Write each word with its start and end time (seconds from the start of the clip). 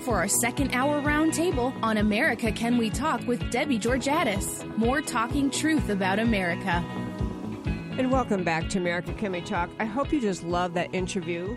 Time 0.00 0.06
for 0.06 0.16
our 0.16 0.28
second 0.28 0.72
hour 0.72 1.02
roundtable 1.02 1.74
on 1.82 1.98
America 1.98 2.50
Can 2.50 2.78
We 2.78 2.88
Talk 2.88 3.20
with 3.26 3.50
Debbie 3.50 3.78
Georgatos. 3.78 4.64
More 4.78 5.02
talking 5.02 5.50
truth 5.50 5.90
about 5.90 6.18
America. 6.18 6.82
And 7.98 8.10
welcome 8.10 8.42
back 8.42 8.70
to 8.70 8.78
America 8.78 9.12
Can 9.12 9.32
We 9.32 9.42
Talk. 9.42 9.68
I 9.78 9.84
hope 9.84 10.10
you 10.10 10.18
just 10.18 10.42
love 10.42 10.72
that 10.72 10.94
interview 10.94 11.54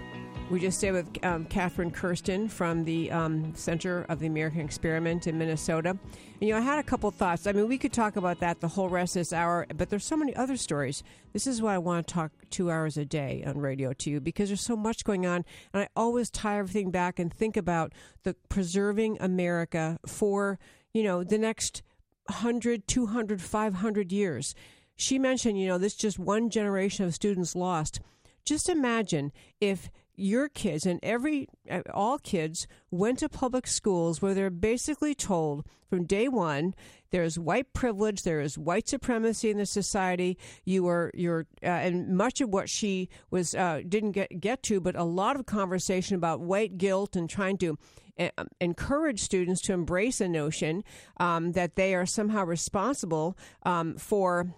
we 0.53 0.59
just 0.59 0.77
stayed 0.77 0.91
with 0.91 1.25
um, 1.25 1.45
Katherine 1.45 1.89
Kersten 1.89 2.48
from 2.48 2.84
the 2.84 3.09
um, 3.09 3.55
Center 3.55 4.05
of 4.07 4.20
the 4.20 4.27
American 4.27 4.61
Experiment 4.61 5.25
in 5.25 5.35
Minnesota. 5.39 5.89
And, 5.89 5.99
you 6.39 6.52
know, 6.52 6.59
I 6.59 6.61
had 6.61 6.77
a 6.77 6.84
couple 6.84 7.09
thoughts. 7.09 7.48
I 7.48 7.53
mean, 7.53 7.67
we 7.67 7.80
could 7.80 7.91
talk 7.91 8.17
about 8.17 8.39
that 8.41 8.61
the 8.61 8.67
whole 8.67 8.88
rest 8.88 9.16
of 9.16 9.21
this 9.21 9.34
hour, 9.34 9.66
but 9.75 9.89
there's 9.89 10.05
so 10.05 10.16
many 10.16 10.35
other 10.35 10.55
stories. 10.55 11.02
This 11.31 11.47
is 11.47 11.59
why 11.59 11.73
I 11.73 11.80
want 11.80 12.05
to 12.05 12.13
talk 12.13 12.31
two 12.52 12.70
hours 12.70 12.97
a 12.97 13.03
day 13.05 13.44
on 13.47 13.58
radio 13.58 13.94
to 13.94 14.11
you 14.11 14.21
because 14.21 14.49
there's 14.49 14.61
so 14.61 14.75
much 14.75 15.03
going 15.03 15.25
on. 15.25 15.44
And 15.73 15.81
I 15.81 15.88
always 15.95 16.30
tie 16.30 16.59
everything 16.59 16.91
back 16.91 17.17
and 17.17 17.33
think 17.33 17.58
about 17.58 17.91
the 18.22 18.35
preserving 18.47 19.17
America 19.20 19.97
for, 20.05 20.59
you 20.94 21.02
know, 21.02 21.23
the 21.23 21.39
next 21.39 21.81
100, 22.27 22.88
200, 22.88 23.42
500 23.42 24.11
years. 24.11 24.53
She 24.95 25.17
mentioned, 25.17 25.59
you 25.59 25.66
know, 25.66 25.80
this 25.80 25.95
just 25.95 26.20
one 26.20 26.52
generation 26.52 27.05
of 27.05 27.16
students 27.16 27.55
lost. 27.55 28.02
Just 28.45 28.70
imagine 28.70 29.31
if 29.59 29.89
your 30.16 30.47
kids 30.47 30.86
and 30.86 31.00
every 31.02 31.47
uh, 31.69 31.81
all 31.94 32.17
kids 32.19 32.67
went 32.92 33.19
to 33.19 33.30
public 33.30 33.66
schools 33.66 34.22
where 34.22 34.33
they're 34.33 34.50
basically 34.50 35.16
told 35.16 35.66
from 35.89 36.05
day 36.05 36.28
one 36.28 36.73
there's 37.09 37.39
white 37.39 37.73
privilege 37.73 38.23
there 38.23 38.39
is 38.39 38.58
white 38.58 38.88
supremacy 38.88 39.50
in 39.50 39.58
the 39.58 39.66
society 39.66 40.38
you 40.66 40.88
are 40.88 41.11
you're 41.14 41.47
uh, 41.64 41.67
and 41.67 42.16
much 42.16 42.42
of 42.42 42.50
what 42.50 42.70
she 42.70 43.09
was 43.31 43.55
uh, 43.55 43.81
didn't 43.88 44.11
get 44.11 44.39
get 44.39 44.61
to 44.61 44.80
but 44.80 44.95
a 44.95 45.03
lot 45.03 45.36
of 45.36 45.45
conversation 45.45 46.16
about 46.16 46.39
white 46.39 46.77
guilt 46.77 47.16
and 47.16 47.30
trying 47.30 47.58
to 47.58 47.77
uh, 48.20 48.30
encourage 48.61 49.20
students 49.20 49.61
to 49.61 49.73
embrace 49.73 50.22
a 50.22 50.27
notion 50.27 50.83
um, 51.17 51.53
that 51.53 51.75
they 51.75 51.95
are 51.95 52.05
somehow 52.05 52.44
responsible 52.45 53.36
um, 53.64 53.98
for 53.98 54.53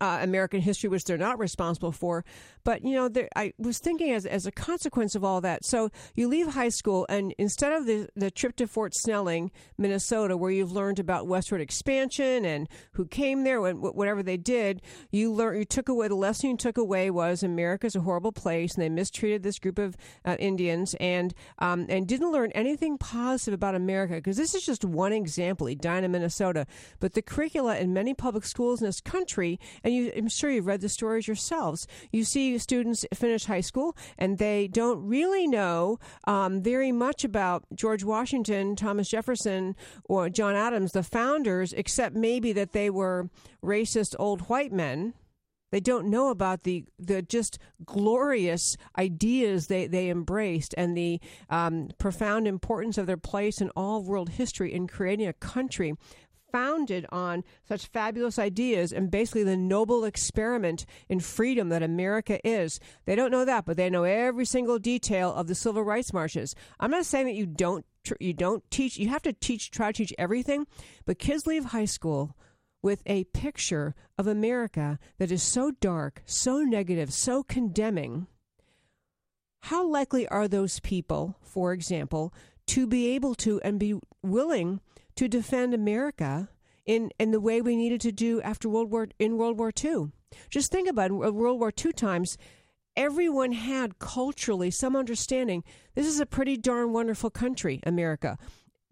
uh, 0.00 0.18
American 0.20 0.60
history, 0.60 0.88
which 0.88 1.04
they're 1.04 1.16
not 1.16 1.38
responsible 1.38 1.92
for. 1.92 2.24
But 2.68 2.84
you 2.84 2.94
know, 2.96 3.08
there, 3.08 3.30
I 3.34 3.54
was 3.56 3.78
thinking 3.78 4.12
as 4.12 4.26
as 4.26 4.44
a 4.44 4.52
consequence 4.52 5.14
of 5.14 5.24
all 5.24 5.40
that. 5.40 5.64
So 5.64 5.88
you 6.14 6.28
leave 6.28 6.48
high 6.48 6.68
school, 6.68 7.06
and 7.08 7.34
instead 7.38 7.72
of 7.72 7.86
the 7.86 8.10
the 8.14 8.30
trip 8.30 8.56
to 8.56 8.66
Fort 8.66 8.92
Snelling, 8.94 9.50
Minnesota, 9.78 10.36
where 10.36 10.50
you've 10.50 10.70
learned 10.70 10.98
about 10.98 11.26
westward 11.26 11.62
expansion 11.62 12.44
and 12.44 12.68
who 12.92 13.06
came 13.06 13.44
there 13.44 13.64
and 13.66 13.80
whatever 13.80 14.22
they 14.22 14.36
did, 14.36 14.82
you 15.10 15.32
learned 15.32 15.60
you 15.60 15.64
took 15.64 15.88
away 15.88 16.08
the 16.08 16.14
lesson 16.14 16.50
you 16.50 16.56
took 16.58 16.76
away 16.76 17.10
was 17.10 17.42
America's 17.42 17.96
a 17.96 18.00
horrible 18.00 18.32
place, 18.32 18.74
and 18.74 18.82
they 18.82 18.90
mistreated 18.90 19.42
this 19.42 19.58
group 19.58 19.78
of 19.78 19.96
uh, 20.26 20.36
Indians, 20.38 20.94
and 21.00 21.32
um, 21.60 21.86
and 21.88 22.06
didn't 22.06 22.30
learn 22.30 22.52
anything 22.52 22.98
positive 22.98 23.54
about 23.54 23.76
America 23.76 24.16
because 24.16 24.36
this 24.36 24.54
is 24.54 24.62
just 24.62 24.84
one 24.84 25.14
example, 25.14 25.68
Edina, 25.68 26.06
Minnesota. 26.06 26.66
But 27.00 27.14
the 27.14 27.22
curricula 27.22 27.78
in 27.78 27.94
many 27.94 28.12
public 28.12 28.44
schools 28.44 28.82
in 28.82 28.86
this 28.86 29.00
country 29.00 29.58
and 29.82 29.94
you, 29.94 30.12
I'm 30.14 30.28
sure 30.28 30.50
you've 30.50 30.66
read 30.66 30.82
the 30.82 30.90
stories 30.90 31.26
yourselves. 31.26 31.86
You 32.12 32.24
see 32.24 32.57
students 32.58 33.04
finish 33.14 33.44
high 33.44 33.60
school 33.60 33.96
and 34.18 34.38
they 34.38 34.68
don't 34.68 35.06
really 35.06 35.46
know 35.46 35.98
um, 36.24 36.62
very 36.62 36.92
much 36.92 37.24
about 37.24 37.64
George 37.74 38.04
Washington, 38.04 38.76
Thomas 38.76 39.08
Jefferson, 39.08 39.76
or 40.04 40.28
John 40.28 40.54
Adams, 40.54 40.92
the 40.92 41.02
founders, 41.02 41.72
except 41.72 42.14
maybe 42.14 42.52
that 42.52 42.72
they 42.72 42.90
were 42.90 43.30
racist 43.62 44.14
old 44.18 44.42
white 44.42 44.72
men. 44.72 45.14
They 45.70 45.80
don't 45.80 46.08
know 46.08 46.30
about 46.30 46.62
the 46.62 46.86
the 46.98 47.20
just 47.20 47.58
glorious 47.84 48.76
ideas 48.98 49.66
they, 49.66 49.86
they 49.86 50.08
embraced 50.08 50.74
and 50.78 50.96
the 50.96 51.20
um, 51.50 51.90
profound 51.98 52.48
importance 52.48 52.96
of 52.96 53.06
their 53.06 53.18
place 53.18 53.60
in 53.60 53.68
all 53.70 54.02
world 54.02 54.30
history 54.30 54.72
in 54.72 54.86
creating 54.86 55.26
a 55.26 55.34
country 55.34 55.94
founded 56.52 57.06
on 57.10 57.44
such 57.66 57.86
fabulous 57.86 58.38
ideas 58.38 58.92
and 58.92 59.10
basically 59.10 59.44
the 59.44 59.56
noble 59.56 60.04
experiment 60.04 60.86
in 61.08 61.20
freedom 61.20 61.68
that 61.68 61.82
America 61.82 62.38
is. 62.46 62.80
They 63.04 63.14
don't 63.14 63.30
know 63.30 63.44
that, 63.44 63.64
but 63.64 63.76
they 63.76 63.90
know 63.90 64.04
every 64.04 64.44
single 64.44 64.78
detail 64.78 65.32
of 65.32 65.46
the 65.46 65.54
civil 65.54 65.82
rights 65.82 66.12
marches. 66.12 66.54
I'm 66.80 66.90
not 66.90 67.06
saying 67.06 67.26
that 67.26 67.34
you 67.34 67.46
don't 67.46 67.84
you 68.20 68.32
don't 68.32 68.68
teach 68.70 68.96
you 68.96 69.08
have 69.08 69.22
to 69.22 69.32
teach 69.32 69.70
try 69.70 69.92
to 69.92 69.92
teach 69.92 70.14
everything, 70.18 70.66
but 71.04 71.18
kids 71.18 71.46
leave 71.46 71.66
high 71.66 71.84
school 71.84 72.36
with 72.82 73.02
a 73.06 73.24
picture 73.24 73.94
of 74.16 74.26
America 74.26 74.98
that 75.18 75.32
is 75.32 75.42
so 75.42 75.72
dark, 75.80 76.22
so 76.24 76.60
negative, 76.60 77.12
so 77.12 77.42
condemning. 77.42 78.26
How 79.62 79.86
likely 79.86 80.28
are 80.28 80.46
those 80.46 80.80
people, 80.80 81.36
for 81.42 81.72
example, 81.72 82.32
to 82.68 82.86
be 82.86 83.08
able 83.14 83.34
to 83.34 83.60
and 83.62 83.80
be 83.80 83.98
willing 84.22 84.80
to 85.18 85.26
defend 85.26 85.74
America 85.74 86.48
in, 86.86 87.10
in 87.18 87.32
the 87.32 87.40
way 87.40 87.60
we 87.60 87.74
needed 87.74 88.00
to 88.00 88.12
do 88.12 88.40
after 88.42 88.68
World 88.68 88.88
War 88.92 89.08
in 89.18 89.36
World 89.36 89.58
War 89.58 89.72
II. 89.82 90.12
Just 90.48 90.70
think 90.70 90.88
about 90.88 91.10
it, 91.10 91.14
World 91.14 91.58
War 91.58 91.72
II 91.84 91.92
times. 91.92 92.38
Everyone 92.96 93.50
had 93.50 93.98
culturally 93.98 94.70
some 94.70 94.94
understanding. 94.94 95.64
This 95.96 96.06
is 96.06 96.20
a 96.20 96.26
pretty 96.26 96.56
darn 96.56 96.92
wonderful 96.92 97.30
country, 97.30 97.80
America. 97.84 98.38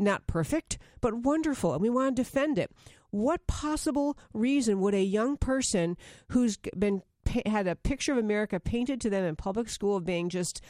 Not 0.01 0.27
perfect, 0.27 0.79
but 1.01 1.15
wonderful, 1.15 1.75
and 1.75 1.81
we 1.81 1.91
want 1.91 2.17
to 2.17 2.25
defend 2.25 2.59
it. 2.59 2.73
What 3.11 3.47
possible 3.47 4.19
reason 4.33 4.81
would 4.81 4.95
a 4.95 5.05
young 5.05 5.37
person 5.37 5.97
who's 6.31 6.59
been 6.77 7.03
had 7.47 7.69
a 7.69 7.77
picture 7.77 8.11
of 8.11 8.19
America 8.19 8.59
painted 8.59 9.01
to 9.03 9.11
them 9.11 9.25
in 9.25 9.37
public 9.37 9.69
school 9.69 9.95
of 9.95 10.05
being 10.05 10.29
just 10.29 10.61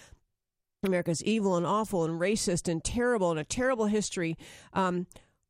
America's 0.83 1.25
evil 1.25 1.57
and 1.57 1.67
awful 1.67 2.05
and 2.05 2.21
racist 2.21 2.69
and 2.69 2.85
terrible 2.85 3.31
and 3.31 3.41
a 3.41 3.45
terrible 3.45 3.87
history. 3.87 4.37
Um, 4.75 5.07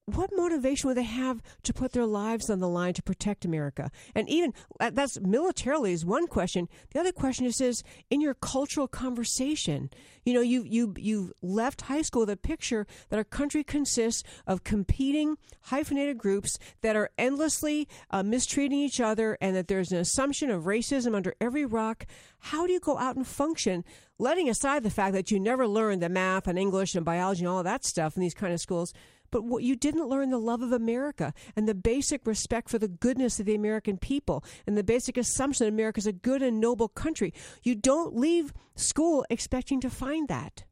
what 0.06 0.30
motivation 0.34 0.86
would 0.86 0.96
they 0.96 1.02
have 1.02 1.42
to 1.64 1.74
put 1.74 1.92
their 1.92 2.06
lives 2.06 2.48
on 2.48 2.60
the 2.60 2.68
line 2.68 2.94
to 2.94 3.02
protect 3.02 3.44
America? 3.44 3.90
And 4.14 4.28
even 4.28 4.54
uh, 4.78 4.90
that's 4.90 5.20
militarily 5.20 5.92
is 5.92 6.04
one 6.04 6.28
question. 6.28 6.68
The 6.92 7.00
other 7.00 7.12
question 7.12 7.44
is, 7.44 7.60
is 7.60 7.82
in 8.08 8.20
your 8.20 8.34
cultural 8.34 8.86
conversation. 8.86 9.90
You 10.24 10.34
know, 10.34 10.40
you 10.40 10.62
you 10.62 10.94
you 10.96 11.32
left 11.42 11.82
high 11.82 12.02
school 12.02 12.20
with 12.20 12.30
a 12.30 12.36
picture 12.36 12.86
that 13.08 13.16
our 13.16 13.24
country 13.24 13.64
consists 13.64 14.22
of 14.46 14.64
competing 14.64 15.38
hyphenated 15.62 16.18
groups 16.18 16.56
that 16.82 16.96
are 16.96 17.10
endlessly 17.18 17.88
uh, 18.10 18.22
mistreating 18.22 18.78
each 18.78 19.00
other, 19.00 19.36
and 19.40 19.56
that 19.56 19.66
there's 19.66 19.90
an 19.90 19.98
assumption 19.98 20.50
of 20.50 20.64
racism 20.64 21.16
under 21.16 21.34
every 21.40 21.64
rock. 21.64 22.06
How 22.38 22.66
do 22.66 22.72
you 22.72 22.80
go 22.80 22.96
out 22.96 23.16
and 23.16 23.26
function? 23.26 23.84
Letting 24.18 24.48
aside 24.48 24.82
the 24.82 24.90
fact 24.90 25.12
that 25.12 25.30
you 25.30 25.38
never 25.38 25.66
learned 25.66 26.02
the 26.02 26.08
math 26.08 26.46
and 26.46 26.58
English 26.58 26.94
and 26.94 27.04
biology 27.04 27.40
and 27.40 27.48
all 27.48 27.62
that 27.62 27.84
stuff 27.84 28.16
in 28.16 28.22
these 28.22 28.34
kind 28.34 28.54
of 28.54 28.60
schools, 28.60 28.94
but 29.36 29.44
what 29.44 29.62
you 29.62 29.76
didn't 29.76 30.08
learn 30.08 30.30
the 30.30 30.38
love 30.38 30.62
of 30.62 30.72
America 30.72 31.34
and 31.54 31.69
the 31.69 31.74
basic 31.74 32.26
respect 32.26 32.70
for 32.70 32.78
the 32.78 32.88
goodness 32.88 33.38
of 33.38 33.44
the 33.44 33.54
American 33.54 33.98
people 33.98 34.42
and 34.66 34.78
the 34.78 34.82
basic 34.82 35.19
assumption 35.19 35.66
that 35.66 35.74
America 35.74 35.98
is 35.98 36.06
a 36.06 36.12
good 36.12 36.41
and 36.41 36.58
noble 36.58 36.88
country. 36.88 37.34
You 37.62 37.74
don't 37.74 38.16
leave 38.16 38.54
school 38.76 39.26
expecting 39.28 39.78
to 39.82 39.91
find 39.91 40.28
that. 40.28 40.64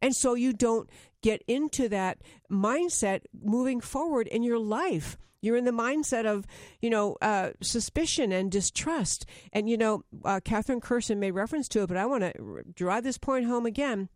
And 0.00 0.16
so 0.16 0.32
you 0.32 0.54
don't 0.54 0.88
get 1.22 1.42
into 1.46 1.86
that 1.90 2.22
mindset 2.50 3.24
moving 3.38 3.82
forward 3.82 4.26
in 4.26 4.42
your 4.42 4.58
life. 4.58 5.18
You're 5.42 5.58
in 5.58 5.66
the 5.66 5.70
mindset 5.70 6.24
of, 6.24 6.46
you 6.80 6.88
know, 6.88 7.18
uh, 7.20 7.50
suspicion 7.60 8.32
and 8.32 8.50
distrust. 8.50 9.26
And, 9.52 9.68
you 9.68 9.76
know, 9.76 10.02
uh, 10.24 10.40
Katherine 10.42 10.80
Kersten 10.80 11.20
made 11.20 11.32
reference 11.32 11.68
to 11.68 11.82
it, 11.82 11.88
but 11.88 11.98
I 11.98 12.06
want 12.06 12.22
to 12.22 12.62
drive 12.74 13.04
this 13.04 13.18
point 13.18 13.44
home 13.44 13.66
again. 13.66 14.08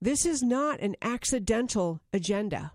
This 0.00 0.24
is 0.24 0.40
not 0.40 0.78
an 0.78 0.94
accidental 1.02 2.00
agenda. 2.12 2.70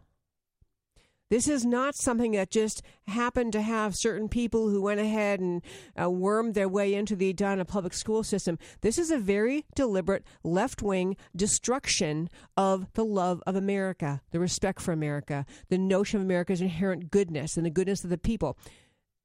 This 1.30 1.50
is 1.50 1.66
not 1.66 1.96
something 1.96 2.32
that 2.32 2.50
just 2.50 2.82
happened 3.08 3.52
to 3.54 3.62
have 3.62 3.96
certain 3.96 4.30
people 4.30 4.70
who 4.70 4.82
went 4.82 5.02
ahead 5.02 5.42
and 5.42 5.62
uh, 6.02 6.10
wormed 6.10 6.54
their 6.54 6.70
way 6.70 6.94
into 6.94 7.18
the 7.18 7.30
Edina 7.30 7.66
public 7.66 7.94
school 7.94 8.24
system. 8.24 8.58
This 8.82 8.98
is 8.98 9.12
a 9.12 9.18
very 9.18 9.66
deliberate 9.76 10.24
left 10.44 10.82
wing 10.82 11.18
destruction 11.36 12.30
of 12.56 12.88
the 12.94 13.04
love 13.04 13.44
of 13.46 13.58
America, 13.58 14.22
the 14.32 14.40
respect 14.40 14.80
for 14.80 14.94
America, 14.94 15.46
the 15.68 15.78
notion 15.78 16.22
of 16.22 16.26
America's 16.26 16.62
inherent 16.62 17.12
goodness 17.12 17.58
and 17.58 17.66
the 17.66 17.72
goodness 17.72 18.06
of 18.06 18.10
the 18.10 18.18
people. 18.18 18.58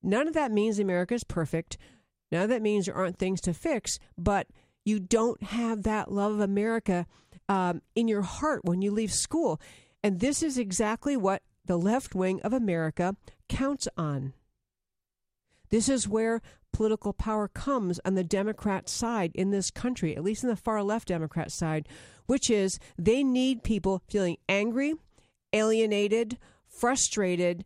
None 0.02 0.26
of 0.26 0.34
that 0.34 0.50
means 0.50 0.80
America 0.80 1.14
is 1.14 1.22
perfect. 1.22 1.78
None 2.32 2.42
of 2.42 2.48
that 2.48 2.62
means 2.62 2.86
there 2.86 2.96
aren't 2.96 3.18
things 3.18 3.40
to 3.42 3.54
fix, 3.54 4.00
but 4.18 4.48
you 4.84 4.98
don't 4.98 5.40
have 5.44 5.84
that 5.84 6.10
love 6.10 6.32
of 6.32 6.40
America 6.40 7.06
um, 7.48 7.80
in 7.94 8.08
your 8.08 8.22
heart 8.22 8.64
when 8.64 8.82
you 8.82 8.90
leave 8.90 9.12
school. 9.12 9.60
And 10.02 10.18
this 10.18 10.42
is 10.42 10.58
exactly 10.58 11.16
what 11.16 11.42
the 11.64 11.78
left 11.78 12.14
wing 12.14 12.40
of 12.42 12.52
America 12.52 13.16
counts 13.48 13.88
on. 13.96 14.32
This 15.70 15.88
is 15.88 16.08
where 16.08 16.42
political 16.72 17.12
power 17.12 17.48
comes 17.48 18.00
on 18.04 18.14
the 18.14 18.24
Democrat 18.24 18.88
side 18.88 19.32
in 19.34 19.50
this 19.50 19.70
country, 19.70 20.16
at 20.16 20.24
least 20.24 20.42
in 20.42 20.48
the 20.48 20.56
far 20.56 20.82
left 20.82 21.08
Democrat 21.08 21.50
side, 21.52 21.88
which 22.26 22.50
is 22.50 22.78
they 22.98 23.22
need 23.22 23.62
people 23.62 24.02
feeling 24.08 24.36
angry, 24.48 24.94
alienated, 25.52 26.38
frustrated, 26.68 27.64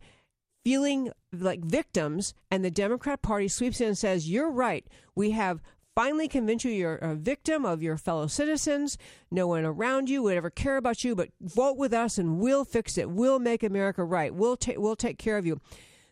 feeling 0.65 1.11
like 1.33 1.65
victims, 1.65 2.35
and 2.51 2.65
the 2.65 2.71
Democrat 2.71 3.23
Party 3.23 3.49
sweeps 3.49 3.81
in 3.81 3.89
and 3.89 3.99
says, 3.99 4.29
You're 4.29 4.51
right. 4.51 4.87
We 5.15 5.31
have 5.33 5.63
finally 5.97 6.29
convince 6.29 6.63
you 6.63 6.71
you're 6.71 6.97
a 6.97 7.15
victim 7.15 7.65
of 7.65 7.83
your 7.83 7.97
fellow 7.97 8.27
citizens. 8.27 8.99
No 9.31 9.49
one 9.49 9.65
around 9.65 10.11
you 10.11 10.23
would 10.23 10.37
ever 10.37 10.51
care 10.51 10.77
about 10.77 11.03
you, 11.03 11.17
but 11.17 11.31
vote 11.41 11.79
with 11.79 11.95
us 11.95 12.19
and 12.19 12.39
we'll 12.39 12.67
fix 12.67 12.99
it. 12.99 13.11
We'll 13.11 13.39
make 13.39 13.63
America 13.63 14.05
right. 14.05 14.33
We'll 14.33 14.59
take 14.59 14.79
we'll 14.79 14.95
take 14.95 15.19
care 15.19 15.39
of 15.39 15.47
you. 15.47 15.59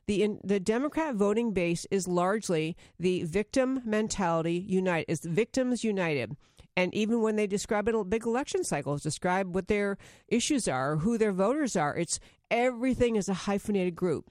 The 0.07 0.23
in, 0.23 0.41
the 0.43 0.59
Democrat 0.59 1.15
voting 1.15 1.53
base 1.53 1.87
is 1.91 2.09
largely 2.09 2.77
the 2.99 3.25
victim 3.25 3.83
mentality 3.85 4.55
united. 4.55 5.13
It's 5.13 5.25
victims 5.25 5.85
united. 5.85 6.35
And 6.77 6.93
even 6.95 7.21
when 7.21 7.37
they 7.37 7.47
describe 7.47 7.87
it, 7.87 8.11
big 8.11 8.27
election 8.27 8.65
cycles, 8.65 9.03
describe 9.03 9.55
what 9.55 9.69
their 9.69 9.97
issues 10.27 10.67
are, 10.67 10.97
who 10.97 11.19
their 11.19 11.31
voters 11.31 11.77
are. 11.77 11.97
It's 11.97 12.19
everything 12.51 13.15
is 13.17 13.29
a 13.29 13.35
hyphenated 13.35 13.95
group 13.95 14.31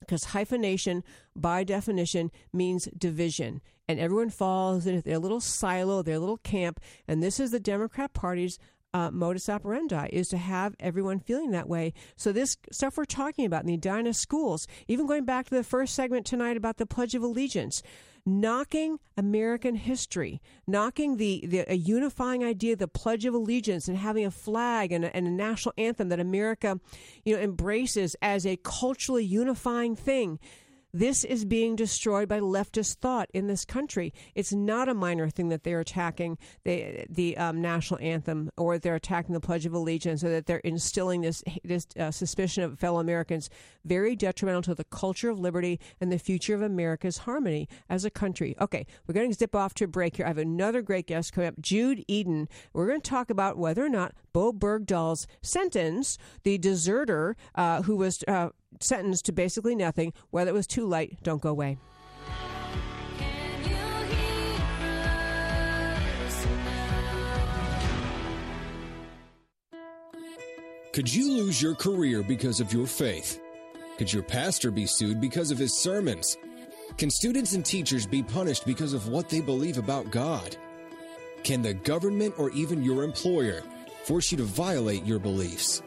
because 0.00 0.24
hyphenation, 0.24 1.04
by 1.34 1.64
definition, 1.64 2.30
means 2.52 2.88
division. 2.96 3.60
And 3.90 3.98
everyone 3.98 4.30
falls 4.30 4.86
into 4.86 5.02
their 5.02 5.18
little 5.18 5.40
silo, 5.40 6.00
their 6.00 6.20
little 6.20 6.36
camp. 6.36 6.78
And 7.08 7.20
this 7.20 7.40
is 7.40 7.50
the 7.50 7.58
Democrat 7.58 8.12
Party's 8.12 8.56
uh, 8.94 9.10
modus 9.10 9.48
operandi 9.48 10.08
is 10.12 10.28
to 10.28 10.36
have 10.36 10.76
everyone 10.78 11.18
feeling 11.18 11.50
that 11.50 11.68
way. 11.68 11.92
So 12.14 12.30
this 12.30 12.56
stuff 12.70 12.96
we're 12.96 13.04
talking 13.04 13.44
about 13.46 13.62
in 13.62 13.66
the 13.66 13.74
Edina 13.74 14.14
schools, 14.14 14.68
even 14.86 15.08
going 15.08 15.24
back 15.24 15.48
to 15.48 15.56
the 15.56 15.64
first 15.64 15.94
segment 15.94 16.24
tonight 16.24 16.56
about 16.56 16.76
the 16.76 16.86
Pledge 16.86 17.16
of 17.16 17.24
Allegiance, 17.24 17.82
knocking 18.24 19.00
American 19.16 19.74
history, 19.74 20.40
knocking 20.68 21.16
the, 21.16 21.44
the 21.44 21.72
a 21.72 21.74
unifying 21.74 22.44
idea, 22.44 22.76
the 22.76 22.86
Pledge 22.86 23.24
of 23.24 23.34
Allegiance, 23.34 23.88
and 23.88 23.96
having 23.96 24.24
a 24.24 24.30
flag 24.30 24.92
and 24.92 25.04
a, 25.04 25.16
and 25.16 25.26
a 25.26 25.30
national 25.30 25.74
anthem 25.76 26.10
that 26.10 26.20
America, 26.20 26.78
you 27.24 27.34
know, 27.34 27.42
embraces 27.42 28.14
as 28.22 28.46
a 28.46 28.56
culturally 28.58 29.24
unifying 29.24 29.96
thing. 29.96 30.38
This 30.92 31.22
is 31.22 31.44
being 31.44 31.76
destroyed 31.76 32.28
by 32.28 32.40
leftist 32.40 32.96
thought 32.96 33.30
in 33.32 33.46
this 33.46 33.64
country. 33.64 34.12
It's 34.34 34.52
not 34.52 34.88
a 34.88 34.94
minor 34.94 35.28
thing 35.28 35.48
that 35.50 35.62
they're 35.62 35.80
attacking 35.80 36.36
the 36.64 37.06
the 37.08 37.36
um, 37.36 37.60
national 37.60 38.00
anthem 38.00 38.50
or 38.56 38.78
they're 38.78 38.96
attacking 38.96 39.34
the 39.34 39.40
Pledge 39.40 39.66
of 39.66 39.72
Allegiance 39.72 40.24
or 40.24 40.30
that 40.30 40.46
they're 40.46 40.58
instilling 40.58 41.20
this 41.20 41.44
this 41.62 41.86
uh, 41.98 42.10
suspicion 42.10 42.64
of 42.64 42.78
fellow 42.78 42.98
Americans. 42.98 43.50
Very 43.84 44.16
detrimental 44.16 44.62
to 44.62 44.74
the 44.74 44.84
culture 44.84 45.30
of 45.30 45.38
liberty 45.38 45.78
and 46.00 46.10
the 46.10 46.18
future 46.18 46.54
of 46.54 46.62
America's 46.62 47.18
harmony 47.18 47.68
as 47.88 48.04
a 48.04 48.10
country. 48.10 48.56
Okay, 48.60 48.84
we're 49.06 49.14
going 49.14 49.30
to 49.30 49.38
zip 49.38 49.54
off 49.54 49.74
to 49.74 49.84
a 49.84 49.88
break 49.88 50.16
here. 50.16 50.26
I 50.26 50.28
have 50.28 50.38
another 50.38 50.82
great 50.82 51.06
guest 51.06 51.32
coming 51.32 51.48
up, 51.48 51.60
Jude 51.60 52.04
Eden. 52.08 52.48
We're 52.72 52.88
going 52.88 53.00
to 53.00 53.10
talk 53.10 53.30
about 53.30 53.56
whether 53.56 53.84
or 53.84 53.88
not 53.88 54.14
Bowe 54.32 54.52
Bergdahl's 54.52 55.26
sentence, 55.42 56.18
the 56.42 56.58
deserter 56.58 57.36
uh, 57.54 57.82
who 57.82 57.96
was 57.96 58.24
uh, 58.26 58.50
sentenced 58.78 59.26
to 59.26 59.32
basically 59.32 59.74
nothing. 59.74 60.12
Whether 60.30 60.50
it 60.50 60.54
was 60.54 60.66
too 60.66 60.86
late, 60.86 61.22
don't 61.22 61.42
go 61.42 61.50
away. 61.50 61.78
Could 70.92 71.14
you 71.14 71.32
lose 71.32 71.62
your 71.62 71.76
career 71.76 72.22
because 72.22 72.58
of 72.60 72.72
your 72.72 72.86
faith? 72.86 73.40
Could 73.96 74.12
your 74.12 74.24
pastor 74.24 74.72
be 74.72 74.86
sued 74.86 75.20
because 75.20 75.52
of 75.52 75.58
his 75.58 75.72
sermons? 75.72 76.36
Can 76.98 77.10
students 77.10 77.52
and 77.52 77.64
teachers 77.64 78.06
be 78.06 78.24
punished 78.24 78.66
because 78.66 78.92
of 78.92 79.06
what 79.08 79.28
they 79.28 79.40
believe 79.40 79.78
about 79.78 80.10
God? 80.10 80.56
Can 81.44 81.62
the 81.62 81.74
government 81.74 82.34
or 82.38 82.50
even 82.50 82.82
your 82.82 83.04
employer 83.04 83.62
force 84.04 84.32
you 84.32 84.38
to 84.38 84.44
violate 84.44 85.06
your 85.06 85.20
beliefs? 85.20 85.80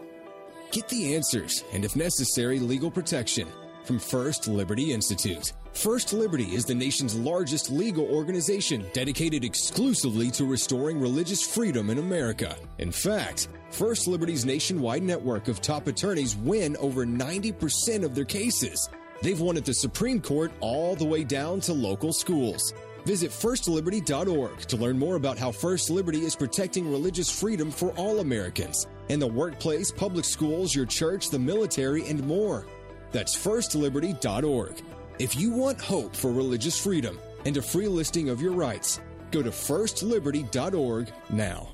Get 0.74 0.90
the 0.90 1.14
answers 1.14 1.64
and, 1.72 1.86
if 1.86 1.96
necessary, 1.96 2.58
legal 2.58 2.90
protection 2.90 3.48
from 3.84 4.00
First 4.00 4.48
Liberty 4.48 4.92
Institute. 4.92 5.54
First 5.74 6.14
Liberty 6.14 6.56
is 6.56 6.66
the 6.66 6.74
nation's 6.74 7.16
largest 7.16 7.70
legal 7.70 8.06
organization 8.06 8.84
dedicated 8.92 9.44
exclusively 9.44 10.32
to 10.32 10.46
restoring 10.46 11.00
religious 11.00 11.46
freedom 11.46 11.92
in 11.92 12.00
America. 12.00 12.56
In 12.80 12.92
fact, 12.92 13.50
First 13.70 14.08
Liberty's 14.08 14.46
nationwide 14.46 15.04
network 15.04 15.48
of 15.48 15.62
top 15.62 15.86
attorneys 15.86 16.36
win 16.38 16.76
over 16.78 17.06
90% 17.06 18.04
of 18.04 18.16
their 18.16 18.26
cases. 18.26 18.90
They've 19.22 19.40
won 19.40 19.58
at 19.58 19.66
the 19.66 19.76
Supreme 19.76 20.22
Court 20.22 20.52
all 20.60 20.96
the 20.96 21.06
way 21.06 21.24
down 21.24 21.60
to 21.62 21.74
local 21.74 22.12
schools. 22.12 22.74
Visit 23.06 23.30
firstliberty.org 23.30 24.62
to 24.62 24.78
learn 24.78 24.98
more 24.98 25.18
about 25.18 25.38
how 25.38 25.52
First 25.52 25.92
Liberty 25.92 26.22
is 26.26 26.36
protecting 26.36 26.90
religious 26.90 27.30
freedom 27.30 27.70
for 27.70 27.92
all 27.92 28.22
Americans 28.22 28.88
in 29.10 29.20
the 29.20 29.28
workplace, 29.28 29.92
public 29.92 30.26
schools, 30.26 30.76
your 30.76 30.86
church, 30.86 31.30
the 31.30 31.40
military, 31.40 32.08
and 32.08 32.24
more. 32.26 32.66
That's 33.12 33.36
firstliberty.org. 33.36 34.82
If 35.20 35.36
you 35.36 35.52
want 35.52 35.80
hope 35.80 36.16
for 36.16 36.32
religious 36.32 36.80
freedom 36.80 37.20
and 37.46 37.56
a 37.58 37.62
free 37.62 37.88
listing 37.88 38.30
of 38.30 38.42
your 38.42 38.54
rights, 38.54 39.00
go 39.32 39.44
to 39.44 39.52
firstliberty.org 39.52 41.12
now. 41.30 41.70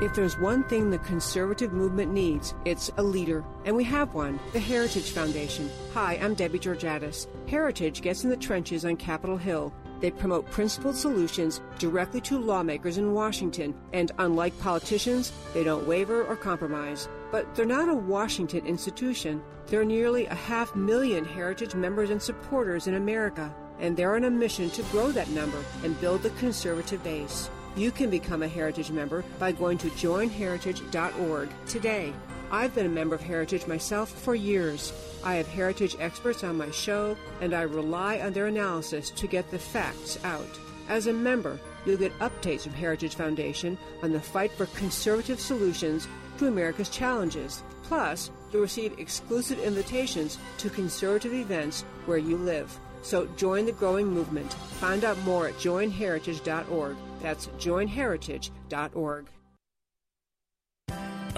If 0.00 0.14
there's 0.14 0.38
one 0.38 0.62
thing 0.64 0.90
the 0.90 0.98
conservative 0.98 1.72
movement 1.72 2.12
needs, 2.12 2.54
it's 2.64 2.88
a 2.98 3.02
leader. 3.02 3.44
And 3.64 3.74
we 3.74 3.82
have 3.84 4.14
one 4.14 4.38
the 4.52 4.60
Heritage 4.60 5.10
Foundation. 5.10 5.68
Hi, 5.92 6.20
I'm 6.22 6.34
Debbie 6.34 6.60
Georgatos. 6.60 7.26
Heritage 7.48 8.00
gets 8.00 8.22
in 8.22 8.30
the 8.30 8.36
trenches 8.36 8.84
on 8.84 8.96
Capitol 8.96 9.36
Hill. 9.36 9.74
They 10.00 10.10
promote 10.10 10.50
principled 10.50 10.96
solutions 10.96 11.60
directly 11.78 12.20
to 12.22 12.38
lawmakers 12.38 12.98
in 12.98 13.14
Washington, 13.14 13.74
and 13.92 14.12
unlike 14.18 14.58
politicians, 14.60 15.32
they 15.54 15.64
don't 15.64 15.86
waver 15.86 16.24
or 16.24 16.36
compromise. 16.36 17.08
But 17.32 17.54
they're 17.54 17.66
not 17.66 17.88
a 17.88 17.94
Washington 17.94 18.64
institution. 18.66 19.42
There 19.66 19.80
are 19.80 19.84
nearly 19.84 20.26
a 20.26 20.34
half 20.34 20.74
million 20.76 21.24
Heritage 21.24 21.74
members 21.74 22.10
and 22.10 22.22
supporters 22.22 22.86
in 22.86 22.94
America, 22.94 23.52
and 23.80 23.96
they're 23.96 24.16
on 24.16 24.24
a 24.24 24.30
mission 24.30 24.70
to 24.70 24.82
grow 24.84 25.10
that 25.12 25.30
number 25.30 25.62
and 25.82 26.00
build 26.00 26.22
the 26.22 26.30
conservative 26.30 27.02
base. 27.02 27.50
You 27.76 27.90
can 27.90 28.10
become 28.10 28.42
a 28.42 28.48
Heritage 28.48 28.90
member 28.90 29.24
by 29.38 29.52
going 29.52 29.78
to 29.78 29.90
joinheritage.org 29.90 31.48
today. 31.66 32.12
I've 32.50 32.74
been 32.74 32.86
a 32.86 32.90
member 32.90 33.14
of 33.14 33.20
Heritage 33.20 33.66
myself 33.66 34.10
for 34.10 34.34
years. 34.34 34.92
I 35.22 35.34
have 35.34 35.46
Heritage 35.48 35.96
experts 36.00 36.42
on 36.44 36.56
my 36.56 36.70
show, 36.70 37.16
and 37.40 37.52
I 37.52 37.62
rely 37.62 38.20
on 38.20 38.32
their 38.32 38.46
analysis 38.46 39.10
to 39.10 39.26
get 39.26 39.50
the 39.50 39.58
facts 39.58 40.18
out. 40.24 40.58
As 40.88 41.06
a 41.06 41.12
member, 41.12 41.60
you'll 41.84 41.98
get 41.98 42.18
updates 42.20 42.62
from 42.62 42.72
Heritage 42.72 43.14
Foundation 43.16 43.76
on 44.02 44.12
the 44.12 44.20
fight 44.20 44.50
for 44.52 44.66
conservative 44.66 45.38
solutions 45.38 46.08
to 46.38 46.46
America's 46.46 46.88
challenges. 46.88 47.62
Plus, 47.82 48.30
you'll 48.50 48.62
receive 48.62 48.98
exclusive 48.98 49.58
invitations 49.58 50.38
to 50.56 50.70
conservative 50.70 51.34
events 51.34 51.82
where 52.06 52.18
you 52.18 52.38
live. 52.38 52.78
So 53.02 53.26
join 53.36 53.66
the 53.66 53.72
growing 53.72 54.06
movement. 54.06 54.52
Find 54.80 55.04
out 55.04 55.18
more 55.22 55.48
at 55.48 55.54
joinheritage.org. 55.54 56.96
That's 57.20 57.46
joinheritage.org. 57.58 59.26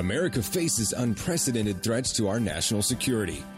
America 0.01 0.43
faces 0.43 0.95
unprecedented 0.95 1.83
threats 1.83 2.11
to 2.15 2.27
our 2.27 2.41
national 2.41 2.81
security. 2.81 3.45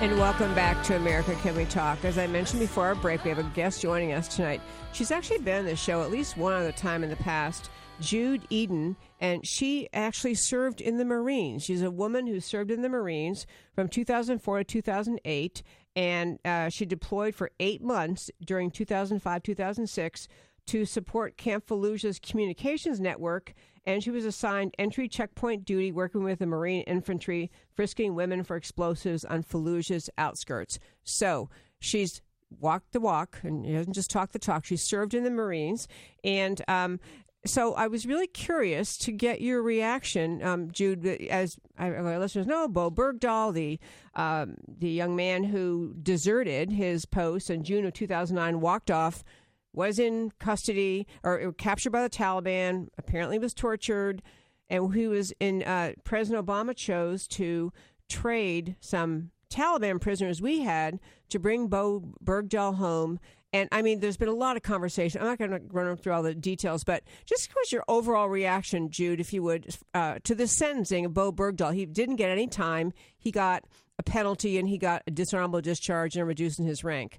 And 0.00 0.16
welcome 0.16 0.54
back 0.54 0.82
to 0.84 0.96
America 0.96 1.34
Can 1.42 1.54
We 1.54 1.66
Talk. 1.66 2.06
As 2.06 2.16
I 2.16 2.26
mentioned 2.26 2.60
before 2.60 2.86
our 2.86 2.94
break, 2.94 3.22
we 3.22 3.28
have 3.28 3.38
a 3.38 3.42
guest 3.42 3.82
joining 3.82 4.14
us 4.14 4.34
tonight. 4.34 4.62
She's 4.94 5.10
actually 5.10 5.40
been 5.40 5.58
on 5.58 5.64
this 5.66 5.78
show 5.78 6.00
at 6.00 6.10
least 6.10 6.38
one 6.38 6.54
other 6.54 6.72
time 6.72 7.04
in 7.04 7.10
the 7.10 7.16
past, 7.16 7.68
Jude 8.00 8.46
Eden, 8.48 8.96
and 9.20 9.46
she 9.46 9.90
actually 9.92 10.36
served 10.36 10.80
in 10.80 10.96
the 10.96 11.04
Marines. 11.04 11.64
She's 11.64 11.82
a 11.82 11.90
woman 11.90 12.26
who 12.26 12.40
served 12.40 12.70
in 12.70 12.80
the 12.80 12.88
Marines 12.88 13.46
from 13.74 13.88
2004 13.88 14.58
to 14.60 14.64
2008, 14.64 15.62
and 15.94 16.38
uh, 16.46 16.70
she 16.70 16.86
deployed 16.86 17.34
for 17.34 17.50
eight 17.60 17.82
months 17.82 18.30
during 18.42 18.70
2005 18.70 19.42
2006 19.42 20.28
to 20.64 20.86
support 20.86 21.36
Camp 21.36 21.66
Fallujah's 21.66 22.18
communications 22.18 23.00
network 23.00 23.52
and 23.90 24.02
she 24.02 24.10
was 24.10 24.24
assigned 24.24 24.74
entry 24.78 25.08
checkpoint 25.08 25.64
duty 25.64 25.92
working 25.92 26.22
with 26.22 26.38
the 26.38 26.46
Marine 26.46 26.82
infantry, 26.82 27.50
frisking 27.74 28.14
women 28.14 28.44
for 28.44 28.56
explosives 28.56 29.24
on 29.24 29.42
Fallujah's 29.42 30.08
outskirts. 30.16 30.78
So 31.04 31.50
she's 31.78 32.22
walked 32.58 32.92
the 32.92 33.00
walk 33.00 33.38
and 33.42 33.64
hasn't 33.66 33.94
just 33.94 34.10
talked 34.10 34.32
the 34.32 34.38
talk. 34.38 34.64
She 34.64 34.76
served 34.76 35.14
in 35.14 35.24
the 35.24 35.30
Marines. 35.30 35.88
And 36.24 36.60
um, 36.68 37.00
so 37.46 37.74
I 37.74 37.86
was 37.86 38.06
really 38.06 38.26
curious 38.26 38.98
to 38.98 39.12
get 39.12 39.40
your 39.40 39.62
reaction, 39.62 40.42
um, 40.42 40.70
Jude. 40.70 41.06
As 41.06 41.58
our 41.78 42.18
listeners 42.18 42.46
know, 42.46 42.68
Bowe 42.68 42.90
Bergdahl, 42.90 43.54
the 43.54 43.78
um, 44.14 44.56
the 44.68 44.90
young 44.90 45.16
man 45.16 45.44
who 45.44 45.94
deserted 46.02 46.70
his 46.70 47.06
post 47.06 47.48
in 47.48 47.64
June 47.64 47.86
of 47.86 47.94
2009, 47.94 48.60
walked 48.60 48.90
off 48.90 49.24
was 49.72 49.98
in 49.98 50.32
custody 50.38 51.06
or 51.22 51.52
captured 51.52 51.90
by 51.90 52.02
the 52.02 52.10
Taliban, 52.10 52.88
apparently 52.98 53.38
was 53.38 53.54
tortured, 53.54 54.22
and 54.68 54.92
who 54.92 55.10
was 55.10 55.32
in, 55.40 55.62
uh, 55.62 55.92
President 56.04 56.44
Obama 56.44 56.74
chose 56.74 57.26
to 57.28 57.72
trade 58.08 58.76
some 58.80 59.30
Taliban 59.50 60.00
prisoners 60.00 60.40
we 60.40 60.60
had 60.60 61.00
to 61.28 61.38
bring 61.38 61.68
Bowe 61.68 62.02
Bergdahl 62.24 62.76
home. 62.76 63.18
And 63.52 63.68
I 63.72 63.82
mean, 63.82 63.98
there's 63.98 64.16
been 64.16 64.28
a 64.28 64.32
lot 64.32 64.56
of 64.56 64.62
conversation. 64.62 65.20
I'm 65.20 65.26
not 65.26 65.38
going 65.38 65.50
to 65.50 65.60
run 65.72 65.96
through 65.96 66.12
all 66.12 66.22
the 66.22 66.34
details, 66.34 66.84
but 66.84 67.02
just 67.26 67.50
what's 67.52 67.72
your 67.72 67.82
overall 67.88 68.28
reaction, 68.28 68.90
Jude, 68.90 69.18
if 69.20 69.32
you 69.32 69.42
would, 69.42 69.74
uh, 69.92 70.18
to 70.22 70.36
the 70.36 70.46
sentencing 70.46 71.04
of 71.04 71.14
Bowe 71.14 71.32
Bergdahl? 71.32 71.74
He 71.74 71.84
didn't 71.84 72.16
get 72.16 72.30
any 72.30 72.46
time. 72.46 72.92
He 73.18 73.32
got 73.32 73.64
a 73.98 74.04
penalty 74.04 74.56
and 74.56 74.68
he 74.68 74.78
got 74.78 75.02
a 75.08 75.10
dishonorable 75.10 75.60
discharge 75.60 76.16
and 76.16 76.26
reduced 76.28 76.60
in 76.60 76.66
his 76.66 76.84
rank 76.84 77.18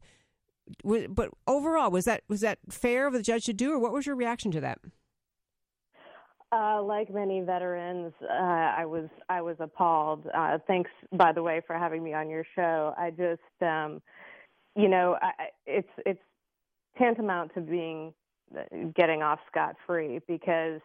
but 0.83 1.29
overall, 1.47 1.91
was 1.91 2.05
that 2.05 2.23
was 2.27 2.41
that 2.41 2.59
fair 2.69 3.07
of 3.07 3.13
the 3.13 3.21
judge 3.21 3.45
to 3.45 3.53
do, 3.53 3.73
or 3.73 3.79
what 3.79 3.91
was 3.91 4.05
your 4.05 4.15
reaction 4.15 4.51
to 4.51 4.61
that? 4.61 4.79
Uh, 6.53 6.81
like 6.83 7.13
many 7.13 7.39
veterans, 7.39 8.13
uh, 8.21 8.33
I 8.33 8.85
was 8.85 9.07
I 9.29 9.41
was 9.41 9.55
appalled. 9.59 10.27
Uh, 10.33 10.57
thanks, 10.67 10.91
by 11.13 11.31
the 11.31 11.41
way, 11.41 11.61
for 11.65 11.77
having 11.77 12.03
me 12.03 12.13
on 12.13 12.29
your 12.29 12.43
show. 12.55 12.93
I 12.97 13.11
just, 13.11 13.41
um, 13.61 14.01
you 14.75 14.89
know, 14.89 15.17
I, 15.21 15.31
it's 15.65 15.89
it's 16.05 16.19
tantamount 16.97 17.53
to 17.53 17.61
being 17.61 18.13
uh, 18.57 18.63
getting 18.95 19.21
off 19.21 19.39
scot 19.49 19.75
free 19.87 20.19
because 20.27 20.81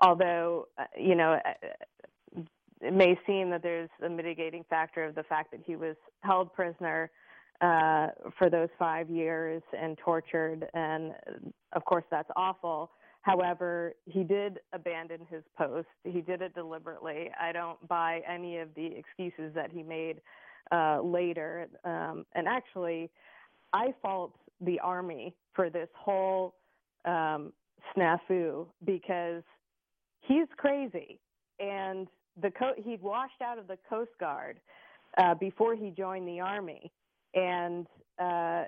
although 0.00 0.68
uh, 0.76 0.84
you 0.98 1.14
know 1.14 1.38
uh, 1.44 2.42
it 2.82 2.92
may 2.92 3.18
seem 3.26 3.50
that 3.50 3.62
there's 3.62 3.90
a 4.04 4.08
mitigating 4.08 4.64
factor 4.68 5.04
of 5.04 5.14
the 5.14 5.22
fact 5.22 5.50
that 5.50 5.60
he 5.64 5.74
was 5.74 5.96
held 6.20 6.52
prisoner 6.52 7.10
uh, 7.60 8.08
for 8.38 8.48
those 8.50 8.68
five 8.78 9.10
years 9.10 9.62
and 9.78 9.98
tortured, 9.98 10.66
and 10.74 11.12
of 11.72 11.84
course 11.84 12.04
that's 12.10 12.30
awful. 12.36 12.90
However, 13.22 13.94
he 14.06 14.22
did 14.22 14.60
abandon 14.72 15.20
his 15.28 15.42
post. 15.56 15.88
He 16.04 16.20
did 16.20 16.40
it 16.40 16.54
deliberately. 16.54 17.30
I 17.40 17.52
don't 17.52 17.86
buy 17.88 18.22
any 18.28 18.58
of 18.58 18.68
the 18.74 18.86
excuses 18.86 19.52
that 19.54 19.70
he 19.72 19.82
made 19.82 20.20
uh, 20.70 21.00
later. 21.02 21.68
Um, 21.84 22.24
and 22.34 22.46
actually, 22.46 23.10
I 23.72 23.88
fault 24.00 24.34
the 24.60 24.78
Army 24.80 25.34
for 25.54 25.68
this 25.68 25.88
whole 25.96 26.54
um, 27.04 27.52
snafu 27.94 28.66
because 28.84 29.42
he's 30.20 30.46
crazy. 30.56 31.20
And 31.58 32.06
the 32.40 32.50
co- 32.50 32.74
he 32.76 32.96
washed 33.02 33.42
out 33.44 33.58
of 33.58 33.66
the 33.66 33.78
Coast 33.90 34.12
Guard 34.20 34.60
uh, 35.18 35.34
before 35.34 35.74
he 35.74 35.90
joined 35.90 36.26
the 36.26 36.40
Army 36.40 36.92
and 37.38 37.86
uh, 38.18 38.64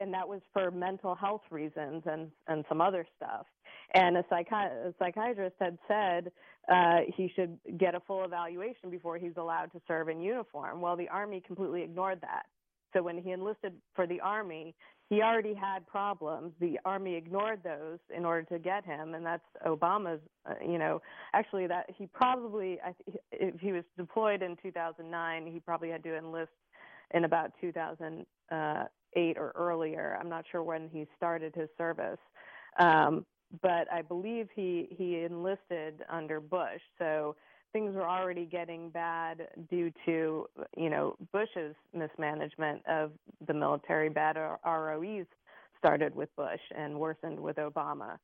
and 0.00 0.12
that 0.12 0.28
was 0.28 0.40
for 0.52 0.70
mental 0.70 1.14
health 1.14 1.42
reasons 1.50 2.02
and 2.06 2.30
and 2.46 2.64
some 2.68 2.80
other 2.80 3.06
stuff. 3.16 3.46
And 3.94 4.16
a, 4.16 4.22
psychi- 4.24 4.88
a 4.88 4.94
psychiatrist 4.98 5.56
had 5.60 5.78
said 5.86 6.32
uh, 6.72 7.00
he 7.14 7.30
should 7.36 7.58
get 7.78 7.94
a 7.94 8.00
full 8.00 8.24
evaluation 8.24 8.90
before 8.90 9.18
he's 9.18 9.36
allowed 9.36 9.70
to 9.72 9.80
serve 9.86 10.08
in 10.08 10.20
uniform. 10.20 10.80
Well, 10.80 10.96
the 10.96 11.08
Army 11.08 11.42
completely 11.46 11.82
ignored 11.82 12.18
that. 12.22 12.46
So 12.92 13.02
when 13.02 13.18
he 13.18 13.32
enlisted 13.32 13.74
for 13.94 14.06
the 14.06 14.20
Army, 14.20 14.74
he 15.10 15.20
already 15.20 15.54
had 15.54 15.86
problems. 15.86 16.52
The 16.60 16.78
Army 16.84 17.14
ignored 17.14 17.60
those 17.62 17.98
in 18.16 18.24
order 18.24 18.42
to 18.44 18.58
get 18.58 18.84
him, 18.84 19.14
and 19.14 19.24
that's 19.24 19.44
Obama's. 19.66 20.20
Uh, 20.48 20.54
you 20.66 20.78
know, 20.78 21.02
actually, 21.34 21.66
that 21.66 21.86
he 21.96 22.06
probably, 22.06 22.78
I 22.84 22.94
if 23.32 23.60
he 23.60 23.72
was 23.72 23.84
deployed 23.98 24.42
in 24.42 24.56
2009, 24.62 25.46
he 25.46 25.60
probably 25.60 25.90
had 25.90 26.02
to 26.04 26.16
enlist 26.16 26.52
in 27.14 27.24
about 27.24 27.52
2008 27.60 29.38
or 29.38 29.52
earlier. 29.54 30.18
I'm 30.20 30.28
not 30.28 30.44
sure 30.50 30.62
when 30.62 30.88
he 30.92 31.06
started 31.16 31.54
his 31.54 31.68
service, 31.78 32.18
um, 32.78 33.24
but 33.62 33.90
I 33.92 34.02
believe 34.02 34.48
he 34.54 34.88
he 34.90 35.24
enlisted 35.24 36.04
under 36.10 36.40
Bush. 36.40 36.82
So 36.98 37.36
things 37.72 37.94
were 37.94 38.08
already 38.08 38.44
getting 38.44 38.90
bad 38.90 39.48
due 39.70 39.92
to 40.04 40.46
you 40.76 40.90
know 40.90 41.16
Bush's 41.32 41.74
mismanagement 41.94 42.82
of 42.88 43.12
the 43.46 43.54
military. 43.54 44.08
Bad 44.08 44.36
ROEs 44.36 45.26
started 45.78 46.14
with 46.14 46.34
Bush 46.36 46.60
and 46.76 46.98
worsened 46.98 47.38
with 47.38 47.56
Obama. 47.56 48.18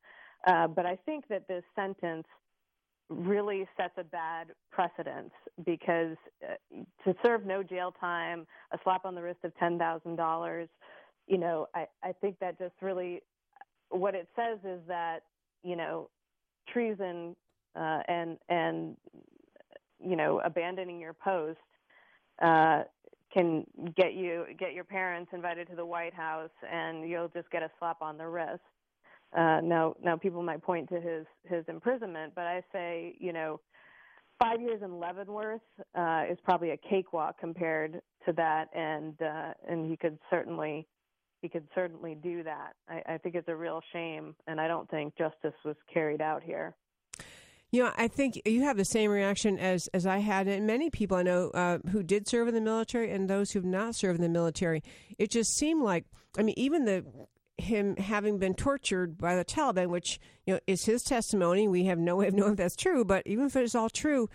Uh, 0.47 0.67
but 0.67 0.85
I 0.85 0.97
think 1.05 1.27
that 1.29 1.47
this 1.47 1.63
sentence 1.75 2.25
really 3.11 3.67
sets 3.77 3.93
a 3.97 4.03
bad 4.03 4.47
precedence 4.71 5.31
because 5.65 6.15
uh, 6.43 6.77
to 7.03 7.15
serve 7.23 7.45
no 7.45 7.61
jail 7.61 7.93
time, 7.99 8.47
a 8.71 8.77
slap 8.83 9.05
on 9.05 9.15
the 9.15 9.21
wrist 9.21 9.39
of 9.43 9.55
ten 9.57 9.77
thousand 9.77 10.15
dollars, 10.15 10.69
you 11.27 11.37
know, 11.37 11.67
I, 11.75 11.87
I 12.03 12.13
think 12.13 12.39
that 12.39 12.57
just 12.57 12.73
really 12.81 13.21
what 13.89 14.15
it 14.15 14.27
says 14.35 14.59
is 14.63 14.79
that 14.87 15.19
you 15.63 15.75
know 15.75 16.09
treason 16.71 17.35
uh, 17.75 17.99
and 18.07 18.37
and 18.49 18.95
you 20.03 20.15
know 20.15 20.41
abandoning 20.43 20.99
your 20.99 21.13
post 21.13 21.59
uh, 22.41 22.83
can 23.33 23.65
get 23.95 24.13
you 24.13 24.45
get 24.57 24.73
your 24.73 24.83
parents 24.83 25.31
invited 25.33 25.67
to 25.69 25.75
the 25.75 25.85
White 25.85 26.13
House 26.13 26.49
and 26.71 27.07
you'll 27.09 27.29
just 27.29 27.49
get 27.51 27.63
a 27.63 27.71
slap 27.79 28.01
on 28.01 28.17
the 28.17 28.27
wrist. 28.27 28.61
Uh, 29.35 29.61
now, 29.63 29.95
now 30.03 30.17
people 30.17 30.43
might 30.43 30.61
point 30.61 30.89
to 30.89 30.99
his 30.99 31.25
his 31.45 31.63
imprisonment, 31.67 32.33
but 32.35 32.45
I 32.45 32.61
say, 32.73 33.15
you 33.19 33.31
know, 33.31 33.61
five 34.41 34.59
years 34.61 34.81
in 34.83 34.99
Leavenworth 34.99 35.61
uh, 35.95 36.23
is 36.29 36.37
probably 36.43 36.71
a 36.71 36.77
cakewalk 36.77 37.39
compared 37.39 38.01
to 38.25 38.33
that, 38.33 38.65
and 38.75 39.15
uh, 39.21 39.53
and 39.69 39.89
he 39.89 39.95
could 39.95 40.17
certainly 40.29 40.87
he 41.41 41.49
could 41.49 41.67
certainly 41.73 42.15
do 42.15 42.43
that. 42.43 42.73
I, 42.89 43.13
I 43.13 43.17
think 43.17 43.35
it's 43.35 43.47
a 43.47 43.55
real 43.55 43.81
shame, 43.93 44.35
and 44.47 44.59
I 44.59 44.67
don't 44.67 44.89
think 44.89 45.17
justice 45.17 45.55
was 45.63 45.75
carried 45.91 46.21
out 46.21 46.43
here. 46.43 46.75
You 47.71 47.83
know, 47.83 47.91
I 47.95 48.09
think 48.09 48.41
you 48.45 48.63
have 48.63 48.75
the 48.75 48.83
same 48.83 49.09
reaction 49.09 49.57
as, 49.57 49.87
as 49.93 50.05
I 50.05 50.17
had, 50.17 50.49
and 50.49 50.67
many 50.67 50.89
people 50.89 51.15
I 51.15 51.23
know 51.23 51.51
uh, 51.51 51.77
who 51.89 52.03
did 52.03 52.27
serve 52.27 52.49
in 52.49 52.53
the 52.53 52.59
military 52.59 53.09
and 53.11 53.29
those 53.29 53.51
who've 53.51 53.63
not 53.63 53.95
served 53.95 54.17
in 54.17 54.21
the 54.21 54.29
military. 54.29 54.83
It 55.17 55.31
just 55.31 55.55
seemed 55.55 55.81
like, 55.81 56.03
I 56.37 56.43
mean, 56.43 56.55
even 56.57 56.83
the 56.83 57.05
him 57.61 57.95
having 57.97 58.37
been 58.37 58.53
tortured 58.53 59.17
by 59.17 59.35
the 59.35 59.45
Taliban, 59.45 59.89
which 59.89 60.19
you 60.45 60.53
know 60.53 60.59
is 60.67 60.85
his 60.85 61.03
testimony. 61.03 61.67
We 61.67 61.85
have 61.85 61.99
no 61.99 62.17
way 62.17 62.27
of 62.27 62.33
knowing 62.33 62.53
if 62.53 62.57
that's 62.57 62.75
true, 62.75 63.05
but 63.05 63.23
even 63.25 63.45
if 63.45 63.55
it's 63.55 63.75
all 63.75 63.89
true, 63.89 64.29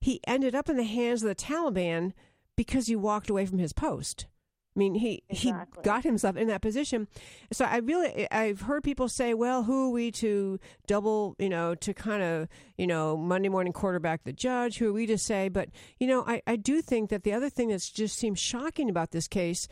he 0.00 0.20
ended 0.26 0.54
up 0.54 0.68
in 0.68 0.76
the 0.76 0.84
hands 0.84 1.22
of 1.22 1.28
the 1.28 1.34
Taliban 1.34 2.12
because 2.56 2.86
he 2.86 2.96
walked 2.96 3.30
away 3.30 3.46
from 3.46 3.58
his 3.58 3.72
post. 3.72 4.26
I 4.74 4.78
mean, 4.78 4.94
he 4.94 5.22
exactly. 5.28 5.80
he 5.80 5.84
got 5.84 6.02
himself 6.02 6.36
in 6.36 6.48
that 6.48 6.60
position. 6.60 7.06
So 7.52 7.64
I 7.64 7.76
really 7.76 8.28
I've 8.30 8.62
heard 8.62 8.82
people 8.82 9.08
say, 9.08 9.32
"Well, 9.32 9.62
who 9.62 9.88
are 9.88 9.90
we 9.90 10.10
to 10.12 10.58
double, 10.88 11.36
you 11.38 11.48
know, 11.48 11.76
to 11.76 11.94
kind 11.94 12.22
of, 12.22 12.48
you 12.76 12.88
know, 12.88 13.16
Monday 13.16 13.48
morning 13.48 13.72
quarterback 13.72 14.24
the 14.24 14.32
judge? 14.32 14.78
Who 14.78 14.90
are 14.90 14.92
we 14.92 15.06
to 15.06 15.16
say?" 15.16 15.48
But 15.48 15.68
you 16.00 16.08
know, 16.08 16.24
I 16.26 16.42
I 16.46 16.56
do 16.56 16.82
think 16.82 17.10
that 17.10 17.22
the 17.22 17.32
other 17.32 17.48
thing 17.48 17.68
that's 17.68 17.88
just 17.88 18.18
seems 18.18 18.40
shocking 18.40 18.90
about 18.90 19.12
this 19.12 19.28
case 19.28 19.68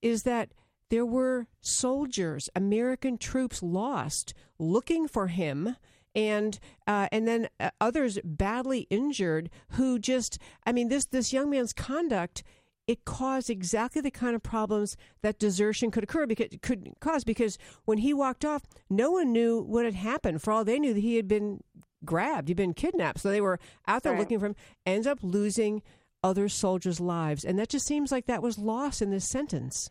is 0.00 0.22
that 0.22 0.50
there 0.90 1.06
were 1.06 1.46
soldiers, 1.60 2.48
American 2.54 3.18
troops 3.18 3.62
lost 3.62 4.34
looking 4.58 5.08
for 5.08 5.28
him 5.28 5.76
and 6.14 6.58
uh, 6.86 7.08
and 7.12 7.28
then 7.28 7.48
uh, 7.60 7.70
others 7.80 8.18
badly 8.24 8.86
injured 8.88 9.50
who 9.72 9.98
just 9.98 10.38
I 10.64 10.72
mean 10.72 10.88
this 10.88 11.04
this 11.04 11.32
young 11.32 11.50
man's 11.50 11.74
conduct 11.74 12.42
it 12.86 13.04
caused 13.04 13.50
exactly 13.50 14.00
the 14.00 14.10
kind 14.10 14.34
of 14.34 14.42
problems 14.42 14.96
that 15.22 15.38
desertion 15.38 15.90
could 15.90 16.04
occur 16.04 16.26
because 16.26 16.48
could 16.62 16.94
cause 17.00 17.22
because 17.22 17.58
when 17.84 17.98
he 17.98 18.14
walked 18.14 18.44
off 18.44 18.62
no 18.88 19.10
one 19.10 19.32
knew 19.32 19.60
what 19.60 19.84
had 19.84 19.94
happened. 19.94 20.42
For 20.42 20.52
all 20.52 20.64
they 20.64 20.78
knew 20.78 20.94
that 20.94 21.00
he 21.00 21.16
had 21.16 21.28
been 21.28 21.60
grabbed. 22.04 22.48
He'd 22.48 22.56
been 22.56 22.74
kidnapped. 22.74 23.20
So 23.20 23.30
they 23.30 23.40
were 23.40 23.58
out 23.86 24.02
there 24.02 24.12
right. 24.12 24.18
looking 24.18 24.38
for 24.38 24.46
him. 24.46 24.56
Ends 24.86 25.06
up 25.06 25.18
losing 25.22 25.82
other 26.22 26.48
soldiers 26.48 27.00
lives. 27.00 27.44
And 27.44 27.58
that 27.58 27.68
just 27.68 27.86
seems 27.86 28.10
like 28.10 28.26
that 28.26 28.42
was 28.42 28.58
lost 28.58 29.02
in 29.02 29.10
this 29.10 29.28
sentence 29.28 29.90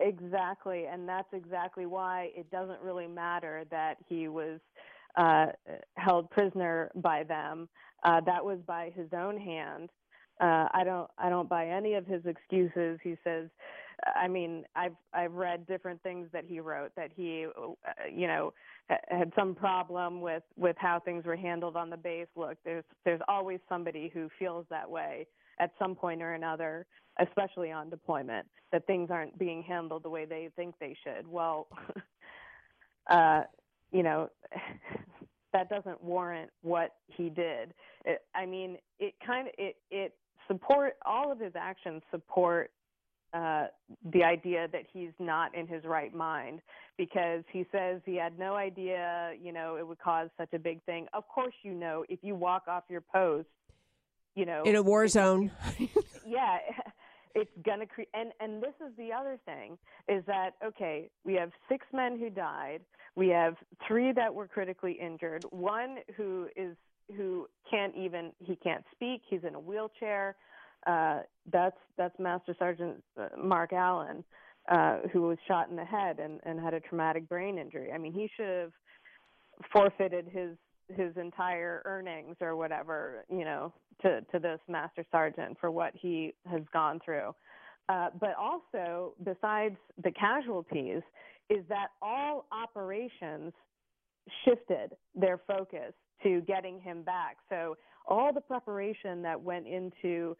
Exactly, 0.00 0.86
and 0.86 1.08
that's 1.08 1.28
exactly 1.32 1.86
why 1.86 2.30
it 2.36 2.50
doesn't 2.50 2.80
really 2.80 3.08
matter 3.08 3.64
that 3.70 3.96
he 4.08 4.28
was 4.28 4.60
uh, 5.16 5.46
held 5.96 6.30
prisoner 6.30 6.90
by 6.96 7.24
them. 7.24 7.68
Uh, 8.04 8.20
that 8.26 8.44
was 8.44 8.58
by 8.66 8.92
his 8.94 9.08
own 9.12 9.36
hand. 9.36 9.90
Uh, 10.40 10.68
I 10.72 10.82
don't 10.84 11.10
I 11.18 11.28
don't 11.28 11.48
buy 11.48 11.66
any 11.68 11.94
of 11.94 12.06
his 12.06 12.24
excuses. 12.26 13.00
He 13.02 13.16
says, 13.24 13.48
I 14.14 14.28
mean, 14.28 14.64
I've 14.76 14.94
I've 15.12 15.32
read 15.32 15.66
different 15.66 16.00
things 16.04 16.28
that 16.32 16.44
he 16.44 16.60
wrote 16.60 16.92
that 16.96 17.10
he, 17.16 17.46
uh, 17.46 17.72
you 18.14 18.28
know, 18.28 18.52
had 19.08 19.32
some 19.36 19.56
problem 19.56 20.20
with 20.20 20.44
with 20.56 20.76
how 20.78 21.00
things 21.00 21.24
were 21.24 21.34
handled 21.36 21.74
on 21.76 21.90
the 21.90 21.96
base. 21.96 22.28
Look, 22.36 22.56
there's 22.64 22.84
there's 23.04 23.20
always 23.26 23.58
somebody 23.68 24.10
who 24.14 24.28
feels 24.38 24.64
that 24.70 24.88
way 24.88 25.26
at 25.60 25.72
some 25.78 25.94
point 25.94 26.22
or 26.22 26.34
another, 26.34 26.86
especially 27.20 27.70
on 27.72 27.90
deployment, 27.90 28.46
that 28.72 28.86
things 28.86 29.10
aren't 29.10 29.38
being 29.38 29.62
handled 29.62 30.02
the 30.02 30.10
way 30.10 30.24
they 30.24 30.50
think 30.56 30.74
they 30.80 30.96
should. 31.04 31.26
Well, 31.26 31.68
uh, 33.10 33.42
you 33.92 34.02
know, 34.02 34.28
that 35.52 35.68
doesn't 35.68 36.02
warrant 36.02 36.50
what 36.62 36.94
he 37.06 37.30
did. 37.30 37.74
It, 38.04 38.20
I 38.34 38.46
mean, 38.46 38.76
it 38.98 39.14
kind 39.24 39.48
of 39.48 39.54
it 39.58 39.76
it 39.90 40.14
support 40.46 40.94
all 41.04 41.32
of 41.32 41.38
his 41.38 41.52
actions 41.56 42.02
support 42.10 42.70
uh, 43.34 43.66
the 44.12 44.24
idea 44.24 44.68
that 44.72 44.82
he's 44.90 45.10
not 45.18 45.54
in 45.54 45.66
his 45.66 45.84
right 45.84 46.14
mind 46.14 46.60
because 46.96 47.44
he 47.52 47.66
says 47.70 48.00
he 48.06 48.16
had 48.16 48.38
no 48.38 48.54
idea, 48.54 49.32
you 49.40 49.52
know, 49.52 49.76
it 49.76 49.86
would 49.86 49.98
cause 49.98 50.30
such 50.38 50.52
a 50.54 50.58
big 50.58 50.82
thing. 50.84 51.06
Of 51.12 51.28
course, 51.28 51.54
you 51.62 51.74
know, 51.74 52.04
if 52.08 52.20
you 52.22 52.34
walk 52.34 52.64
off 52.68 52.84
your 52.88 53.02
post, 53.02 53.48
you 54.38 54.46
know, 54.46 54.62
in 54.64 54.76
a 54.76 54.82
war 54.82 55.08
zone. 55.08 55.50
yeah, 56.26 56.58
it's 57.34 57.50
gonna 57.66 57.86
create. 57.86 58.08
And 58.14 58.30
and 58.40 58.62
this 58.62 58.74
is 58.80 58.92
the 58.96 59.12
other 59.12 59.36
thing 59.44 59.76
is 60.08 60.24
that 60.26 60.50
okay, 60.64 61.10
we 61.24 61.34
have 61.34 61.50
six 61.68 61.84
men 61.92 62.18
who 62.18 62.30
died. 62.30 62.80
We 63.16 63.28
have 63.28 63.56
three 63.86 64.12
that 64.12 64.32
were 64.32 64.46
critically 64.46 64.92
injured. 64.92 65.44
One 65.50 65.96
who 66.16 66.46
is 66.54 66.76
who 67.16 67.48
can't 67.68 67.94
even 67.96 68.30
he 68.38 68.54
can't 68.56 68.84
speak. 68.92 69.22
He's 69.28 69.42
in 69.46 69.56
a 69.56 69.60
wheelchair. 69.60 70.36
Uh, 70.86 71.22
that's 71.52 71.76
that's 71.96 72.16
Master 72.20 72.54
Sergeant 72.60 73.02
uh, 73.20 73.28
Mark 73.36 73.72
Allen, 73.72 74.22
uh, 74.70 74.98
who 75.12 75.22
was 75.22 75.38
shot 75.48 75.68
in 75.68 75.74
the 75.74 75.84
head 75.84 76.20
and, 76.20 76.38
and 76.44 76.60
had 76.60 76.74
a 76.74 76.80
traumatic 76.80 77.28
brain 77.28 77.58
injury. 77.58 77.90
I 77.92 77.98
mean, 77.98 78.12
he 78.12 78.30
should 78.36 78.46
have 78.46 78.72
forfeited 79.72 80.28
his 80.32 80.50
his 80.88 81.16
entire 81.16 81.82
earnings 81.84 82.36
or 82.40 82.56
whatever, 82.56 83.24
you 83.30 83.44
know, 83.44 83.72
to 84.02 84.20
to 84.32 84.38
this 84.38 84.60
Master 84.68 85.04
Sergeant 85.10 85.56
for 85.60 85.70
what 85.70 85.92
he 85.94 86.34
has 86.50 86.62
gone 86.72 87.00
through. 87.04 87.34
Uh, 87.88 88.08
but 88.20 88.34
also, 88.38 89.14
besides 89.24 89.76
the 90.02 90.10
casualties, 90.10 91.02
is 91.48 91.64
that 91.68 91.88
all 92.02 92.46
operations 92.52 93.52
shifted 94.44 94.94
their 95.14 95.40
focus 95.46 95.94
to 96.22 96.42
getting 96.42 96.80
him 96.80 97.02
back. 97.02 97.36
So 97.48 97.76
all 98.06 98.32
the 98.32 98.40
preparation 98.40 99.22
that 99.22 99.40
went 99.40 99.66
into 99.66 100.36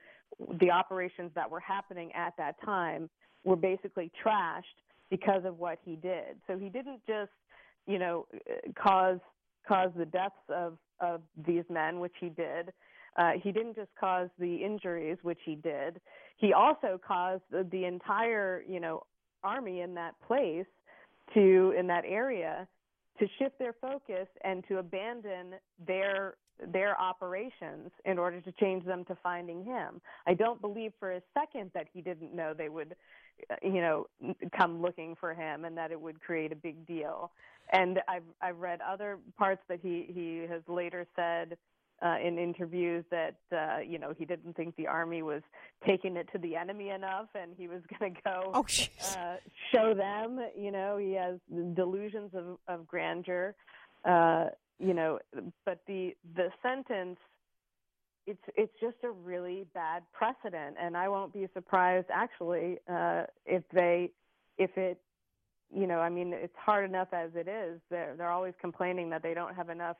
the 0.60 0.70
operations 0.70 1.30
that 1.34 1.50
were 1.50 1.60
happening 1.60 2.12
at 2.14 2.34
that 2.36 2.56
time 2.64 3.08
were 3.44 3.56
basically 3.56 4.10
trashed 4.24 4.62
because 5.10 5.44
of 5.44 5.58
what 5.58 5.78
he 5.84 5.96
did. 5.96 6.36
So 6.46 6.58
he 6.58 6.68
didn't 6.68 7.00
just, 7.06 7.30
you 7.86 7.98
know, 7.98 8.26
cause 8.74 9.18
cause 9.68 9.90
the 9.96 10.06
deaths 10.06 10.34
of 10.48 10.78
of 11.00 11.20
these 11.46 11.64
men, 11.70 12.00
which 12.00 12.14
he 12.18 12.28
did. 12.28 12.72
Uh, 13.16 13.32
he 13.42 13.52
didn't 13.52 13.76
just 13.76 13.90
cause 13.98 14.28
the 14.38 14.56
injuries, 14.56 15.18
which 15.22 15.38
he 15.44 15.54
did. 15.54 16.00
He 16.36 16.52
also 16.52 17.00
caused 17.06 17.42
the, 17.50 17.66
the 17.70 17.84
entire, 17.84 18.64
you 18.66 18.80
know, 18.80 19.02
army 19.44 19.80
in 19.80 19.94
that 19.94 20.14
place 20.26 20.66
to 21.34 21.74
in 21.78 21.86
that 21.88 22.04
area 22.06 22.66
to 23.18 23.26
shift 23.38 23.58
their 23.58 23.74
focus 23.80 24.28
and 24.44 24.64
to 24.68 24.78
abandon 24.78 25.54
their 25.86 26.34
their 26.72 27.00
operations 27.00 27.90
in 28.04 28.18
order 28.18 28.40
to 28.40 28.52
change 28.52 28.84
them 28.84 29.04
to 29.06 29.16
finding 29.22 29.64
him. 29.64 30.00
I 30.26 30.34
don't 30.34 30.60
believe 30.60 30.92
for 30.98 31.12
a 31.12 31.22
second 31.34 31.70
that 31.74 31.86
he 31.92 32.00
didn't 32.00 32.34
know 32.34 32.54
they 32.54 32.68
would 32.68 32.94
you 33.62 33.80
know 33.80 34.06
come 34.56 34.82
looking 34.82 35.16
for 35.18 35.34
him 35.34 35.64
and 35.64 35.76
that 35.76 35.90
it 35.90 36.00
would 36.00 36.20
create 36.20 36.52
a 36.52 36.56
big 36.56 36.86
deal. 36.86 37.30
And 37.72 38.00
I've 38.08 38.22
I've 38.40 38.58
read 38.58 38.80
other 38.80 39.18
parts 39.36 39.62
that 39.68 39.80
he 39.82 40.06
he 40.08 40.46
has 40.48 40.62
later 40.68 41.06
said 41.14 41.56
uh, 42.00 42.16
in 42.24 42.38
interviews 42.38 43.04
that 43.10 43.36
uh, 43.52 43.78
you 43.80 43.98
know 43.98 44.14
he 44.16 44.24
didn't 44.24 44.56
think 44.56 44.76
the 44.76 44.86
army 44.86 45.22
was 45.22 45.42
taking 45.86 46.16
it 46.16 46.28
to 46.32 46.38
the 46.38 46.56
enemy 46.56 46.90
enough, 46.90 47.26
and 47.34 47.52
he 47.56 47.68
was 47.68 47.80
going 47.98 48.14
to 48.14 48.20
go 48.22 48.50
oh, 48.54 48.66
uh, 49.16 49.36
show 49.72 49.94
them. 49.94 50.40
You 50.56 50.70
know, 50.70 50.96
he 50.96 51.12
has 51.14 51.36
delusions 51.74 52.30
of, 52.34 52.58
of 52.68 52.86
grandeur. 52.86 53.54
Uh, 54.04 54.46
you 54.78 54.94
know, 54.94 55.18
but 55.64 55.80
the 55.86 56.16
the 56.34 56.50
sentence 56.62 57.18
it's 58.26 58.42
it's 58.56 58.72
just 58.80 58.96
a 59.04 59.10
really 59.10 59.64
bad 59.74 60.02
precedent, 60.12 60.76
and 60.80 60.96
I 60.96 61.08
won't 61.08 61.32
be 61.32 61.48
surprised 61.54 62.08
actually 62.12 62.78
uh, 62.90 63.22
if 63.46 63.62
they 63.72 64.10
if 64.58 64.76
it 64.76 65.00
you 65.74 65.86
know 65.86 65.98
I 66.00 66.10
mean 66.10 66.32
it's 66.34 66.54
hard 66.56 66.88
enough 66.88 67.08
as 67.12 67.30
it 67.34 67.48
is. 67.48 67.80
They're 67.90 68.14
they're 68.16 68.30
always 68.30 68.54
complaining 68.60 69.08
that 69.10 69.22
they 69.22 69.34
don't 69.34 69.54
have 69.54 69.70
enough 69.70 69.96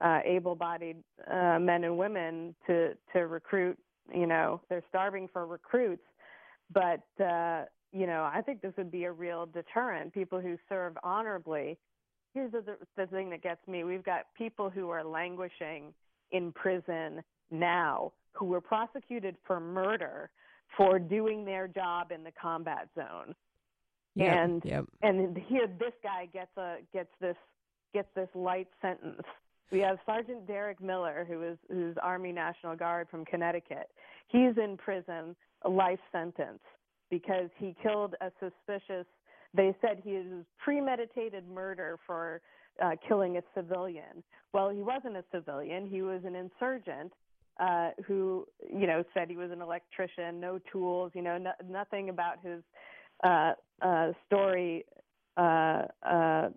uh, 0.00 0.20
able-bodied 0.24 0.96
uh, 1.30 1.58
men 1.60 1.84
and 1.84 1.96
women 1.96 2.54
to 2.66 2.94
to 3.12 3.26
recruit. 3.26 3.78
You 4.12 4.26
know, 4.26 4.60
they're 4.68 4.84
starving 4.88 5.28
for 5.32 5.46
recruits, 5.46 6.04
but 6.72 7.04
uh, 7.22 7.64
you 7.92 8.06
know, 8.06 8.28
I 8.30 8.42
think 8.44 8.60
this 8.60 8.72
would 8.76 8.90
be 8.90 9.04
a 9.04 9.12
real 9.12 9.46
deterrent. 9.46 10.12
People 10.12 10.40
who 10.40 10.56
serve 10.68 10.96
honorably. 11.02 11.78
Here's 12.38 12.52
the, 12.52 12.76
the 12.96 13.06
thing 13.06 13.30
that 13.30 13.42
gets 13.42 13.66
me: 13.66 13.84
we've 13.84 14.04
got 14.04 14.26
people 14.36 14.70
who 14.70 14.90
are 14.90 15.04
languishing 15.04 15.92
in 16.30 16.52
prison 16.52 17.22
now 17.50 18.12
who 18.32 18.46
were 18.46 18.60
prosecuted 18.60 19.36
for 19.46 19.58
murder 19.58 20.30
for 20.76 20.98
doing 20.98 21.44
their 21.44 21.66
job 21.66 22.12
in 22.12 22.22
the 22.22 22.32
combat 22.40 22.88
zone. 22.94 23.34
Yep, 24.14 24.36
and 24.36 24.64
yep. 24.64 24.84
and 25.02 25.36
here 25.48 25.66
this 25.78 25.92
guy 26.02 26.26
gets 26.32 26.56
a 26.56 26.76
gets 26.92 27.10
this 27.20 27.36
gets 27.92 28.08
this 28.14 28.28
light 28.34 28.68
sentence 28.82 29.22
we 29.70 29.80
have 29.80 29.98
Sergeant 30.06 30.46
Derrick 30.46 30.80
Miller, 30.80 31.26
who 31.28 31.42
is 31.42 31.58
who's 31.70 31.96
Army 32.02 32.32
National 32.32 32.74
Guard 32.74 33.08
from 33.10 33.24
Connecticut. 33.24 33.90
He's 34.28 34.56
in 34.56 34.76
prison, 34.78 35.36
a 35.62 35.68
life 35.68 36.00
sentence, 36.10 36.60
because 37.10 37.50
he 37.58 37.76
killed 37.82 38.14
a 38.20 38.30
suspicious. 38.40 39.06
They 39.54 39.74
said 39.80 40.00
he 40.04 40.12
was 40.12 40.44
premeditated 40.58 41.48
murder 41.48 41.98
for 42.06 42.40
uh, 42.82 42.92
killing 43.06 43.36
a 43.38 43.42
civilian. 43.54 44.22
Well, 44.52 44.70
he 44.70 44.82
wasn't 44.82 45.16
a 45.16 45.24
civilian. 45.34 45.86
He 45.86 46.02
was 46.02 46.20
an 46.24 46.34
insurgent 46.34 47.12
uh, 47.58 47.90
who 48.06 48.46
you 48.72 48.86
know 48.86 49.02
said 49.14 49.28
he 49.28 49.36
was 49.36 49.50
an 49.50 49.60
electrician, 49.60 50.40
no 50.40 50.60
tools, 50.70 51.12
you 51.14 51.22
know, 51.22 51.38
no, 51.38 51.52
nothing 51.68 52.08
about 52.08 52.36
his 52.42 52.62
uh, 53.24 53.52
uh, 53.82 54.12
story, 54.26 54.84
uh, 55.36 55.82
uh, 56.02 56.48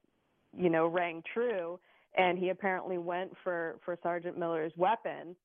you 0.55 0.69
know, 0.69 0.87
rang 0.87 1.23
true. 1.33 1.79
And 2.17 2.37
he 2.37 2.49
apparently 2.49 2.97
went 2.97 3.31
for 3.43 3.79
for 3.85 3.97
Sergeant 4.03 4.37
Miller's 4.37 4.73
weapon, 4.75 5.35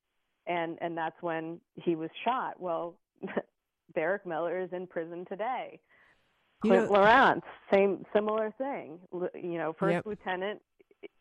and 0.46 0.76
and 0.80 0.96
that's 0.96 1.16
when 1.22 1.60
he 1.74 1.94
was 1.94 2.10
shot. 2.24 2.60
Well, 2.60 2.96
Derrick 3.94 4.26
Miller 4.26 4.60
is 4.60 4.70
in 4.72 4.86
prison 4.86 5.24
today. 5.28 5.80
Clint 6.62 6.82
you 6.82 6.88
know, 6.88 7.00
Lorance, 7.00 7.42
same 7.72 8.04
similar 8.14 8.52
thing. 8.56 8.98
You 9.12 9.58
know, 9.58 9.74
first 9.78 9.94
yep. 9.94 10.06
lieutenant, 10.06 10.60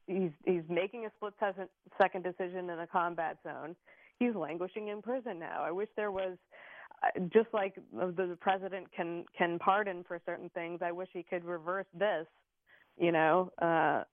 he's 0.07 0.31
he's 0.45 0.63
making 0.69 1.05
a 1.05 1.11
split 1.17 1.33
second 2.01 2.23
decision 2.23 2.69
in 2.69 2.79
a 2.79 2.87
combat 2.87 3.37
zone. 3.43 3.75
He's 4.19 4.35
languishing 4.35 4.87
in 4.87 5.01
prison 5.01 5.39
now. 5.39 5.61
I 5.63 5.71
wish 5.71 5.89
there 5.95 6.11
was 6.11 6.37
uh, 7.03 7.19
just 7.33 7.47
like 7.53 7.75
the 7.93 8.37
president 8.39 8.87
can 8.95 9.25
can 9.37 9.59
pardon 9.59 10.03
for 10.07 10.19
certain 10.25 10.49
things. 10.49 10.79
I 10.81 10.91
wish 10.91 11.09
he 11.11 11.23
could 11.23 11.43
reverse 11.43 11.87
this, 11.97 12.27
you 12.97 13.11
know, 13.11 13.51
uh, 13.61 14.03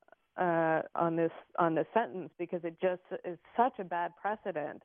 uh, 0.41 0.83
on 0.95 1.17
this 1.17 1.33
on 1.59 1.75
this 1.75 1.87
sentence 1.95 2.31
because 2.39 2.61
it 2.65 2.77
just 2.81 3.03
is 3.25 3.39
such 3.57 3.79
a 3.79 3.85
bad 3.85 4.13
precedent. 4.21 4.83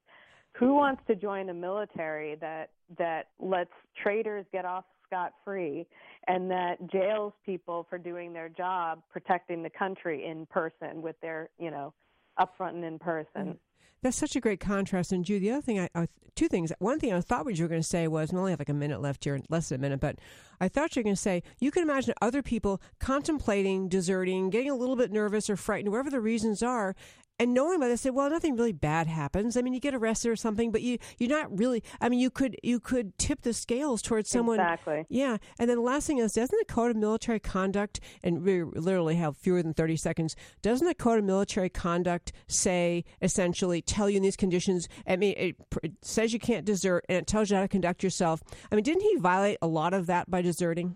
Who 0.54 0.73
wants 0.73 1.02
to 1.08 1.15
join 1.15 1.50
a 1.50 1.54
military 1.54 2.36
that 2.36 2.69
that 2.97 3.30
lets 3.39 3.71
traitors 4.02 4.45
get 4.52 4.65
off 4.65 4.86
scot 5.08 5.34
free 5.43 5.88
and 6.28 6.52
that 6.52 6.76
jails 6.92 7.34
people 7.46 7.86
for 7.90 7.98
doing 7.98 8.34
their 8.34 8.50
job 8.50 9.02
protecting 9.12 9.63
the 9.63 9.70
country 9.70 10.26
in 10.26 10.46
person 10.48 11.02
with 11.02 11.16
their 11.22 11.50
you 11.60 11.72
know 11.72 11.94
upfront 12.40 12.76
and 12.76 12.84
in 12.84 13.00
person. 13.00 13.58
That's 14.04 14.18
such 14.18 14.36
a 14.36 14.40
great 14.40 14.60
contrast. 14.60 15.12
And 15.12 15.26
Jude, 15.26 15.42
the 15.42 15.52
other 15.52 15.62
thing, 15.62 15.80
I, 15.80 16.08
two 16.36 16.48
things. 16.48 16.72
One 16.78 17.00
thing 17.00 17.13
I 17.13 17.20
thought 17.20 17.46
what 17.46 17.58
you 17.58 17.66
were 17.66 17.70
going 17.70 17.82
to 17.82 17.88
say 17.88 18.08
was, 18.08 18.32
we 18.32 18.38
only 18.38 18.52
have 18.52 18.60
like 18.60 18.70
a 18.70 18.74
minute 18.74 19.02
left 19.02 19.24
here, 19.24 19.40
less 19.50 19.70
than 19.70 19.80
a 19.80 19.82
minute, 19.82 20.00
but 20.00 20.20
I 20.62 20.68
thought 20.68 20.96
you 20.96 21.00
were 21.00 21.06
going 21.06 21.16
to 21.16 21.22
say 21.22 21.42
you 21.60 21.72
can 21.72 21.82
imagine 21.84 22.13
other 22.22 22.44
people 22.44 22.80
contemplating 23.00 23.90
deserting, 23.90 24.50
getting 24.52 24.70
a 24.70 24.76
little 24.76 24.96
bit 24.96 25.12
nervous 25.12 25.50
or 25.50 25.56
frightened, 25.56 25.92
whatever 25.92 26.12
the 26.12 26.22
reasons 26.22 26.62
are, 26.62 26.96
and 27.39 27.54
knowing 27.54 27.80
by 27.80 27.88
this, 27.88 28.02
say, 28.02 28.10
well, 28.10 28.30
nothing 28.30 28.56
really 28.56 28.73
bad 28.73 29.08
happens. 29.08 29.56
I 29.56 29.62
mean, 29.62 29.73
you 29.73 29.80
get 29.80 29.93
arrested 29.93 30.30
or 30.30 30.36
something, 30.36 30.71
but 30.71 30.82
you 30.82 30.97
you're 31.17 31.30
not 31.30 31.58
really. 31.58 31.84
I 32.02 32.10
mean, 32.10 32.19
you 32.19 32.30
could 32.30 32.58
you 32.63 32.80
could 32.80 33.17
tip 33.17 33.41
the 33.41 33.54
scales 33.54 34.02
towards 34.02 34.30
someone. 34.30 34.60
Exactly. 34.60 35.06
Yeah, 35.10 35.38
and 35.60 35.69
then 35.69 35.78
the 35.78 35.84
last 35.84 36.08
thing 36.08 36.17
is, 36.17 36.34
doesn't 36.34 36.58
the 36.58 36.73
code 36.73 36.91
of 36.91 36.97
military 36.97 37.39
conduct, 37.39 38.00
and 38.23 38.43
we 38.43 38.63
literally 38.63 39.15
have 39.15 39.38
fewer 39.38 39.62
than 39.62 39.73
thirty 39.73 39.97
seconds, 39.97 40.36
doesn't 40.62 40.88
the 40.88 40.95
code 40.95 41.19
of 41.19 41.26
military 41.26 41.69
conduct 41.69 42.34
say 42.47 43.04
essentially 43.21 43.82
tell 43.82 44.10
you 44.10 44.17
in 44.17 44.23
these 44.23 44.36
conditions? 44.36 44.88
I 45.08 45.15
mean, 45.15 45.36
it, 45.38 45.56
it 45.84 45.93
says 46.02 46.34
you 46.34 46.39
can't 46.39 46.65
desert, 46.65 47.06
and 47.08 47.19
it 47.19 47.28
tells 47.28 47.50
you 47.50 47.56
how 47.56 47.62
to 47.62 47.67
conduct 47.67 48.04
yourself. 48.04 48.41
I 48.71 48.76
mean, 48.76 48.84
didn't 48.84 49.04
he 49.04 49.15
violate 49.17 49.58
a 49.62 49.67
lot 49.67 49.93
of 49.93 50.08
that 50.08 50.30
by 50.30 50.41
deserting? 50.41 50.95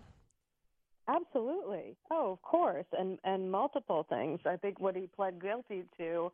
Absolutely. 1.08 1.96
Oh, 2.10 2.32
of 2.32 2.42
course, 2.42 2.86
and 2.98 3.18
and 3.24 3.50
multiple 3.50 4.06
things. 4.08 4.40
I 4.46 4.56
think 4.56 4.80
what 4.80 4.94
he 4.94 5.08
pled 5.08 5.42
guilty 5.42 5.84
to 5.98 6.30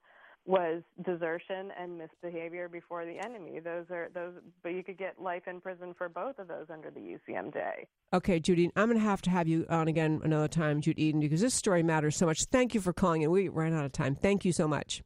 was 0.48 0.82
desertion 1.04 1.70
and 1.78 1.98
misbehavior 1.98 2.68
before 2.68 3.04
the 3.04 3.18
enemy. 3.18 3.60
Those 3.60 3.84
are 3.90 4.08
those, 4.14 4.32
but 4.62 4.70
you 4.70 4.82
could 4.82 4.96
get 4.96 5.20
life 5.20 5.42
in 5.46 5.60
prison 5.60 5.94
for 5.96 6.08
both 6.08 6.38
of 6.38 6.48
those 6.48 6.66
under 6.72 6.90
the 6.90 7.00
UCMJ. 7.00 7.86
Okay, 8.14 8.40
Judy, 8.40 8.70
I'm 8.74 8.88
going 8.88 8.98
to 8.98 9.04
have 9.04 9.20
to 9.22 9.30
have 9.30 9.46
you 9.46 9.66
on 9.68 9.88
again 9.88 10.20
another 10.24 10.48
time, 10.48 10.80
Jude 10.80 10.98
Eden, 10.98 11.20
because 11.20 11.42
this 11.42 11.54
story 11.54 11.82
matters 11.82 12.16
so 12.16 12.24
much. 12.24 12.44
Thank 12.50 12.74
you 12.74 12.80
for 12.80 12.94
calling, 12.94 13.22
and 13.22 13.30
we 13.30 13.48
ran 13.48 13.74
out 13.74 13.84
of 13.84 13.92
time. 13.92 14.14
Thank 14.14 14.46
you 14.46 14.52
so 14.52 14.66
much. 14.66 15.02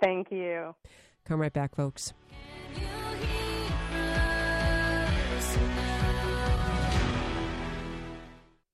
Thank 0.00 0.30
you. 0.30 0.74
Come 1.26 1.40
right 1.40 1.52
back, 1.52 1.74
folks. 1.74 2.14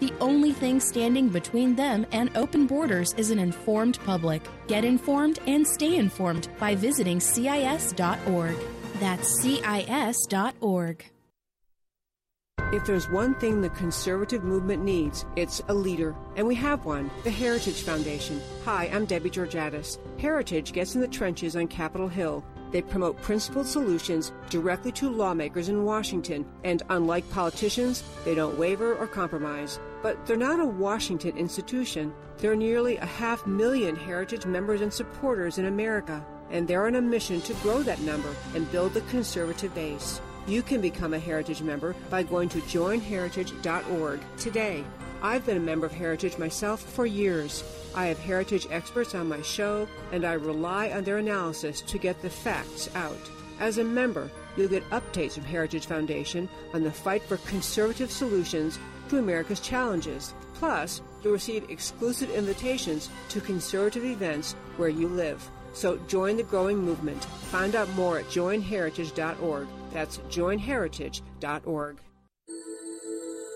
The 0.00 0.12
only 0.20 0.52
thing 0.52 0.78
standing 0.78 1.28
between 1.28 1.74
them 1.74 2.06
and 2.12 2.30
open 2.36 2.66
borders 2.66 3.14
is 3.14 3.30
an 3.30 3.38
informed 3.38 3.98
public. 4.04 4.42
Get 4.68 4.84
informed 4.84 5.40
and 5.46 5.66
stay 5.66 5.96
informed 5.96 6.48
by 6.58 6.74
visiting 6.74 7.18
CIS.org. 7.18 8.56
That's 9.00 9.42
CIS.org. 9.42 11.04
If 12.70 12.84
there's 12.84 13.08
one 13.08 13.34
thing 13.36 13.62
the 13.62 13.70
conservative 13.70 14.44
movement 14.44 14.84
needs, 14.84 15.24
it's 15.36 15.62
a 15.68 15.74
leader. 15.74 16.14
And 16.36 16.46
we 16.46 16.54
have 16.56 16.84
one 16.84 17.10
the 17.24 17.30
Heritage 17.30 17.82
Foundation. 17.82 18.40
Hi, 18.66 18.90
I'm 18.92 19.06
Debbie 19.06 19.30
Georgatos. 19.30 19.98
Heritage 20.20 20.72
gets 20.72 20.94
in 20.94 21.00
the 21.00 21.08
trenches 21.08 21.56
on 21.56 21.66
Capitol 21.66 22.08
Hill 22.08 22.44
they 22.70 22.82
promote 22.82 23.20
principled 23.22 23.66
solutions 23.66 24.32
directly 24.50 24.92
to 24.92 25.10
lawmakers 25.10 25.68
in 25.68 25.84
Washington, 25.84 26.46
and 26.64 26.82
unlike 26.90 27.28
politicians, 27.30 28.02
they 28.24 28.34
don't 28.34 28.58
waver 28.58 28.94
or 28.94 29.06
compromise. 29.06 29.78
But 30.02 30.26
they're 30.26 30.36
not 30.36 30.60
a 30.60 30.66
Washington 30.66 31.36
institution. 31.36 32.12
There 32.38 32.52
are 32.52 32.56
nearly 32.56 32.96
a 32.96 33.06
half 33.06 33.46
million 33.46 33.96
Heritage 33.96 34.46
members 34.46 34.80
and 34.80 34.92
supporters 34.92 35.58
in 35.58 35.66
America, 35.66 36.24
and 36.50 36.66
they're 36.66 36.86
on 36.86 36.96
a 36.96 37.02
mission 37.02 37.40
to 37.42 37.54
grow 37.54 37.82
that 37.82 38.00
number 38.00 38.34
and 38.54 38.70
build 38.70 38.94
the 38.94 39.00
conservative 39.02 39.74
base. 39.74 40.20
You 40.46 40.62
can 40.62 40.80
become 40.80 41.12
a 41.12 41.18
Heritage 41.18 41.62
member 41.62 41.94
by 42.08 42.22
going 42.22 42.48
to 42.50 42.60
joinheritage.org 42.60 44.20
today. 44.38 44.84
I've 45.22 45.44
been 45.44 45.56
a 45.56 45.60
member 45.60 45.86
of 45.86 45.92
Heritage 45.92 46.38
myself 46.38 46.80
for 46.80 47.04
years. 47.04 47.64
I 47.94 48.06
have 48.06 48.18
heritage 48.18 48.68
experts 48.70 49.14
on 49.14 49.28
my 49.28 49.42
show, 49.42 49.88
and 50.12 50.24
I 50.24 50.34
rely 50.34 50.90
on 50.90 51.02
their 51.04 51.18
analysis 51.18 51.80
to 51.80 51.98
get 51.98 52.22
the 52.22 52.30
facts 52.30 52.88
out. 52.94 53.30
As 53.58 53.78
a 53.78 53.84
member, 53.84 54.30
you'll 54.56 54.68
get 54.68 54.88
updates 54.90 55.32
from 55.32 55.44
Heritage 55.44 55.86
Foundation 55.86 56.48
on 56.72 56.84
the 56.84 56.92
fight 56.92 57.22
for 57.22 57.38
conservative 57.38 58.10
solutions 58.10 58.78
to 59.08 59.18
America's 59.18 59.58
challenges. 59.58 60.34
Plus, 60.54 61.02
you'll 61.22 61.32
receive 61.32 61.68
exclusive 61.68 62.30
invitations 62.30 63.10
to 63.30 63.40
conservative 63.40 64.04
events 64.04 64.54
where 64.76 64.88
you 64.88 65.08
live. 65.08 65.48
So 65.72 65.96
join 66.06 66.36
the 66.36 66.44
growing 66.44 66.78
movement. 66.78 67.24
Find 67.24 67.74
out 67.74 67.88
more 67.90 68.18
at 68.18 68.26
joinheritage.org. 68.26 69.66
That's 69.92 70.18
joinheritage.org. 70.18 71.98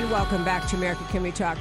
And 0.00 0.10
welcome 0.10 0.46
back 0.46 0.66
to 0.68 0.76
America 0.76 1.04
Can 1.10 1.22
We 1.22 1.30
Talk. 1.30 1.58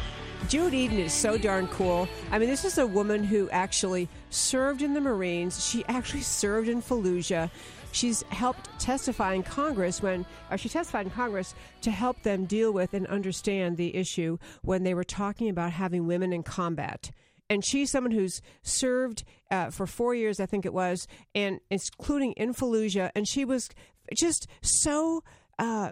Jude 0.47 0.73
Eden 0.73 0.97
is 0.97 1.11
so 1.11 1.37
darn 1.37 1.67
cool. 1.67 2.07
I 2.31 2.39
mean, 2.39 2.47
this 2.47 2.63
is 2.63 2.77
a 2.77 2.87
woman 2.87 3.21
who 3.21 3.49
actually 3.49 4.07
served 4.29 4.81
in 4.81 4.93
the 4.93 5.01
Marines. 5.01 5.67
She 5.67 5.83
actually 5.89 6.21
served 6.21 6.69
in 6.69 6.81
Fallujah. 6.81 7.51
She's 7.91 8.21
helped 8.29 8.69
testify 8.79 9.33
in 9.33 9.43
Congress 9.43 10.01
when, 10.01 10.25
or 10.49 10.57
she 10.57 10.69
testified 10.69 11.07
in 11.07 11.11
Congress 11.11 11.53
to 11.81 11.91
help 11.91 12.23
them 12.23 12.45
deal 12.45 12.71
with 12.71 12.93
and 12.93 13.05
understand 13.07 13.75
the 13.75 13.93
issue 13.93 14.37
when 14.61 14.83
they 14.83 14.93
were 14.93 15.03
talking 15.03 15.49
about 15.49 15.73
having 15.73 16.07
women 16.07 16.31
in 16.31 16.41
combat. 16.41 17.11
And 17.49 17.65
she's 17.65 17.91
someone 17.91 18.11
who's 18.11 18.41
served 18.63 19.25
uh, 19.51 19.69
for 19.69 19.85
four 19.85 20.15
years, 20.15 20.39
I 20.39 20.45
think 20.45 20.65
it 20.65 20.73
was, 20.73 21.07
and 21.35 21.59
including 21.69 22.31
in 22.37 22.53
Fallujah. 22.53 23.11
And 23.15 23.27
she 23.27 23.43
was 23.43 23.67
just 24.15 24.47
so 24.61 25.25
uh, 25.57 25.91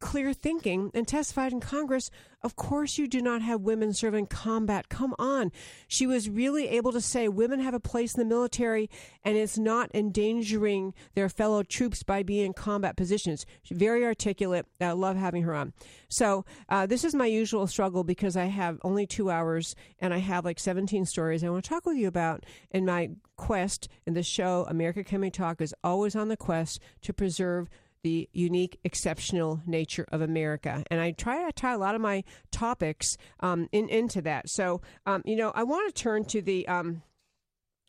clear 0.00 0.32
thinking 0.32 0.90
and 0.94 1.06
testified 1.06 1.52
in 1.52 1.60
Congress. 1.60 2.10
Of 2.42 2.54
course, 2.54 2.98
you 2.98 3.08
do 3.08 3.20
not 3.20 3.42
have 3.42 3.62
women 3.62 3.92
serving 3.92 4.26
combat. 4.26 4.88
Come 4.88 5.14
on. 5.18 5.50
She 5.88 6.06
was 6.06 6.30
really 6.30 6.68
able 6.68 6.92
to 6.92 7.00
say 7.00 7.28
women 7.28 7.58
have 7.60 7.74
a 7.74 7.80
place 7.80 8.14
in 8.14 8.20
the 8.20 8.34
military 8.34 8.88
and 9.24 9.36
it's 9.36 9.58
not 9.58 9.90
endangering 9.92 10.94
their 11.14 11.28
fellow 11.28 11.62
troops 11.62 12.02
by 12.04 12.22
being 12.22 12.46
in 12.46 12.52
combat 12.52 12.96
positions. 12.96 13.44
She's 13.62 13.76
very 13.76 14.04
articulate. 14.04 14.66
I 14.80 14.92
love 14.92 15.16
having 15.16 15.42
her 15.42 15.54
on. 15.54 15.72
So, 16.08 16.44
uh, 16.68 16.86
this 16.86 17.04
is 17.04 17.14
my 17.14 17.26
usual 17.26 17.66
struggle 17.66 18.04
because 18.04 18.36
I 18.36 18.46
have 18.46 18.78
only 18.82 19.06
two 19.06 19.30
hours 19.30 19.74
and 19.98 20.14
I 20.14 20.18
have 20.18 20.44
like 20.44 20.60
17 20.60 21.06
stories 21.06 21.42
I 21.42 21.48
want 21.48 21.64
to 21.64 21.68
talk 21.68 21.86
with 21.86 21.96
you 21.96 22.06
about. 22.06 22.46
In 22.70 22.84
my 22.84 23.10
quest 23.36 23.88
in 24.06 24.14
the 24.14 24.22
show, 24.22 24.64
America 24.68 25.02
Can 25.02 25.20
We 25.20 25.30
Talk 25.30 25.60
is 25.60 25.74
always 25.82 26.14
on 26.14 26.28
the 26.28 26.36
quest 26.36 26.80
to 27.02 27.12
preserve 27.12 27.68
the 28.08 28.28
unique, 28.32 28.80
exceptional 28.84 29.60
nature 29.66 30.06
of 30.10 30.22
America. 30.22 30.82
And 30.90 30.98
I 30.98 31.10
try 31.10 31.44
to 31.44 31.52
tie 31.52 31.74
a 31.74 31.78
lot 31.78 31.94
of 31.94 32.00
my 32.00 32.24
topics 32.50 33.18
um, 33.40 33.68
in, 33.70 33.90
into 33.90 34.22
that. 34.22 34.48
So, 34.48 34.80
um, 35.04 35.20
you 35.26 35.36
know, 35.36 35.52
I 35.54 35.64
want 35.64 35.94
to 35.94 36.02
turn 36.02 36.24
to 36.26 36.40
the 36.40 36.66
um, 36.68 37.02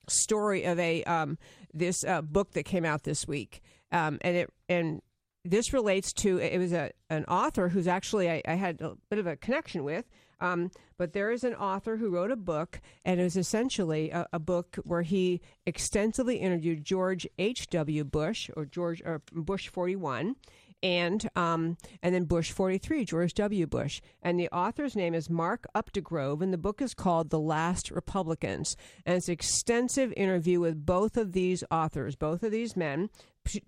story 0.10 0.66
of 0.66 0.78
a 0.78 1.06
um, 1.06 1.38
this 1.74 2.04
uh, 2.04 2.22
book 2.22 2.52
that 2.52 2.64
came 2.64 2.84
out 2.84 3.04
this 3.04 3.30
week, 3.30 3.62
um, 3.94 4.18
and 4.22 4.36
it 4.36 4.54
and 4.68 5.02
this 5.46 5.72
relates 5.72 6.12
to 6.14 6.38
it 6.38 6.58
was 6.58 6.74
a 6.74 6.92
an 7.10 7.24
author 7.26 7.70
who's 7.70 7.88
actually 7.88 8.30
I, 8.30 8.42
I 8.46 8.56
had 8.56 8.82
a 8.82 8.96
bit 9.10 9.20
of 9.20 9.28
a 9.28 9.38
connection 9.38 9.86
with. 9.86 10.06
Um, 10.42 10.72
but 10.98 11.14
there 11.14 11.32
is 11.32 11.44
an 11.44 11.56
author 11.56 11.98
who 11.98 12.10
wrote 12.10 12.32
a 12.32 12.36
book, 12.36 12.82
and 13.06 13.20
it 13.20 13.24
was 13.24 13.38
essentially 13.38 14.10
a, 14.12 14.28
a 14.34 14.40
book 14.40 14.78
where 14.84 15.02
he 15.02 15.42
extensively 15.66 16.38
interviewed 16.38 16.84
George 16.84 17.28
H.W. 17.38 18.04
Bush, 18.04 18.50
or 18.56 18.66
George 18.66 19.02
or 19.06 19.22
Bush 19.32 19.68
41, 19.70 20.36
and 20.82 21.30
um, 21.36 21.78
and 22.02 22.16
then 22.16 22.26
Bush 22.26 22.52
43, 22.52 23.06
George 23.06 23.34
W. 23.34 23.68
Bush. 23.68 24.02
And 24.22 24.40
the 24.40 24.50
author's 24.50 24.96
name 24.96 25.14
is 25.14 25.30
Mark 25.30 25.68
Updegrove, 25.76 26.42
and 26.42 26.54
the 26.54 26.58
book 26.58 26.82
is 26.82 26.94
called 26.94 27.30
The 27.30 27.40
Last 27.40 27.92
Republicans. 27.92 28.78
And 29.06 29.18
it's 29.18 29.28
an 29.28 29.34
extensive 29.34 30.14
interview 30.16 30.60
with 30.60 30.86
both 30.86 31.18
of 31.18 31.34
these 31.34 31.64
authors, 31.72 32.16
both 32.16 32.44
of 32.44 32.52
these 32.52 32.76
men, 32.76 33.10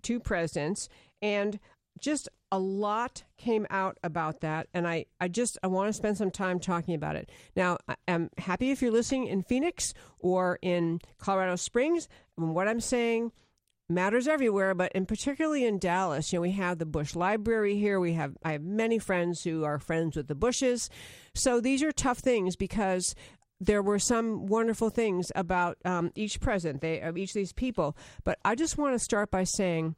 two 0.02 0.20
presidents, 0.20 0.88
and 1.20 1.58
just 2.00 2.28
a 2.50 2.58
lot 2.58 3.24
came 3.38 3.66
out 3.70 3.98
about 4.04 4.40
that 4.40 4.68
and 4.74 4.86
i, 4.86 5.06
I 5.20 5.28
just 5.28 5.58
i 5.62 5.66
want 5.66 5.88
to 5.88 5.92
spend 5.92 6.18
some 6.18 6.30
time 6.30 6.60
talking 6.60 6.94
about 6.94 7.16
it. 7.16 7.30
Now 7.56 7.78
i'm 8.06 8.30
happy 8.38 8.70
if 8.70 8.82
you're 8.82 8.92
listening 8.92 9.26
in 9.26 9.42
phoenix 9.42 9.94
or 10.18 10.58
in 10.62 11.00
colorado 11.18 11.56
springs 11.56 12.08
what 12.36 12.68
i'm 12.68 12.80
saying 12.80 13.32
matters 13.88 14.28
everywhere 14.28 14.74
but 14.74 14.92
in 14.92 15.06
particularly 15.06 15.64
in 15.64 15.78
dallas 15.78 16.32
you 16.32 16.38
know 16.38 16.42
we 16.42 16.52
have 16.52 16.78
the 16.78 16.86
bush 16.86 17.14
library 17.14 17.76
here. 17.76 18.00
We 18.00 18.12
have 18.14 18.36
i 18.42 18.52
have 18.52 18.62
many 18.62 18.98
friends 18.98 19.42
who 19.42 19.64
are 19.64 19.78
friends 19.78 20.16
with 20.16 20.28
the 20.28 20.34
bushes. 20.34 20.90
So 21.34 21.60
these 21.60 21.82
are 21.82 21.92
tough 21.92 22.18
things 22.18 22.56
because 22.56 23.14
there 23.60 23.82
were 23.82 23.98
some 23.98 24.46
wonderful 24.46 24.90
things 24.90 25.30
about 25.36 25.78
um, 25.84 26.10
each 26.16 26.40
president 26.40 26.80
they 26.80 27.00
of 27.00 27.16
each 27.16 27.30
of 27.30 27.34
these 27.34 27.52
people. 27.52 27.96
But 28.24 28.38
i 28.44 28.54
just 28.54 28.76
want 28.76 28.94
to 28.94 28.98
start 28.98 29.30
by 29.30 29.44
saying 29.44 29.96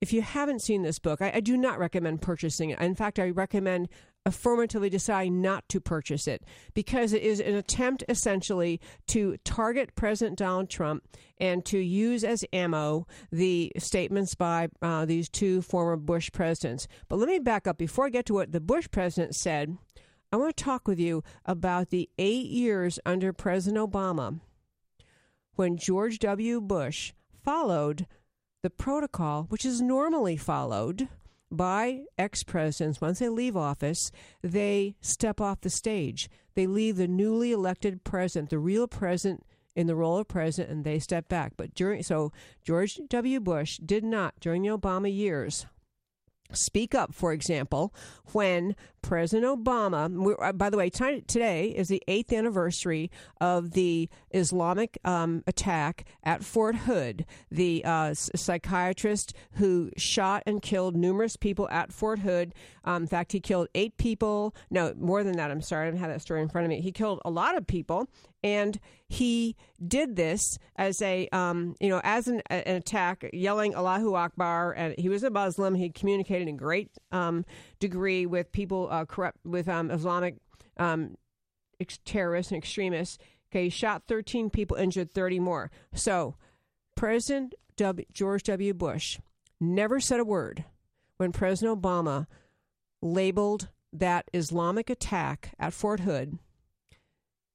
if 0.00 0.12
you 0.12 0.22
haven't 0.22 0.62
seen 0.62 0.82
this 0.82 0.98
book, 0.98 1.20
I, 1.20 1.32
I, 1.34 1.40
do 1.40 1.56
not 1.56 1.78
recommend 1.78 2.22
purchasing 2.22 2.70
it. 2.70 2.80
In 2.80 2.94
fact, 2.94 3.18
I 3.18 3.30
recommend 3.30 3.88
affirmatively 4.24 4.90
deciding 4.90 5.40
not 5.40 5.68
to 5.70 5.80
purchase 5.80 6.28
it 6.28 6.44
because 6.74 7.12
it 7.12 7.22
is 7.22 7.40
an 7.40 7.54
attempt 7.54 8.04
essentially 8.08 8.80
to 9.08 9.36
target 9.38 9.94
President 9.94 10.38
Donald 10.38 10.68
Trump 10.68 11.04
and 11.38 11.64
to 11.64 11.78
use 11.78 12.22
as 12.24 12.44
ammo 12.52 13.06
the 13.32 13.72
statements 13.78 14.34
by 14.34 14.68
uh, 14.82 15.04
these 15.04 15.28
two 15.28 15.62
former 15.62 15.96
Bush 15.96 16.30
presidents. 16.32 16.86
But 17.08 17.18
let 17.18 17.28
me 17.28 17.38
back 17.38 17.66
up 17.66 17.78
before 17.78 18.06
I 18.06 18.10
get 18.10 18.26
to 18.26 18.34
what 18.34 18.52
the 18.52 18.60
Bush 18.60 18.88
president 18.90 19.34
said. 19.34 19.76
I 20.30 20.36
want 20.36 20.54
to 20.54 20.64
talk 20.64 20.86
with 20.86 20.98
you 20.98 21.24
about 21.46 21.88
the 21.88 22.10
eight 22.18 22.46
years 22.46 22.98
under 23.06 23.32
President 23.32 23.90
Obama 23.90 24.40
when 25.54 25.78
George 25.78 26.18
W. 26.18 26.60
Bush 26.60 27.14
followed 27.42 28.06
the 28.62 28.70
protocol, 28.70 29.44
which 29.48 29.64
is 29.64 29.80
normally 29.80 30.36
followed 30.36 31.08
by 31.50 32.02
ex 32.18 32.42
presidents, 32.42 33.00
once 33.00 33.20
they 33.20 33.28
leave 33.28 33.56
office, 33.56 34.10
they 34.42 34.96
step 35.00 35.40
off 35.40 35.60
the 35.62 35.70
stage. 35.70 36.28
They 36.54 36.66
leave 36.66 36.96
the 36.96 37.08
newly 37.08 37.52
elected 37.52 38.04
president, 38.04 38.50
the 38.50 38.58
real 38.58 38.86
president, 38.86 39.44
in 39.74 39.86
the 39.86 39.94
role 39.94 40.18
of 40.18 40.26
president, 40.26 40.70
and 40.72 40.84
they 40.84 40.98
step 40.98 41.28
back. 41.28 41.52
But 41.56 41.72
during, 41.72 42.02
so 42.02 42.32
George 42.64 43.00
W. 43.08 43.40
Bush 43.40 43.78
did 43.78 44.02
not, 44.02 44.34
during 44.40 44.62
the 44.62 44.76
Obama 44.76 45.14
years, 45.14 45.66
speak 46.52 46.94
up, 46.94 47.14
for 47.14 47.32
example, 47.32 47.94
when 48.32 48.74
President 49.08 49.46
Obama, 49.46 50.36
uh, 50.38 50.52
by 50.52 50.68
the 50.68 50.76
way, 50.76 50.90
today 50.90 51.68
is 51.70 51.88
the 51.88 52.02
eighth 52.08 52.30
anniversary 52.30 53.10
of 53.40 53.70
the 53.70 54.06
Islamic 54.32 54.98
um, 55.02 55.42
attack 55.46 56.04
at 56.24 56.44
Fort 56.44 56.76
Hood, 56.76 57.24
the 57.50 57.82
uh, 57.86 58.12
psychiatrist 58.12 59.32
who 59.52 59.90
shot 59.96 60.42
and 60.44 60.60
killed 60.60 60.94
numerous 60.94 61.36
people 61.36 61.70
at 61.70 61.90
Fort 61.90 62.18
Hood. 62.18 62.52
Um, 62.84 63.04
in 63.04 63.08
fact, 63.08 63.32
he 63.32 63.40
killed 63.40 63.68
eight 63.74 63.96
people. 63.96 64.54
No, 64.68 64.92
more 64.98 65.24
than 65.24 65.38
that. 65.38 65.50
I'm 65.50 65.62
sorry, 65.62 65.88
I 65.88 65.90
don't 65.90 66.00
have 66.00 66.10
that 66.10 66.20
story 66.20 66.42
in 66.42 66.50
front 66.50 66.66
of 66.66 66.68
me. 66.68 66.82
He 66.82 66.92
killed 66.92 67.22
a 67.24 67.30
lot 67.30 67.56
of 67.56 67.66
people, 67.66 68.10
and 68.44 68.78
he 69.08 69.56
did 69.86 70.16
this 70.16 70.58
as 70.76 71.00
a 71.00 71.28
um, 71.28 71.74
you 71.80 71.88
know 71.88 72.00
as 72.04 72.28
an, 72.28 72.42
an, 72.50 72.76
attack, 72.76 73.28
yelling 73.32 73.74
Allahu 73.74 74.14
Akbar. 74.14 74.72
And 74.72 74.94
he 74.98 75.08
was 75.08 75.24
a 75.24 75.30
Muslim. 75.30 75.74
He 75.74 75.90
communicated 75.90 76.46
in 76.48 76.56
great 76.56 76.90
um, 77.10 77.44
degree 77.80 78.26
with 78.26 78.52
people 78.52 78.88
uh, 78.90 79.04
corrupt 79.04 79.38
with 79.44 79.68
um, 79.68 79.90
Islamic 79.90 80.36
um, 80.76 81.16
ex- 81.80 81.98
terrorists 82.04 82.52
and 82.52 82.58
extremists. 82.58 83.18
Okay, 83.50 83.68
shot 83.68 84.02
13 84.06 84.50
people, 84.50 84.76
injured 84.76 85.14
30 85.14 85.40
more. 85.40 85.70
So, 85.94 86.36
President 86.94 87.54
w, 87.76 88.04
George 88.12 88.42
W. 88.44 88.74
Bush 88.74 89.18
never 89.60 90.00
said 90.00 90.20
a 90.20 90.24
word 90.24 90.64
when 91.16 91.32
President 91.32 91.80
Obama 91.80 92.26
labeled 93.00 93.68
that 93.92 94.28
Islamic 94.34 94.90
attack 94.90 95.54
at 95.58 95.72
Fort 95.72 96.00
Hood 96.00 96.38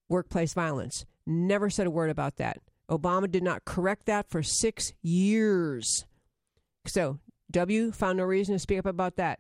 workplace 0.10 0.54
violence. 0.54 1.06
Never 1.26 1.70
said 1.70 1.88
a 1.88 1.92
word 1.92 2.10
about 2.10 2.38
that. 2.38 2.58
Obama 2.90 3.30
did 3.30 3.44
not 3.44 3.66
correct 3.66 4.06
that 4.08 4.30
for 4.30 4.44
six 4.44 4.94
years. 5.02 6.06
So, 6.86 7.20
W 7.52 7.92
found 7.92 8.18
no 8.18 8.24
reason 8.24 8.56
to 8.56 8.60
speak 8.60 8.80
up 8.80 8.86
about 8.86 9.16
that. 9.18 9.40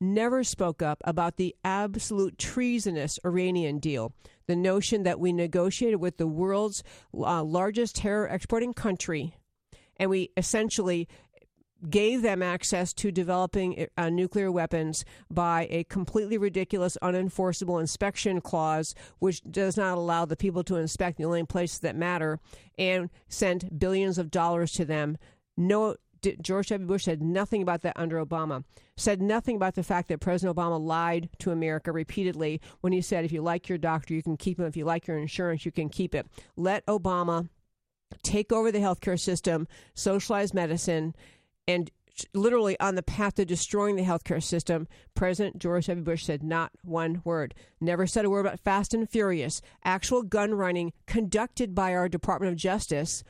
Never 0.00 0.44
spoke 0.44 0.80
up 0.80 1.02
about 1.04 1.36
the 1.36 1.56
absolute 1.64 2.38
treasonous 2.38 3.18
Iranian 3.24 3.78
deal. 3.78 4.12
The 4.46 4.56
notion 4.56 5.02
that 5.02 5.20
we 5.20 5.32
negotiated 5.32 6.00
with 6.00 6.16
the 6.16 6.26
world's 6.26 6.82
uh, 7.12 7.42
largest 7.42 7.96
terror 7.96 8.26
exporting 8.26 8.72
country 8.74 9.34
and 9.98 10.10
we 10.10 10.30
essentially 10.36 11.08
gave 11.88 12.22
them 12.22 12.42
access 12.42 12.92
to 12.92 13.12
developing 13.12 13.86
uh, 13.96 14.10
nuclear 14.10 14.50
weapons 14.50 15.04
by 15.30 15.68
a 15.70 15.84
completely 15.84 16.36
ridiculous, 16.36 16.98
unenforceable 17.02 17.80
inspection 17.80 18.40
clause, 18.40 18.94
which 19.20 19.42
does 19.48 19.76
not 19.76 19.96
allow 19.96 20.24
the 20.24 20.36
people 20.36 20.64
to 20.64 20.76
inspect 20.76 21.18
the 21.18 21.24
only 21.24 21.44
places 21.44 21.78
that 21.80 21.94
matter, 21.94 22.40
and 22.76 23.10
sent 23.28 23.78
billions 23.78 24.18
of 24.18 24.30
dollars 24.30 24.72
to 24.72 24.84
them. 24.84 25.18
No, 25.56 25.94
George 26.40 26.68
W. 26.68 26.86
Bush 26.86 27.04
said 27.04 27.22
nothing 27.22 27.62
about 27.62 27.82
that 27.82 27.96
under 27.96 28.24
Obama. 28.24 28.64
Said 28.96 29.22
nothing 29.22 29.56
about 29.56 29.74
the 29.74 29.82
fact 29.82 30.08
that 30.08 30.20
President 30.20 30.56
Obama 30.56 30.80
lied 30.80 31.28
to 31.38 31.50
America 31.50 31.92
repeatedly 31.92 32.60
when 32.80 32.92
he 32.92 33.00
said, 33.00 33.24
if 33.24 33.32
you 33.32 33.42
like 33.42 33.68
your 33.68 33.78
doctor, 33.78 34.14
you 34.14 34.22
can 34.22 34.36
keep 34.36 34.58
him. 34.58 34.66
If 34.66 34.76
you 34.76 34.84
like 34.84 35.06
your 35.06 35.18
insurance, 35.18 35.64
you 35.64 35.72
can 35.72 35.88
keep 35.88 36.14
it. 36.14 36.26
Let 36.56 36.84
Obama 36.86 37.48
take 38.22 38.52
over 38.52 38.72
the 38.72 38.78
healthcare 38.78 39.20
system, 39.20 39.68
socialize 39.94 40.54
medicine, 40.54 41.14
and 41.66 41.90
literally 42.34 42.78
on 42.80 42.96
the 42.96 43.02
path 43.02 43.36
to 43.36 43.44
destroying 43.44 43.94
the 43.94 44.02
healthcare 44.02 44.42
system, 44.42 44.88
President 45.14 45.58
George 45.58 45.86
W. 45.86 46.02
Bush 46.02 46.24
said 46.24 46.42
not 46.42 46.72
one 46.82 47.22
word. 47.24 47.54
Never 47.80 48.06
said 48.06 48.24
a 48.24 48.30
word 48.30 48.46
about 48.46 48.58
Fast 48.60 48.92
and 48.94 49.08
Furious, 49.08 49.60
actual 49.84 50.22
gun 50.22 50.54
running 50.54 50.92
conducted 51.06 51.74
by 51.74 51.94
our 51.94 52.08
Department 52.08 52.50
of 52.50 52.58
Justice. 52.58 53.22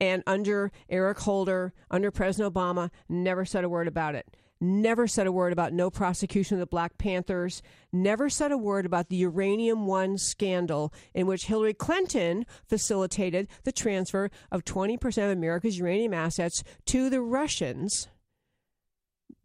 And 0.00 0.22
under 0.26 0.72
Eric 0.88 1.18
Holder, 1.20 1.72
under 1.90 2.10
President 2.10 2.52
Obama, 2.52 2.90
never 3.08 3.44
said 3.44 3.64
a 3.64 3.68
word 3.68 3.88
about 3.88 4.14
it 4.14 4.26
never 4.60 5.06
said 5.06 5.26
a 5.26 5.32
word 5.32 5.52
about 5.52 5.72
no 5.72 5.90
prosecution 5.90 6.56
of 6.56 6.60
the 6.60 6.66
Black 6.66 6.98
Panthers, 6.98 7.62
never 7.92 8.28
said 8.28 8.52
a 8.52 8.58
word 8.58 8.86
about 8.86 9.08
the 9.08 9.16
Uranium 9.16 9.86
One 9.86 10.18
scandal 10.18 10.92
in 11.14 11.26
which 11.26 11.46
Hillary 11.46 11.74
Clinton 11.74 12.46
facilitated 12.66 13.48
the 13.64 13.72
transfer 13.72 14.30
of 14.50 14.64
20% 14.64 15.04
of 15.24 15.30
America's 15.30 15.78
uranium 15.78 16.14
assets 16.14 16.62
to 16.86 17.10
the 17.10 17.20
Russians. 17.20 18.08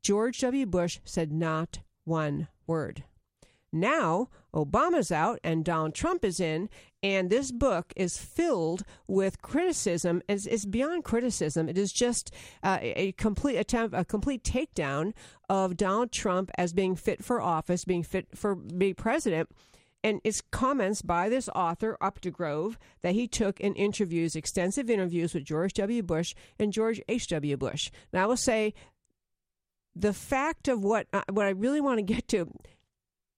George 0.04 0.40
W. 0.40 0.66
Bush 0.66 1.00
said 1.04 1.32
not 1.32 1.80
one 2.06 2.48
word. 2.66 3.04
Now, 3.74 4.28
Obama's 4.54 5.12
out 5.12 5.40
and 5.44 5.64
Donald 5.64 5.96
Trump 5.96 6.26
is 6.26 6.40
in, 6.40 6.70
and 7.02 7.30
this 7.30 7.52
book 7.52 7.94
is 7.96 8.18
filled 8.18 8.84
with 9.08 9.42
criticism. 9.42 10.22
It's, 10.28 10.46
it's 10.46 10.66
beyond 10.66 11.06
criticism. 11.06 11.70
It 11.70 11.78
is 11.78 11.94
just 11.94 12.34
uh, 12.64 12.80
a 12.82 13.14
complete 13.14 13.56
attempt, 13.56 13.96
a 13.96 14.04
complete 14.04 14.44
takedown 14.44 15.14
of 15.50 15.78
Donald 15.78 16.12
Trump 16.12 16.52
as 16.58 16.74
being 16.74 16.96
fit 16.96 17.24
for 17.24 17.42
office, 17.42 17.86
being 17.86 18.04
fit 18.04 18.28
for 18.36 18.56
being 18.56 18.96
president. 18.96 19.50
And 20.04 20.20
it's 20.24 20.42
comments 20.42 21.02
by 21.02 21.30
this 21.30 21.48
author, 21.50 21.96
Updegrove, 22.02 22.76
that 23.04 23.14
he 23.14 23.28
took 23.28 23.60
in 23.60 23.76
interviews, 23.76 24.36
extensive 24.36 24.90
interviews 24.90 25.34
with 25.34 25.46
George 25.46 25.74
W. 25.74 26.02
Bush 26.02 26.34
and 26.60 26.74
George 26.74 27.02
H.W. 27.08 27.56
Bush. 27.58 27.92
Now, 28.12 28.24
I 28.24 28.26
will 28.26 28.38
say 28.38 28.74
the 29.96 30.14
fact 30.14 30.68
of 30.68 30.84
what, 30.84 31.08
uh, 31.14 31.22
what 31.30 31.46
I 31.46 31.52
really 31.52 31.82
want 31.82 32.00
to 32.00 32.04
get 32.04 32.28
to 32.30 32.52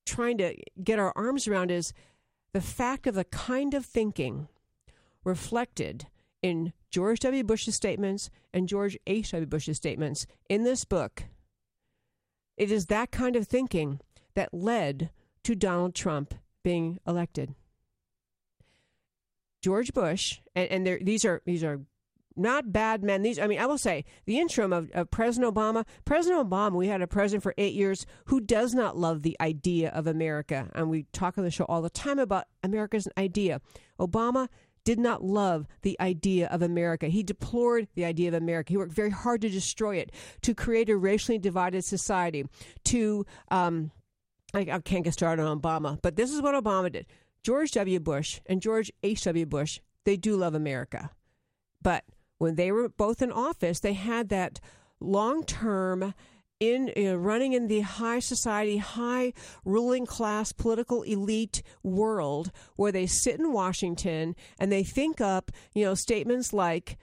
trying 0.05 0.37
to 0.39 0.55
get 0.83 0.99
our 0.99 1.13
arms 1.15 1.47
around 1.47 1.71
is 1.71 1.93
the 2.53 2.61
fact 2.61 3.07
of 3.07 3.15
the 3.15 3.23
kind 3.25 3.73
of 3.73 3.85
thinking 3.85 4.47
reflected 5.23 6.07
in 6.41 6.73
George 6.91 7.19
W. 7.21 7.43
Bush's 7.43 7.75
statements 7.75 8.29
and 8.53 8.67
George 8.67 8.97
H.W. 9.07 9.47
Bush's 9.47 9.77
statements 9.77 10.27
in 10.49 10.63
this 10.63 10.85
book. 10.85 11.23
It 12.57 12.71
is 12.71 12.87
that 12.87 13.11
kind 13.11 13.35
of 13.35 13.47
thinking 13.47 13.99
that 14.35 14.53
led 14.53 15.09
to 15.43 15.55
Donald 15.55 15.95
Trump 15.95 16.35
being 16.63 16.99
elected. 17.07 17.55
George 19.61 19.93
Bush, 19.93 20.39
and, 20.55 20.85
and 20.85 21.05
these 21.05 21.25
are 21.25 21.41
these 21.45 21.63
are 21.63 21.81
not 22.35 22.71
bad 22.71 23.03
men. 23.03 23.21
These, 23.21 23.39
I 23.39 23.47
mean, 23.47 23.59
I 23.59 23.65
will 23.65 23.77
say 23.77 24.05
the 24.25 24.39
interim 24.39 24.73
of, 24.73 24.89
of, 24.91 25.11
President 25.11 25.53
Obama. 25.53 25.85
President 26.05 26.49
Obama, 26.49 26.73
we 26.73 26.87
had 26.87 27.01
a 27.01 27.07
president 27.07 27.43
for 27.43 27.53
eight 27.57 27.73
years 27.73 28.05
who 28.25 28.39
does 28.39 28.73
not 28.73 28.97
love 28.97 29.21
the 29.21 29.37
idea 29.39 29.89
of 29.89 30.07
America, 30.07 30.69
and 30.73 30.89
we 30.89 31.05
talk 31.13 31.37
on 31.37 31.43
the 31.43 31.51
show 31.51 31.65
all 31.65 31.81
the 31.81 31.89
time 31.89 32.19
about 32.19 32.45
America's 32.63 33.07
idea. 33.17 33.61
Obama 33.99 34.47
did 34.83 34.99
not 34.99 35.23
love 35.23 35.65
the 35.81 35.99
idea 35.99 36.47
of 36.47 36.61
America. 36.61 37.07
He 37.07 37.23
deplored 37.23 37.87
the 37.95 38.05
idea 38.05 38.27
of 38.27 38.33
America. 38.33 38.73
He 38.73 38.77
worked 38.77 38.91
very 38.91 39.11
hard 39.11 39.41
to 39.41 39.49
destroy 39.49 39.97
it, 39.97 40.11
to 40.41 40.53
create 40.53 40.89
a 40.89 40.97
racially 40.97 41.39
divided 41.39 41.85
society. 41.85 42.45
To, 42.85 43.25
um, 43.49 43.91
I, 44.53 44.67
I 44.71 44.79
can't 44.79 45.03
get 45.03 45.13
started 45.13 45.43
on 45.43 45.59
Obama, 45.59 45.99
but 46.01 46.15
this 46.15 46.31
is 46.31 46.41
what 46.41 46.61
Obama 46.61 46.91
did. 46.91 47.05
George 47.43 47.71
W. 47.71 47.99
Bush 47.99 48.39
and 48.45 48.61
George 48.61 48.91
H. 49.03 49.23
W. 49.23 49.45
Bush, 49.45 49.79
they 50.05 50.17
do 50.17 50.35
love 50.35 50.55
America, 50.55 51.11
but 51.81 52.03
when 52.37 52.55
they 52.55 52.71
were 52.71 52.89
both 52.89 53.21
in 53.21 53.31
office, 53.31 53.79
they 53.79 53.93
had 53.93 54.29
that 54.29 54.59
long 54.99 55.43
term 55.43 56.13
in 56.59 56.91
uh, 56.97 57.17
running 57.17 57.53
in 57.53 57.67
the 57.67 57.81
high 57.81 58.19
society, 58.19 58.77
high 58.77 59.33
ruling 59.65 60.05
class, 60.05 60.51
political 60.51 61.01
elite 61.03 61.61
world 61.83 62.51
where 62.75 62.91
they 62.91 63.05
sit 63.05 63.39
in 63.39 63.51
Washington 63.51 64.35
and 64.59 64.71
they 64.71 64.83
think 64.83 65.19
up, 65.19 65.51
you 65.73 65.83
know, 65.83 65.93
statements 65.93 66.53
like, 66.53 66.97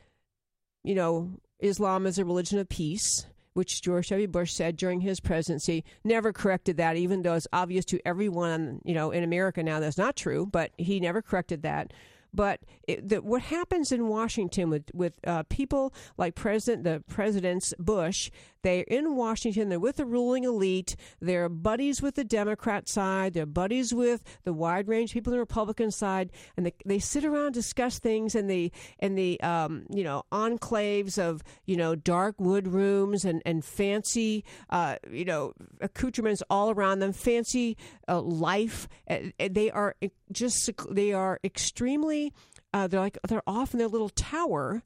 you 0.83 0.95
know, 0.95 1.31
Islam 1.59 2.07
is 2.07 2.19
a 2.19 2.25
religion 2.25 2.59
of 2.59 2.71
peace, 2.71 3.27
which 3.53 3.83
George 3.83 4.09
W. 4.09 4.27
Bush 4.29 4.53
said 4.53 4.77
during 4.77 5.01
his 5.01 5.21
presidency. 5.21 5.85
Never 6.05 6.33
corrected 6.33 6.79
that, 6.79 6.97
even 6.97 7.21
though 7.23 7.35
it's 7.35 7.49
obvious 7.53 7.85
to 7.87 8.01
everyone, 8.07 8.81
you 8.85 8.95
know, 8.95 9.11
in 9.11 9.23
America 9.23 9.63
now 9.63 9.81
that's 9.81 9.99
not 9.99 10.17
true. 10.17 10.47
But 10.47 10.71
he 10.79 11.01
never 11.01 11.21
corrected 11.21 11.63
that. 11.63 11.93
But 12.33 12.61
it, 12.87 13.09
the, 13.09 13.23
what 13.23 13.43
happens 13.43 13.93
in 13.93 14.09
Washington 14.09 14.71
with 14.71 14.91
with 14.95 15.15
uh, 15.27 15.43
people 15.45 15.93
like 16.17 16.35
President 16.35 16.85
the 16.85 17.03
President's 17.09 17.75
Bush, 17.79 18.31
they're 18.63 18.85
in 18.85 19.17
Washington. 19.17 19.69
They're 19.69 19.81
with 19.81 19.97
the 19.97 20.05
ruling 20.05 20.45
elite. 20.45 20.97
They're 21.21 21.49
buddies 21.49 22.03
with 22.03 22.15
the 22.15 22.25
Democrat 22.25 22.89
side. 22.89 23.35
They're 23.35 23.47
buddies 23.47 23.95
with 23.95 24.23
the 24.45 24.53
wide 24.53 24.89
range 24.89 25.13
people 25.13 25.33
on 25.33 25.37
the 25.37 25.41
Republican 25.41 25.91
side, 25.91 26.31
and 26.57 26.67
they, 26.67 26.75
they 26.85 26.99
sit 26.99 27.25
around 27.25 27.53
discuss 27.53 27.99
things 27.99 28.35
in 28.35 28.47
the 28.47 28.73
in 28.99 29.15
the 29.15 29.41
um, 29.41 29.85
you 29.91 30.05
know 30.05 30.25
enclaves 30.33 31.19
of 31.19 31.43
you 31.65 31.77
know 31.77 31.95
dark 31.95 32.41
wood 32.41 32.69
rooms 32.69 33.25
and 33.25 33.43
and 33.45 33.65
fancy 33.65 34.45
uh, 34.71 34.97
you 35.11 35.25
know 35.25 35.53
accoutrements 35.81 36.43
all 36.51 36.71
around 36.71 36.99
them, 36.99 37.13
fancy 37.13 37.77
uh, 38.09 38.21
life. 38.21 38.89
they 39.39 39.71
are 39.71 39.97
just 40.33 40.71
they 40.91 41.13
are 41.13 41.39
extremely 41.45 42.33
uh, 42.73 42.87
they're 42.87 43.01
like 43.01 43.19
they're 43.27 43.43
off 43.47 43.73
in 43.73 43.79
their 43.79 43.89
little 43.89 44.11
tower 44.11 44.83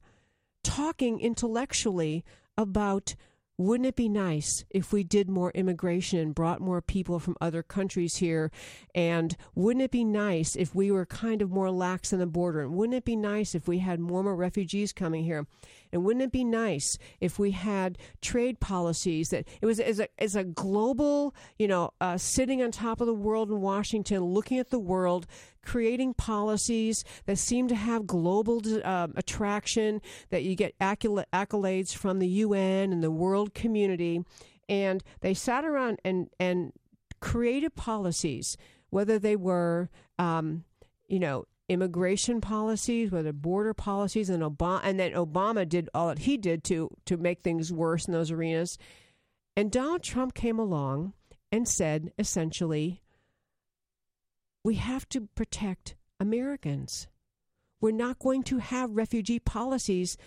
talking 0.63 1.19
intellectually 1.19 2.23
about 2.57 3.15
wouldn't 3.57 3.87
it 3.87 3.95
be 3.95 4.09
nice 4.09 4.65
if 4.69 4.91
we 4.91 5.03
did 5.03 5.29
more 5.29 5.51
immigration 5.51 6.19
and 6.19 6.35
brought 6.35 6.59
more 6.59 6.81
people 6.81 7.19
from 7.19 7.37
other 7.39 7.63
countries 7.63 8.17
here? 8.17 8.51
And 8.93 9.35
wouldn't 9.53 9.83
it 9.83 9.91
be 9.91 10.03
nice 10.03 10.55
if 10.55 10.75
we 10.75 10.91
were 10.91 11.05
kind 11.05 11.41
of 11.41 11.51
more 11.51 11.71
lax 11.71 12.11
on 12.11 12.19
the 12.19 12.25
border? 12.25 12.61
And 12.63 12.75
wouldn't 12.75 12.97
it 12.97 13.05
be 13.05 13.15
nice 13.15 13.55
if 13.55 13.67
we 13.67 13.79
had 13.79 13.99
more 13.99 14.23
more 14.23 14.35
refugees 14.35 14.91
coming 14.91 15.23
here? 15.23 15.47
And 15.95 16.03
wouldn't 16.03 16.23
it 16.23 16.31
be 16.33 16.43
nice 16.43 16.97
if 17.21 17.39
we 17.39 17.51
had 17.51 17.97
trade 18.21 18.59
policies 18.59 19.29
that 19.29 19.47
it 19.61 19.65
was 19.65 19.79
as 19.79 20.01
a, 20.01 20.09
as 20.21 20.35
a 20.35 20.43
global, 20.43 21.33
you 21.57 21.69
know, 21.69 21.91
uh, 22.01 22.17
sitting 22.17 22.61
on 22.61 22.71
top 22.71 22.99
of 22.99 23.07
the 23.07 23.13
world 23.13 23.49
in 23.49 23.61
Washington, 23.61 24.21
looking 24.25 24.59
at 24.59 24.71
the 24.71 24.77
world, 24.77 25.25
creating 25.63 26.13
policies 26.13 27.05
that 27.27 27.37
seem 27.37 27.69
to 27.69 27.75
have 27.75 28.05
global 28.05 28.61
uh, 28.83 29.07
attraction, 29.15 30.01
that 30.31 30.43
you 30.43 30.53
get 30.53 30.77
accolades 30.79 31.95
from 31.95 32.19
the 32.19 32.27
UN 32.27 32.91
and 32.91 33.01
the 33.01 33.09
world 33.09 33.53
community. 33.53 34.21
And 34.67 35.01
they 35.21 35.33
sat 35.33 35.63
around 35.63 36.01
and, 36.03 36.29
and 36.41 36.73
created 37.21 37.73
policies, 37.73 38.57
whether 38.89 39.17
they 39.17 39.37
were, 39.37 39.89
um, 40.19 40.65
you 41.07 41.19
know, 41.19 41.45
immigration 41.67 42.41
policies, 42.41 43.11
whether 43.11 43.33
border 43.33 43.73
policies, 43.73 44.29
and 44.29 44.43
Obama, 44.43 44.81
and 44.83 44.99
then 44.99 45.13
Obama 45.13 45.67
did 45.67 45.89
all 45.93 46.07
that 46.09 46.19
he 46.19 46.37
did 46.37 46.63
to 46.65 46.89
to 47.05 47.17
make 47.17 47.41
things 47.41 47.71
worse 47.71 48.05
in 48.05 48.13
those 48.13 48.31
arenas. 48.31 48.77
And 49.57 49.71
Donald 49.71 50.03
Trump 50.03 50.33
came 50.33 50.59
along 50.59 51.13
and 51.51 51.67
said 51.67 52.11
essentially, 52.19 53.01
we 54.63 54.75
have 54.75 55.07
to 55.09 55.27
protect 55.35 55.95
Americans. 56.19 57.07
We're 57.81 57.91
not 57.91 58.19
going 58.19 58.43
to 58.43 58.57
have 58.57 58.91
refugee 58.91 59.39
policies 59.39 60.17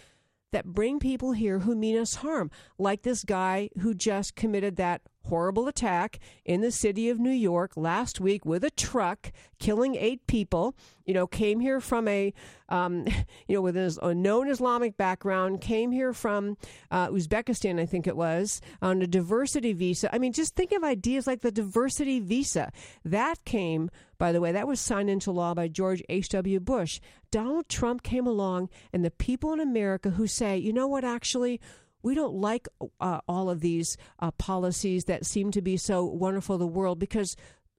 that 0.52 0.64
bring 0.64 0.98
people 0.98 1.32
here 1.32 1.60
who 1.60 1.74
mean 1.74 1.98
us 1.98 2.16
harm, 2.16 2.50
like 2.78 3.02
this 3.02 3.24
guy 3.24 3.68
who 3.80 3.94
just 3.94 4.34
committed 4.34 4.76
that 4.76 5.02
horrible 5.24 5.68
attack 5.68 6.18
in 6.44 6.60
the 6.60 6.70
city 6.70 7.08
of 7.08 7.18
New 7.18 7.30
York 7.30 7.72
last 7.76 8.20
week 8.20 8.44
with 8.44 8.64
a 8.64 8.70
truck, 8.70 9.30
killing 9.58 9.94
eight 9.94 10.26
people. 10.26 10.74
You 11.04 11.14
know, 11.14 11.26
came 11.26 11.60
here 11.60 11.80
from 11.80 12.06
a, 12.08 12.34
um, 12.68 13.06
you 13.48 13.54
know, 13.54 13.62
with 13.62 13.76
a 13.76 14.14
known 14.14 14.48
Islamic 14.48 14.96
background, 14.96 15.60
came 15.60 15.92
here 15.92 16.12
from 16.12 16.56
uh, 16.90 17.08
Uzbekistan, 17.08 17.80
I 17.80 17.86
think 17.86 18.06
it 18.06 18.16
was, 18.16 18.60
on 18.82 19.00
a 19.02 19.06
diversity 19.06 19.72
visa. 19.72 20.14
I 20.14 20.18
mean, 20.18 20.32
just 20.32 20.54
think 20.54 20.72
of 20.72 20.84
ideas 20.84 21.26
like 21.26 21.40
the 21.40 21.50
diversity 21.50 22.20
visa. 22.20 22.70
That 23.04 23.44
came, 23.44 23.90
by 24.18 24.32
the 24.32 24.40
way, 24.40 24.52
that 24.52 24.68
was 24.68 24.80
signed 24.80 25.10
into 25.10 25.30
law 25.30 25.54
by 25.54 25.68
George 25.68 26.02
H.W. 26.08 26.60
Bush. 26.60 27.00
Donald 27.30 27.68
Trump 27.68 28.02
came 28.02 28.26
along, 28.26 28.68
and 28.92 29.04
the 29.04 29.10
people 29.10 29.52
in 29.52 29.60
America 29.60 30.10
who 30.10 30.26
say, 30.26 30.56
you 30.56 30.72
know 30.72 30.86
what, 30.86 31.04
actually, 31.04 31.60
we 32.02 32.14
don't 32.14 32.34
like 32.34 32.68
uh, 33.00 33.20
all 33.28 33.50
of 33.50 33.60
these 33.60 33.96
uh, 34.18 34.30
policies 34.32 35.04
that 35.06 35.26
seem 35.26 35.50
to 35.50 35.62
be 35.62 35.76
so 35.76 36.04
wonderful 36.04 36.56
in 36.56 36.60
the 36.60 36.66
world 36.66 36.98
because 36.98 37.36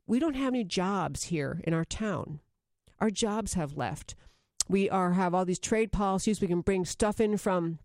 we 0.07 0.19
don't 0.19 0.35
have 0.35 0.53
any 0.53 0.63
jobs 0.63 1.25
here 1.25 1.61
in 1.63 1.73
our 1.73 1.85
town. 1.85 2.39
Our 2.99 3.09
jobs 3.09 3.53
have 3.53 3.77
left. 3.77 4.15
We 4.67 4.89
are 4.89 5.13
have 5.13 5.33
all 5.33 5.45
these 5.45 5.59
trade 5.59 5.91
policies. 5.91 6.41
We 6.41 6.47
can 6.47 6.61
bring 6.61 6.85
stuff 6.85 7.19
in 7.19 7.37
from 7.37 7.79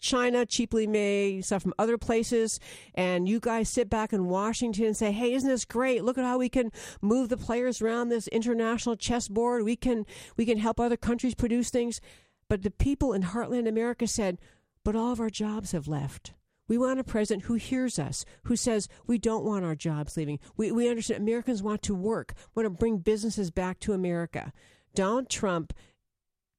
China, 0.00 0.46
cheaply 0.46 0.86
made 0.86 1.44
stuff 1.44 1.62
from 1.62 1.74
other 1.78 1.98
places, 1.98 2.58
and 2.94 3.28
you 3.28 3.38
guys 3.38 3.68
sit 3.68 3.90
back 3.90 4.12
in 4.12 4.28
Washington 4.28 4.86
and 4.86 4.96
say, 4.96 5.12
"Hey, 5.12 5.34
isn't 5.34 5.48
this 5.48 5.66
great? 5.66 6.04
Look 6.04 6.16
at 6.16 6.24
how 6.24 6.38
we 6.38 6.48
can 6.48 6.72
move 7.02 7.28
the 7.28 7.36
players 7.36 7.82
around 7.82 8.08
this 8.08 8.26
international 8.28 8.96
chessboard. 8.96 9.62
We 9.62 9.76
can 9.76 10.06
we 10.36 10.46
can 10.46 10.58
help 10.58 10.80
other 10.80 10.96
countries 10.96 11.34
produce 11.34 11.70
things." 11.70 12.00
But 12.48 12.62
the 12.62 12.70
people 12.70 13.12
in 13.12 13.22
Heartland 13.22 13.68
America 13.68 14.08
said, 14.08 14.38
but 14.84 14.96
all 14.96 15.12
of 15.12 15.20
our 15.20 15.30
jobs 15.30 15.72
have 15.72 15.88
left. 15.88 16.32
We 16.68 16.78
want 16.78 17.00
a 17.00 17.04
president 17.04 17.46
who 17.46 17.54
hears 17.54 17.98
us, 17.98 18.24
who 18.44 18.54
says 18.54 18.88
we 19.06 19.18
don't 19.18 19.44
want 19.44 19.64
our 19.64 19.74
jobs 19.74 20.16
leaving. 20.16 20.38
We, 20.56 20.70
we 20.70 20.88
understand 20.88 21.20
Americans 21.20 21.62
want 21.62 21.82
to 21.82 21.94
work, 21.94 22.34
want 22.54 22.66
to 22.66 22.70
bring 22.70 22.98
businesses 22.98 23.50
back 23.50 23.80
to 23.80 23.92
America. 23.92 24.52
Donald 24.94 25.28
Trump 25.28 25.72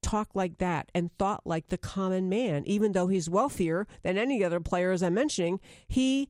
talked 0.02 0.36
like 0.36 0.58
that 0.58 0.90
and 0.94 1.16
thought 1.18 1.46
like 1.46 1.68
the 1.68 1.78
common 1.78 2.28
man, 2.28 2.62
even 2.66 2.92
though 2.92 3.06
he's 3.06 3.30
wealthier 3.30 3.86
than 4.02 4.18
any 4.18 4.44
other 4.44 4.60
player, 4.60 4.90
as 4.90 5.02
I'm 5.02 5.14
mentioning. 5.14 5.60
He 5.88 6.28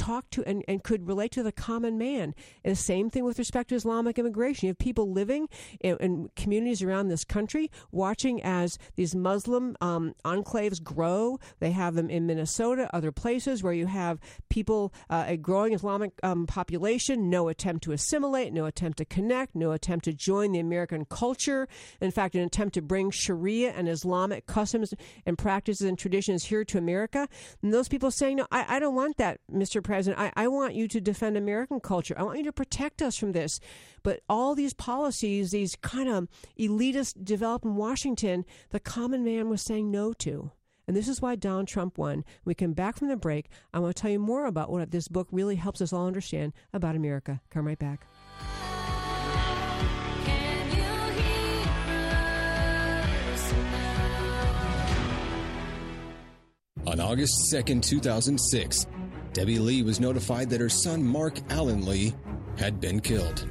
talk 0.00 0.30
to 0.30 0.42
and, 0.46 0.64
and 0.66 0.82
could 0.82 1.06
relate 1.06 1.30
to 1.32 1.42
the 1.42 1.52
common 1.52 1.98
man. 1.98 2.34
And 2.64 2.72
the 2.72 2.76
same 2.76 3.10
thing 3.10 3.24
with 3.24 3.38
respect 3.38 3.68
to 3.68 3.74
Islamic 3.74 4.18
immigration. 4.18 4.66
You 4.66 4.70
have 4.70 4.78
people 4.78 5.12
living 5.12 5.48
in, 5.80 5.96
in 5.98 6.30
communities 6.36 6.82
around 6.82 7.08
this 7.08 7.24
country 7.24 7.70
watching 7.92 8.42
as 8.42 8.78
these 8.96 9.14
Muslim 9.14 9.76
um, 9.80 10.14
enclaves 10.24 10.82
grow. 10.82 11.38
They 11.58 11.72
have 11.72 11.94
them 11.94 12.08
in 12.08 12.26
Minnesota, 12.26 12.88
other 12.94 13.12
places 13.12 13.62
where 13.62 13.74
you 13.74 13.86
have 13.86 14.18
people, 14.48 14.94
uh, 15.10 15.24
a 15.26 15.36
growing 15.36 15.74
Islamic 15.74 16.12
um, 16.22 16.46
population, 16.46 17.28
no 17.28 17.48
attempt 17.48 17.84
to 17.84 17.92
assimilate, 17.92 18.52
no 18.52 18.64
attempt 18.64 18.98
to 18.98 19.04
connect, 19.04 19.54
no 19.54 19.72
attempt 19.72 20.06
to 20.06 20.12
join 20.12 20.52
the 20.52 20.60
American 20.60 21.04
culture. 21.04 21.68
In 22.00 22.10
fact, 22.10 22.34
an 22.34 22.40
attempt 22.40 22.74
to 22.74 22.82
bring 22.82 23.10
Sharia 23.10 23.70
and 23.72 23.88
Islamic 23.88 24.46
customs 24.46 24.94
and 25.26 25.36
practices 25.36 25.86
and 25.86 25.98
traditions 25.98 26.44
here 26.44 26.64
to 26.64 26.78
America. 26.78 27.28
And 27.62 27.74
those 27.74 27.88
people 27.88 28.10
saying, 28.10 28.36
no, 28.36 28.46
I, 28.50 28.76
I 28.76 28.78
don't 28.78 28.94
want 28.94 29.18
that, 29.18 29.40
Mr 29.52 29.82
president, 29.90 30.20
I, 30.20 30.44
I 30.44 30.46
want 30.46 30.76
you 30.76 30.86
to 30.86 31.00
defend 31.00 31.36
American 31.36 31.80
culture. 31.80 32.14
I 32.16 32.22
want 32.22 32.38
you 32.38 32.44
to 32.44 32.52
protect 32.52 33.02
us 33.02 33.16
from 33.16 33.32
this. 33.32 33.58
But 34.04 34.20
all 34.28 34.54
these 34.54 34.72
policies, 34.72 35.50
these 35.50 35.74
kind 35.82 36.08
of 36.08 36.28
elitist 36.56 37.24
developed 37.24 37.64
in 37.64 37.74
Washington, 37.74 38.44
the 38.68 38.78
common 38.78 39.24
man 39.24 39.48
was 39.48 39.62
saying 39.62 39.90
no 39.90 40.12
to. 40.12 40.52
And 40.86 40.96
this 40.96 41.08
is 41.08 41.20
why 41.20 41.34
Donald 41.34 41.66
Trump 41.66 41.98
won. 41.98 42.24
we 42.44 42.54
come 42.54 42.72
back 42.72 42.98
from 42.98 43.08
the 43.08 43.16
break, 43.16 43.48
I 43.74 43.80
want 43.80 43.96
to 43.96 44.00
tell 44.00 44.12
you 44.12 44.20
more 44.20 44.46
about 44.46 44.70
what 44.70 44.92
this 44.92 45.08
book 45.08 45.26
really 45.32 45.56
helps 45.56 45.80
us 45.80 45.92
all 45.92 46.06
understand 46.06 46.52
about 46.72 46.94
America. 46.94 47.40
Come 47.50 47.66
right 47.66 47.76
back. 47.76 48.06
On 56.86 57.00
August 57.00 57.52
2nd, 57.52 57.82
2006, 57.82 58.86
Debbie 59.32 59.60
Lee 59.60 59.82
was 59.82 60.00
notified 60.00 60.50
that 60.50 60.60
her 60.60 60.68
son 60.68 61.04
Marc 61.04 61.38
Alan 61.50 61.86
Lee 61.86 62.14
had 62.58 62.80
been 62.80 63.00
killed, 63.00 63.46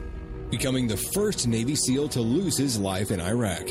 becoming 0.50 0.88
the 0.88 0.98
first 0.98 1.48
Navy 1.48 1.76
SEAL 1.76 2.10
to 2.10 2.22
lose 2.22 2.58
his 2.58 2.78
life 2.78 3.12
in 3.12 3.22
Iraq. 3.22 3.70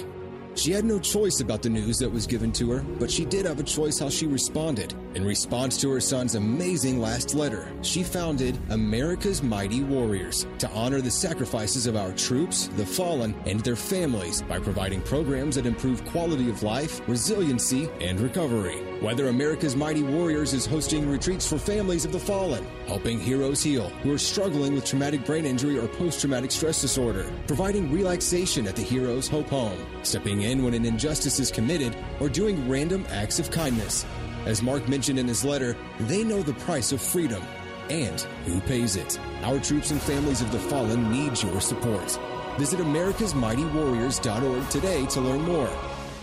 She 0.55 0.73
had 0.73 0.85
no 0.85 0.99
choice 0.99 1.41
about 1.41 1.63
the 1.63 1.69
news 1.69 1.99
that 1.99 2.11
was 2.11 2.27
given 2.27 2.51
to 2.53 2.71
her, 2.73 2.81
but 2.99 3.11
she 3.11 3.25
did 3.25 3.47
have 3.47 3.61
a 3.61 3.63
choice 3.63 3.99
how 3.99 4.09
she 4.09 4.27
responded. 4.27 4.93
In 5.15 5.25
response 5.25 5.77
to 5.83 5.91
her 5.91 6.01
son's 6.01 6.35
amazing 6.35 6.99
last 6.99 7.35
letter, 7.35 7.71
she 7.83 8.03
founded 8.03 8.59
America's 8.71 9.43
Mighty 9.43 9.85
Warriors 9.85 10.47
to 10.59 10.69
honor 10.71 11.01
the 11.01 11.11
sacrifices 11.11 11.87
of 11.87 11.95
our 11.95 12.13
troops, 12.13 12.69
the 12.77 12.87
fallen, 12.87 13.37
and 13.47 13.61
their 13.61 13.77
families 13.77 14.43
by 14.43 14.59
providing 14.59 15.03
programs 15.03 15.55
that 15.57 15.67
improve 15.67 16.05
quality 16.07 16.49
of 16.51 16.63
life, 16.63 17.07
resiliency, 17.07 17.89
and 18.01 18.19
recovery. 18.19 18.88
Whether 19.01 19.29
America's 19.29 19.77
Mighty 19.77 20.03
Warriors 20.03 20.53
is 20.53 20.67
hosting 20.67 21.09
retreats 21.09 21.47
for 21.49 21.57
families 21.57 22.05
of 22.05 22.11
the 22.11 22.19
fallen, 22.19 22.67
helping 22.89 23.21
heroes 23.21 23.63
heal 23.63 23.91
who 24.03 24.13
are 24.13 24.19
struggling 24.19 24.75
with 24.75 24.85
traumatic 24.85 25.25
brain 25.25 25.47
injury 25.47 25.79
or 25.79 25.87
post 25.87 26.21
traumatic 26.21 26.51
stress 26.51 26.81
disorder, 26.81 27.31
providing 27.47 27.93
relaxation 27.93 28.67
at 28.67 28.75
the 28.75 28.83
Heroes 28.83 29.29
Hope 29.29 29.51
Home, 29.51 29.79
stepping 30.03 30.43
in 30.43 30.65
when 30.65 30.75
an 30.75 30.85
injustice 30.85 31.39
is 31.39 31.53
committed, 31.53 31.97
or 32.19 32.29
doing 32.29 32.69
random 32.69 33.07
acts 33.11 33.39
of 33.39 33.53
kindness. 33.53 34.05
As 34.47 34.65
Marc 34.65 34.89
mentioned 34.89 35.21
in 35.21 35.29
his 35.29 35.45
letter, 35.45 35.77
they 36.01 36.25
know 36.25 36.43
the 36.43 36.55
price 36.55 36.91
of 36.91 37.01
freedom 37.01 37.45
and 37.91 38.21
who 38.47 38.61
pays 38.63 38.97
it. 38.97 39.17
Our 39.43 39.61
troops 39.61 39.93
and 39.93 40.03
families 40.03 40.41
of 40.41 40.51
the 40.51 40.59
fallen 40.59 41.09
need 41.09 41.41
your 41.41 41.61
support. 41.61 42.19
Visit 42.59 42.81
americasmightywarriors.org 42.81 44.69
today 44.71 45.07
to 45.07 45.21
learn 45.21 45.43
more. 45.43 45.71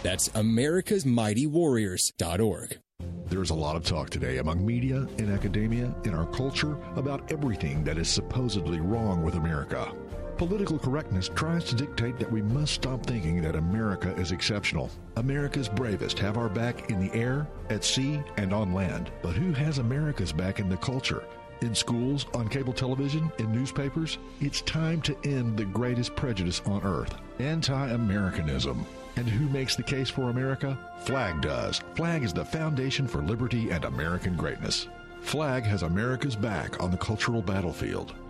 That's 0.06 0.30
americasmightywarriors.org. 0.30 2.78
There's 3.26 3.49
a 3.49 3.56
lot 3.56 3.76
of 3.76 3.84
talk 3.84 4.12
today 4.12 4.38
among 4.38 4.64
media, 4.64 5.08
in 5.18 5.34
academia, 5.34 5.91
in 6.03 6.14
our 6.14 6.28
culture 6.28 6.78
about 6.95 7.32
everything 7.32 7.84
that 7.86 7.97
is 7.97 8.08
supposedly 8.08 8.80
wrong 8.80 9.24
with 9.24 9.34
America. 9.34 9.91
Political 10.38 10.78
correctness 10.78 11.30
tries 11.30 11.64
to 11.64 11.74
dictate 11.74 12.20
that 12.20 12.32
we 12.32 12.43
must 12.43 12.76
stop 12.76 13.03
thinking 13.03 13.41
that 13.41 13.56
America 13.56 14.14
is 14.16 14.32
exceptional. 14.32 14.91
America's 15.16 15.70
bravest 15.70 16.20
have 16.20 16.38
our 16.38 16.49
back 16.49 16.91
in 16.91 16.99
the 16.99 17.12
air, 17.16 17.47
at 17.72 17.84
sea, 17.84 18.22
and 18.38 18.53
on 18.53 18.76
land. 18.76 19.10
But 19.24 19.34
who 19.34 19.53
has 19.53 19.80
America's 19.80 20.32
back 20.32 20.60
in 20.60 20.70
the 20.70 20.78
culture? 20.78 21.24
In 21.62 21.74
schools, 21.74 22.28
on 22.36 22.47
cable 22.47 22.74
television, 22.74 23.32
in 23.39 23.51
newspapers? 23.51 24.20
It's 24.39 24.62
time 24.62 25.01
to 25.01 25.18
end 25.26 25.58
the 25.58 25.66
greatest 25.66 26.16
prejudice 26.16 26.62
on 26.68 26.84
earth 26.84 27.16
anti 27.39 27.89
Americanism. 27.89 28.86
And 29.16 29.28
who 29.28 29.47
makes 29.49 29.76
the 29.76 29.84
case 29.84 30.09
for 30.09 30.30
America? 30.30 30.78
FLAG 30.99 31.41
does. 31.41 31.82
FLAG 31.95 32.24
is 32.24 32.34
the 32.34 32.43
foundation 32.43 33.07
for 33.07 33.22
liberty 33.22 33.70
and 33.70 33.86
American 33.86 34.36
greatness. 34.36 34.88
FLAG 35.22 35.63
has 35.63 35.84
America's 35.84 36.36
back 36.36 36.82
on 36.82 36.91
the 36.91 36.97
cultural 36.97 37.41
battlefield. 37.41 38.13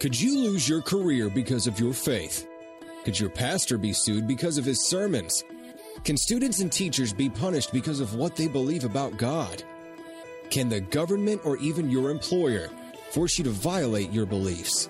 Could 0.00 0.18
you 0.18 0.38
lose 0.38 0.66
your 0.66 0.80
career 0.80 1.28
because 1.28 1.66
of 1.66 1.78
your 1.78 1.92
faith? 1.92 2.48
Could 3.04 3.20
your 3.20 3.28
pastor 3.28 3.76
be 3.76 3.92
sued 3.92 4.26
because 4.26 4.56
of 4.56 4.64
his 4.64 4.82
sermons? 4.82 5.44
Can 6.04 6.16
students 6.16 6.60
and 6.60 6.72
teachers 6.72 7.12
be 7.12 7.28
punished 7.28 7.70
because 7.70 8.00
of 8.00 8.14
what 8.14 8.34
they 8.34 8.48
believe 8.48 8.84
about 8.84 9.18
God? 9.18 9.62
Can 10.48 10.70
the 10.70 10.80
government 10.80 11.42
or 11.44 11.58
even 11.58 11.90
your 11.90 12.08
employer 12.08 12.70
force 13.10 13.36
you 13.36 13.44
to 13.44 13.50
violate 13.50 14.10
your 14.10 14.24
beliefs? 14.24 14.88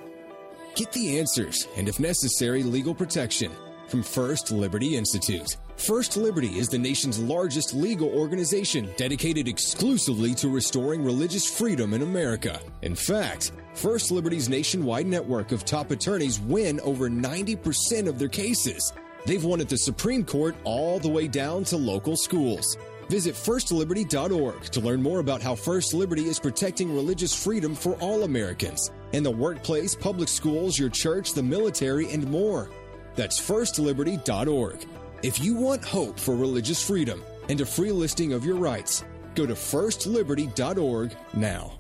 Get 0.77 0.93
the 0.93 1.19
answers 1.19 1.67
and, 1.77 1.89
if 1.89 1.99
necessary, 1.99 2.63
legal 2.63 2.95
protection 2.95 3.51
from 3.89 4.05
First 4.05 4.53
Liberty 4.53 4.97
Institute. 4.97 5.57
First 5.81 6.19
Liberty 6.19 6.59
is 6.59 6.69
the 6.69 6.79
nation's 6.79 7.19
largest 7.19 7.73
legal 7.73 8.11
organization 8.11 8.91
dedicated 8.99 9.49
exclusively 9.49 10.35
to 10.35 10.51
restoring 10.51 11.03
religious 11.03 11.49
freedom 11.51 11.95
in 11.95 12.03
America. 12.03 12.61
In 12.83 12.95
fact, 12.95 13.53
First 13.73 14.11
Liberty's 14.11 14.51
nationwide 14.51 15.07
network 15.07 15.53
of 15.53 15.65
top 15.65 15.91
attorneys 15.91 16.39
win 16.39 16.81
over 16.81 17.09
90% 17.09 18.09
of 18.09 18.19
their 18.19 18.29
cases. 18.29 18.93
They've 19.25 19.43
won 19.43 19.63
at 19.63 19.71
the 19.71 19.79
Supreme 19.79 20.23
Court 20.23 20.55
all 20.65 20.99
the 20.99 21.09
way 21.09 21.27
down 21.27 21.65
to 21.65 21.79
local 21.79 22.15
schools. 22.15 22.77
Visit 23.09 23.35
firstliberty.org 23.35 24.65
to 24.65 24.81
learn 24.81 25.01
more 25.01 25.21
about 25.21 25.41
how 25.41 25.55
First 25.55 25.95
Liberty 25.95 26.29
is 26.29 26.39
protecting 26.39 26.95
religious 26.95 27.35
freedom 27.35 27.75
for 27.75 27.95
all 27.95 28.25
Americans 28.25 28.91
in 29.13 29.23
the 29.23 29.31
workplace, 29.31 29.95
public 29.95 30.29
schools, 30.29 30.79
your 30.79 30.91
church, 30.91 31.33
the 31.33 31.43
military, 31.43 32.13
and 32.13 32.31
more. 32.31 32.69
That's 33.17 33.41
firstliberty.org. 33.41 34.87
If 35.23 35.39
you 35.39 35.55
want 35.55 35.85
hope 35.85 36.19
for 36.19 36.35
religious 36.35 36.83
freedom 36.83 37.23
and 37.51 37.61
a 37.61 37.67
free 37.67 37.93
listing 37.93 38.33
of 38.33 38.43
your 38.43 38.57
rights, 38.57 39.05
go 39.35 39.45
to 39.45 39.53
firstliberty.org 39.53 41.15
now. 41.35 41.73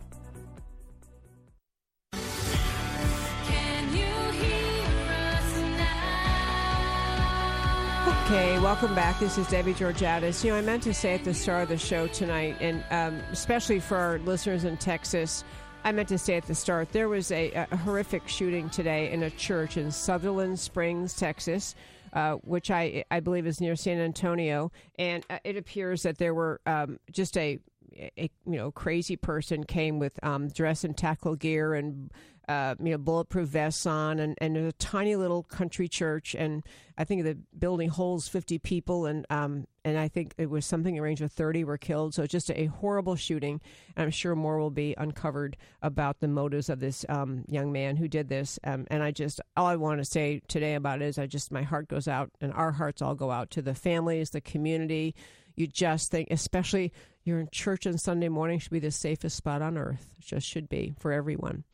Okay, 8.26 8.58
welcome 8.60 8.94
back. 8.94 9.18
This 9.18 9.38
is 9.38 9.46
Debbie 9.48 9.72
Georgatos. 9.72 10.44
You 10.44 10.50
know, 10.50 10.58
I 10.58 10.60
meant 10.60 10.82
to 10.82 10.92
say 10.92 11.14
at 11.14 11.24
the 11.24 11.32
start 11.32 11.62
of 11.62 11.68
the 11.70 11.78
show 11.78 12.08
tonight, 12.08 12.58
and 12.60 12.84
um, 12.90 13.22
especially 13.32 13.80
for 13.80 13.96
our 13.96 14.18
listeners 14.18 14.64
in 14.64 14.76
Texas, 14.76 15.44
I 15.82 15.92
meant 15.92 16.10
to 16.10 16.18
say 16.18 16.36
at 16.36 16.44
the 16.44 16.54
start 16.54 16.92
there 16.92 17.08
was 17.08 17.32
a, 17.32 17.52
a 17.52 17.76
horrific 17.78 18.28
shooting 18.28 18.68
today 18.68 19.10
in 19.10 19.22
a 19.22 19.30
church 19.30 19.78
in 19.78 19.90
Sutherland 19.90 20.58
Springs, 20.60 21.14
Texas. 21.14 21.74
Uh, 22.12 22.34
which 22.42 22.70
I 22.72 23.04
I 23.10 23.20
believe 23.20 23.46
is 23.46 23.60
near 23.60 23.76
San 23.76 24.00
Antonio, 24.00 24.72
and 24.98 25.24
uh, 25.30 25.38
it 25.44 25.56
appears 25.56 26.02
that 26.02 26.18
there 26.18 26.34
were 26.34 26.60
um, 26.66 26.98
just 27.12 27.36
a, 27.36 27.60
a, 27.96 28.30
you 28.46 28.56
know 28.56 28.72
crazy 28.72 29.16
person 29.16 29.62
came 29.62 29.98
with 30.00 30.18
um, 30.24 30.48
dress 30.48 30.82
and 30.82 30.96
tackle 30.96 31.36
gear 31.36 31.74
and 31.74 32.10
uh, 32.48 32.74
you 32.82 32.90
know, 32.90 32.98
bulletproof 32.98 33.48
vests 33.48 33.86
on, 33.86 34.18
and, 34.18 34.36
and 34.40 34.56
a 34.56 34.72
tiny 34.72 35.16
little 35.16 35.42
country 35.42 35.88
church. 35.88 36.34
And 36.34 36.64
I 36.98 37.04
think 37.04 37.24
the 37.24 37.38
building 37.58 37.88
holds 37.88 38.28
50 38.28 38.58
people, 38.58 39.06
and 39.06 39.26
um, 39.30 39.66
and 39.84 39.98
I 39.98 40.08
think 40.08 40.34
it 40.36 40.50
was 40.50 40.66
something 40.66 40.96
in 40.96 41.02
range 41.02 41.20
of 41.22 41.32
30 41.32 41.64
were 41.64 41.78
killed. 41.78 42.14
So 42.14 42.22
it's 42.22 42.32
just 42.32 42.50
a 42.50 42.66
horrible 42.66 43.16
shooting. 43.16 43.60
And 43.96 44.04
I'm 44.04 44.10
sure 44.10 44.34
more 44.34 44.58
will 44.58 44.70
be 44.70 44.94
uncovered 44.98 45.56
about 45.80 46.20
the 46.20 46.28
motives 46.28 46.68
of 46.68 46.80
this 46.80 47.06
um, 47.08 47.44
young 47.48 47.72
man 47.72 47.96
who 47.96 48.08
did 48.08 48.28
this. 48.28 48.58
Um, 48.64 48.86
and 48.90 49.02
I 49.02 49.10
just, 49.10 49.40
all 49.56 49.66
I 49.66 49.76
want 49.76 49.98
to 50.00 50.04
say 50.04 50.42
today 50.48 50.74
about 50.74 51.00
it 51.00 51.06
is 51.06 51.18
I 51.18 51.26
just, 51.26 51.50
my 51.50 51.62
heart 51.62 51.88
goes 51.88 52.08
out, 52.08 52.30
and 52.40 52.52
our 52.52 52.72
hearts 52.72 53.00
all 53.00 53.14
go 53.14 53.30
out 53.30 53.50
to 53.52 53.62
the 53.62 53.74
families, 53.74 54.30
the 54.30 54.40
community. 54.40 55.14
You 55.56 55.66
just 55.66 56.10
think, 56.10 56.28
especially 56.30 56.92
you're 57.24 57.40
in 57.40 57.48
church 57.50 57.86
on 57.86 57.98
Sunday 57.98 58.28
morning, 58.28 58.58
should 58.58 58.72
be 58.72 58.78
the 58.78 58.90
safest 58.90 59.36
spot 59.36 59.62
on 59.62 59.78
earth. 59.78 60.08
It 60.18 60.26
just 60.26 60.46
should 60.46 60.68
be 60.68 60.92
for 60.98 61.12
everyone. 61.12 61.64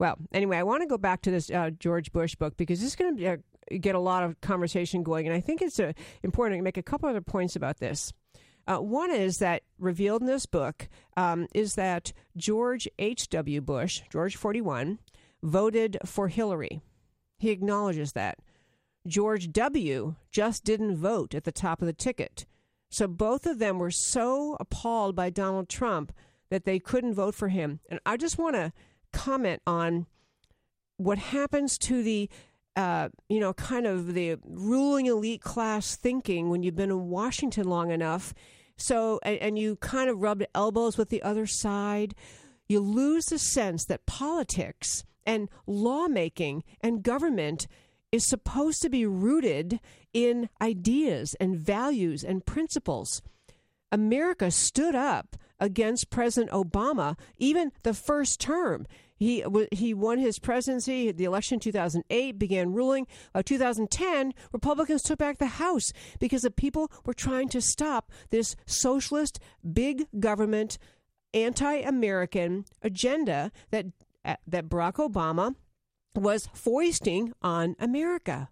Well, 0.00 0.16
anyway, 0.32 0.56
I 0.56 0.62
want 0.62 0.80
to 0.80 0.88
go 0.88 0.96
back 0.96 1.20
to 1.22 1.30
this 1.30 1.50
uh, 1.50 1.68
George 1.78 2.10
Bush 2.10 2.34
book 2.34 2.56
because 2.56 2.80
this 2.80 2.88
is 2.88 2.96
going 2.96 3.18
to 3.18 3.78
get 3.78 3.94
a 3.94 4.00
lot 4.00 4.24
of 4.24 4.40
conversation 4.40 5.02
going, 5.02 5.26
and 5.26 5.36
I 5.36 5.40
think 5.40 5.60
it's 5.60 5.78
uh, 5.78 5.92
important 6.22 6.58
to 6.58 6.62
make 6.62 6.78
a 6.78 6.82
couple 6.82 7.10
other 7.10 7.20
points 7.20 7.54
about 7.54 7.80
this. 7.80 8.10
Uh, 8.66 8.78
one 8.78 9.10
is 9.10 9.38
that 9.38 9.62
revealed 9.78 10.22
in 10.22 10.26
this 10.26 10.46
book 10.46 10.88
um, 11.18 11.46
is 11.54 11.74
that 11.74 12.14
George 12.34 12.88
H.W. 12.98 13.60
Bush, 13.60 14.00
George 14.10 14.36
41, 14.36 15.00
voted 15.42 15.98
for 16.06 16.28
Hillary. 16.28 16.80
He 17.36 17.50
acknowledges 17.50 18.12
that. 18.12 18.38
George 19.06 19.52
W. 19.52 20.14
just 20.30 20.64
didn't 20.64 20.96
vote 20.96 21.34
at 21.34 21.44
the 21.44 21.52
top 21.52 21.82
of 21.82 21.86
the 21.86 21.92
ticket. 21.92 22.46
So 22.90 23.06
both 23.06 23.44
of 23.44 23.58
them 23.58 23.78
were 23.78 23.90
so 23.90 24.56
appalled 24.60 25.14
by 25.14 25.28
Donald 25.28 25.68
Trump 25.68 26.10
that 26.48 26.64
they 26.64 26.78
couldn't 26.78 27.14
vote 27.14 27.34
for 27.34 27.48
him. 27.48 27.80
And 27.90 28.00
I 28.06 28.16
just 28.16 28.38
want 28.38 28.56
to 28.56 28.72
comment 29.12 29.62
on 29.66 30.06
what 30.96 31.18
happens 31.18 31.78
to 31.78 32.02
the 32.02 32.28
uh, 32.76 33.08
you 33.28 33.40
know, 33.40 33.52
kind 33.52 33.86
of 33.86 34.14
the 34.14 34.36
ruling 34.44 35.06
elite 35.06 35.42
class 35.42 35.96
thinking 35.96 36.48
when 36.48 36.62
you've 36.62 36.76
been 36.76 36.90
in 36.90 37.08
Washington 37.08 37.68
long 37.68 37.90
enough. 37.90 38.32
So, 38.76 39.18
and, 39.22 39.38
and, 39.38 39.58
you 39.58 39.76
kind 39.76 40.08
of 40.08 40.20
rub 40.20 40.42
elbows 40.54 40.96
with 40.96 41.10
the 41.10 41.22
other 41.22 41.46
side, 41.46 42.14
you 42.68 42.80
lose 42.80 43.26
the 43.26 43.38
sense 43.38 43.84
that 43.86 44.06
politics 44.06 45.04
and 45.26 45.48
lawmaking 45.66 46.62
and 46.80 47.02
government 47.02 47.66
is 48.12 48.26
supposed 48.26 48.80
to 48.82 48.88
be 48.88 49.04
rooted 49.04 49.80
in 50.12 50.48
ideas 50.62 51.34
and 51.40 51.56
values 51.56 52.24
and 52.24 52.46
principles. 52.46 53.20
America 53.92 54.50
stood 54.50 54.94
up 54.94 55.36
against 55.60 56.10
President 56.10 56.50
Obama, 56.50 57.16
even 57.38 57.70
the 57.82 57.94
first 57.94 58.40
term. 58.40 58.86
He 59.14 59.44
he 59.70 59.92
won 59.92 60.18
his 60.18 60.38
presidency. 60.38 61.12
The 61.12 61.24
election 61.24 61.56
in 61.56 61.60
2008 61.60 62.38
began 62.38 62.72
ruling. 62.72 63.06
Uh, 63.34 63.42
2010, 63.42 64.32
Republicans 64.50 65.02
took 65.02 65.18
back 65.18 65.36
the 65.36 65.46
House 65.46 65.92
because 66.18 66.42
the 66.42 66.50
people 66.50 66.90
were 67.04 67.12
trying 67.12 67.50
to 67.50 67.60
stop 67.60 68.10
this 68.30 68.56
socialist, 68.64 69.38
big 69.74 70.06
government, 70.18 70.78
anti-American 71.34 72.64
agenda 72.82 73.52
that 73.70 73.86
uh, 74.24 74.36
that 74.46 74.70
Barack 74.70 74.94
Obama 74.94 75.54
was 76.14 76.48
foisting 76.54 77.32
on 77.42 77.76
America. 77.78 78.48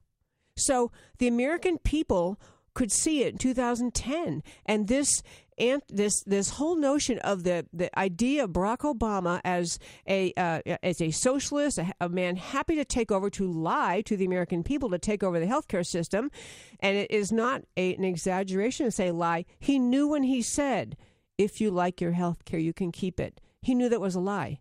So 0.54 0.90
the 1.18 1.28
American 1.28 1.78
people 1.78 2.38
could 2.78 2.92
see 2.92 3.24
it 3.24 3.32
in 3.32 3.38
2010, 3.38 4.40
and 4.64 4.86
this 4.86 5.24
and 5.58 5.82
this 5.88 6.22
this 6.22 6.50
whole 6.50 6.76
notion 6.76 7.18
of 7.18 7.42
the 7.42 7.66
the 7.72 7.90
idea 7.98 8.44
of 8.44 8.50
Barack 8.50 8.78
Obama 8.78 9.40
as 9.44 9.80
a 10.06 10.32
uh, 10.36 10.60
as 10.84 11.00
a 11.00 11.10
socialist, 11.10 11.78
a, 11.78 11.92
a, 12.00 12.08
man 12.08 12.36
happy 12.36 12.76
to 12.76 12.84
take 12.84 13.10
over 13.10 13.30
to 13.30 13.50
lie 13.50 14.00
to 14.02 14.16
the 14.16 14.24
American 14.24 14.62
people 14.62 14.90
to 14.90 14.98
take 14.98 15.24
over 15.24 15.40
the 15.40 15.46
healthcare 15.46 15.84
system, 15.84 16.30
and 16.78 16.96
it 16.96 17.10
is 17.10 17.32
not 17.32 17.64
a, 17.76 17.96
an 17.96 18.04
exaggeration 18.04 18.86
to 18.86 18.92
say 18.92 19.10
lie. 19.10 19.44
He 19.58 19.80
knew 19.80 20.06
when 20.06 20.22
he 20.22 20.40
said, 20.40 20.96
"If 21.36 21.60
you 21.60 21.72
like 21.72 22.00
your 22.00 22.12
health 22.12 22.44
care, 22.44 22.60
you 22.60 22.72
can 22.72 22.92
keep 22.92 23.18
it." 23.18 23.40
He 23.60 23.74
knew 23.74 23.88
that 23.88 24.00
was 24.00 24.14
a 24.14 24.20
lie. 24.20 24.60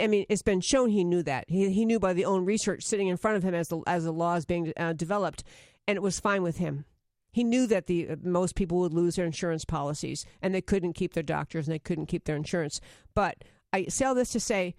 I 0.00 0.06
mean, 0.06 0.24
it's 0.30 0.40
been 0.40 0.62
shown 0.62 0.88
he 0.88 1.04
knew 1.04 1.22
that. 1.24 1.44
He, 1.48 1.70
he 1.70 1.84
knew 1.84 2.00
by 2.00 2.14
the 2.14 2.24
own 2.24 2.46
research 2.46 2.82
sitting 2.82 3.08
in 3.08 3.18
front 3.18 3.36
of 3.36 3.42
him 3.42 3.54
as 3.54 3.68
the 3.68 3.82
as 3.86 4.04
the 4.04 4.12
law 4.12 4.36
is 4.36 4.46
being 4.46 4.72
uh, 4.78 4.94
developed, 4.94 5.44
and 5.86 5.96
it 5.96 6.02
was 6.02 6.18
fine 6.18 6.42
with 6.42 6.56
him. 6.56 6.86
He 7.32 7.44
knew 7.44 7.66
that 7.66 7.86
the 7.86 8.08
uh, 8.08 8.16
most 8.22 8.54
people 8.54 8.78
would 8.78 8.94
lose 8.94 9.16
their 9.16 9.26
insurance 9.26 9.64
policies 9.64 10.24
and 10.42 10.54
they 10.54 10.60
couldn't 10.60 10.94
keep 10.94 11.14
their 11.14 11.22
doctors 11.22 11.66
and 11.66 11.74
they 11.74 11.78
couldn't 11.78 12.06
keep 12.06 12.24
their 12.24 12.36
insurance. 12.36 12.80
But 13.14 13.44
I 13.72 13.84
say 13.86 14.04
all 14.04 14.14
this 14.14 14.32
to 14.32 14.40
say 14.40 14.74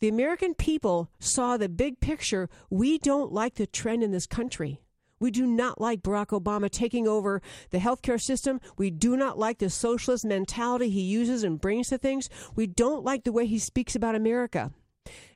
the 0.00 0.08
American 0.08 0.54
people 0.54 1.10
saw 1.20 1.56
the 1.56 1.68
big 1.68 2.00
picture. 2.00 2.48
We 2.70 2.98
don't 2.98 3.32
like 3.32 3.54
the 3.54 3.66
trend 3.66 4.02
in 4.02 4.10
this 4.10 4.26
country. 4.26 4.80
We 5.20 5.30
do 5.30 5.46
not 5.46 5.80
like 5.80 6.02
Barack 6.02 6.28
Obama 6.28 6.68
taking 6.68 7.06
over 7.06 7.40
the 7.70 7.78
healthcare 7.78 8.20
system. 8.20 8.60
We 8.76 8.90
do 8.90 9.16
not 9.16 9.38
like 9.38 9.58
the 9.58 9.70
socialist 9.70 10.24
mentality 10.24 10.90
he 10.90 11.02
uses 11.02 11.44
and 11.44 11.60
brings 11.60 11.90
to 11.90 11.98
things. 11.98 12.28
We 12.56 12.66
don't 12.66 13.04
like 13.04 13.22
the 13.22 13.30
way 13.30 13.46
he 13.46 13.60
speaks 13.60 13.94
about 13.94 14.16
America. 14.16 14.72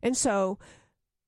And 0.02 0.16
so 0.16 0.58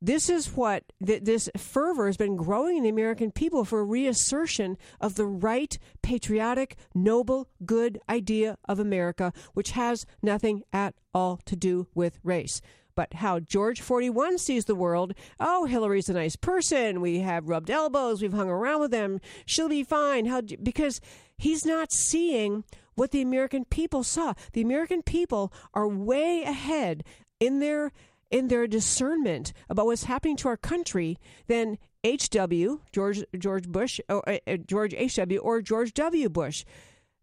this 0.01 0.29
is 0.29 0.57
what 0.57 0.85
th- 1.05 1.25
this 1.25 1.51
fervor 1.57 2.07
has 2.07 2.17
been 2.17 2.37
growing 2.37 2.77
in 2.77 2.83
the 2.85 2.89
American 2.89 3.31
people 3.31 3.65
for 3.65 3.81
a 3.81 3.85
reassertion 3.85 4.77
of 5.01 5.17
the 5.17 5.27
right, 5.27 5.77
patriotic, 6.03 6.77
noble, 6.95 7.49
good 7.65 8.01
idea 8.09 8.57
of 8.69 8.79
America, 8.79 9.33
which 9.55 9.73
has 9.73 10.07
nothing 10.23 10.63
at 10.73 10.95
all 11.13 11.41
to 11.47 11.57
do 11.57 11.89
with 11.95 12.21
race. 12.23 12.61
But 12.95 13.15
how 13.15 13.39
George 13.39 13.81
41 13.81 14.39
sees 14.39 14.65
the 14.65 14.75
world 14.75 15.15
oh, 15.39 15.67
Hillary's 15.67 16.09
a 16.09 16.15
nice 16.15 16.37
person. 16.37 17.01
We 17.01 17.21
have 17.21 17.49
rubbed 17.49 17.71
elbows. 17.71 18.21
We've 18.21 18.33
hung 18.33 18.51
around 18.51 18.81
with 18.81 18.91
them. 18.91 19.21
She'll 19.47 19.69
be 19.69 19.85
fine. 19.85 20.27
How, 20.27 20.41
because 20.41 21.01
he's 21.37 21.65
not 21.65 21.93
seeing 21.93 22.65
what 22.97 23.13
the 23.13 23.23
American 23.23 23.65
people 23.65 24.03
saw. 24.03 24.35
The 24.53 24.63
American 24.63 25.03
people 25.03 25.53
are 25.75 25.87
way 25.87 26.43
ahead 26.43 27.05
in 27.39 27.61
their 27.61 27.93
in 28.31 28.49
their 28.49 28.67
discernment 28.67 29.53
about 29.69 29.87
what's 29.87 30.05
happening 30.05 30.37
to 30.39 30.49
our 30.49 30.57
country 30.57 31.19
than 31.47 31.79
H.W. 32.05 32.81
George 32.93 33.25
George 33.37 33.69
Bush, 33.69 34.01
or, 34.09 34.29
uh, 34.29 34.39
uh 34.47 34.57
George 34.57 34.95
H.W. 34.95 35.39
or 35.39 35.63
George 35.63 35.95
W. 35.95 36.29
Bush. 36.29 36.65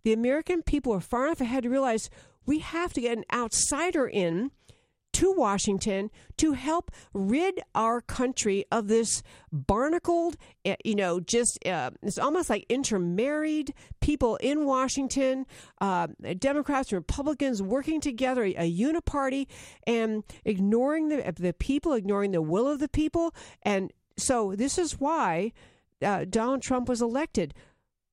The 0.04 0.14
American 0.14 0.62
people 0.62 0.94
are 0.94 1.02
far 1.02 1.26
enough 1.26 1.42
ahead 1.42 1.64
to 1.64 1.70
realize 1.70 2.10
we 2.46 2.60
have 2.60 2.94
to 2.94 3.02
get 3.02 3.18
an 3.18 3.26
outsider 3.34 4.08
in 4.08 4.52
to 5.16 5.32
Washington 5.32 6.12
to 6.36 6.52
help 6.52 6.92
rid 7.14 7.62
our 7.74 8.02
country 8.02 8.66
of 8.70 8.90
this 8.90 9.24
barnacled, 9.50 10.36
eh, 10.66 10.76
you 10.84 10.94
know, 10.94 11.22
just 11.22 11.58
uh, 11.66 11.92
it's 12.04 12.18
almost 12.18 12.50
like 12.50 12.66
intermarried 12.68 13.74
people 14.02 14.36
in 14.38 14.66
Washington, 14.66 15.46
uh, 15.80 16.08
Democrats 16.38 16.92
and 16.92 16.98
Republicans 16.98 17.62
working 17.62 18.02
together, 18.02 18.44
a 18.44 18.70
uniparty, 18.70 19.48
and 19.88 20.26
ignoring 20.44 21.08
the 21.08 21.34
the 21.38 21.54
people, 21.54 21.94
ignoring 21.94 22.32
the 22.32 22.42
will 22.42 22.68
of 22.68 22.80
the 22.80 22.90
people, 22.90 23.34
and 23.64 23.94
so 24.18 24.54
this 24.54 24.78
is 24.78 25.00
why 25.00 25.54
uh, 26.02 26.26
Donald 26.30 26.62
Trump 26.62 26.90
was 26.90 27.02
elected. 27.02 27.54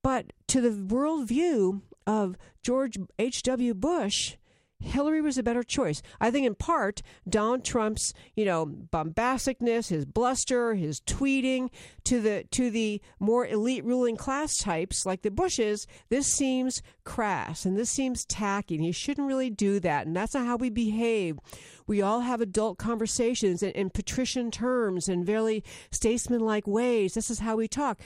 But 0.05 0.33
to 0.49 0.61
the 0.61 0.71
worldview 0.71 1.83
of 2.07 2.37
George 2.63 2.97
H.W. 3.19 3.75
Bush, 3.75 4.37
Hillary 4.83 5.21
was 5.21 5.39
a 5.39 5.43
better 5.43 5.63
choice. 5.63 6.03
I 6.21 6.31
think 6.31 6.47
in 6.47 6.55
part 6.55 7.03
Donald 7.29 7.65
Trump's, 7.65 8.13
you 8.35 8.45
know, 8.45 8.67
bombasticness, 8.67 9.89
his 9.89 10.05
bluster, 10.05 10.75
his 10.75 11.01
tweeting 11.01 11.71
to 12.05 12.21
the 12.21 12.45
to 12.51 12.71
the 12.71 13.01
more 13.19 13.47
elite 13.47 13.85
ruling 13.85 14.17
class 14.17 14.59
types 14.59 15.07
like 15.07 15.23
the 15.23 15.31
Bushes, 15.31 15.87
this 16.09 16.27
seems 16.27 16.83
crass 17.05 17.65
and 17.65 17.77
this 17.77 17.91
seems 17.91 18.25
tacky. 18.25 18.77
And 18.77 18.85
he 18.85 18.93
shouldn't 18.93 19.27
really 19.27 19.51
do 19.51 19.81
that. 19.81 20.07
And 20.07 20.15
that's 20.15 20.35
not 20.35 20.47
how 20.47 20.57
we 20.57 20.71
behave. 20.71 21.39
We 21.87 22.03
all 22.03 22.21
have 22.21 22.41
adult 22.41 22.79
conversations 22.79 23.63
in, 23.63 23.71
in 23.73 23.91
patrician 23.91 24.51
terms 24.51 25.09
and 25.09 25.25
very 25.25 25.65
statesmanlike 25.91 26.67
ways. 26.67 27.15
This 27.15 27.31
is 27.31 27.41
how 27.41 27.57
we 27.57 27.69
talk. 27.69 28.01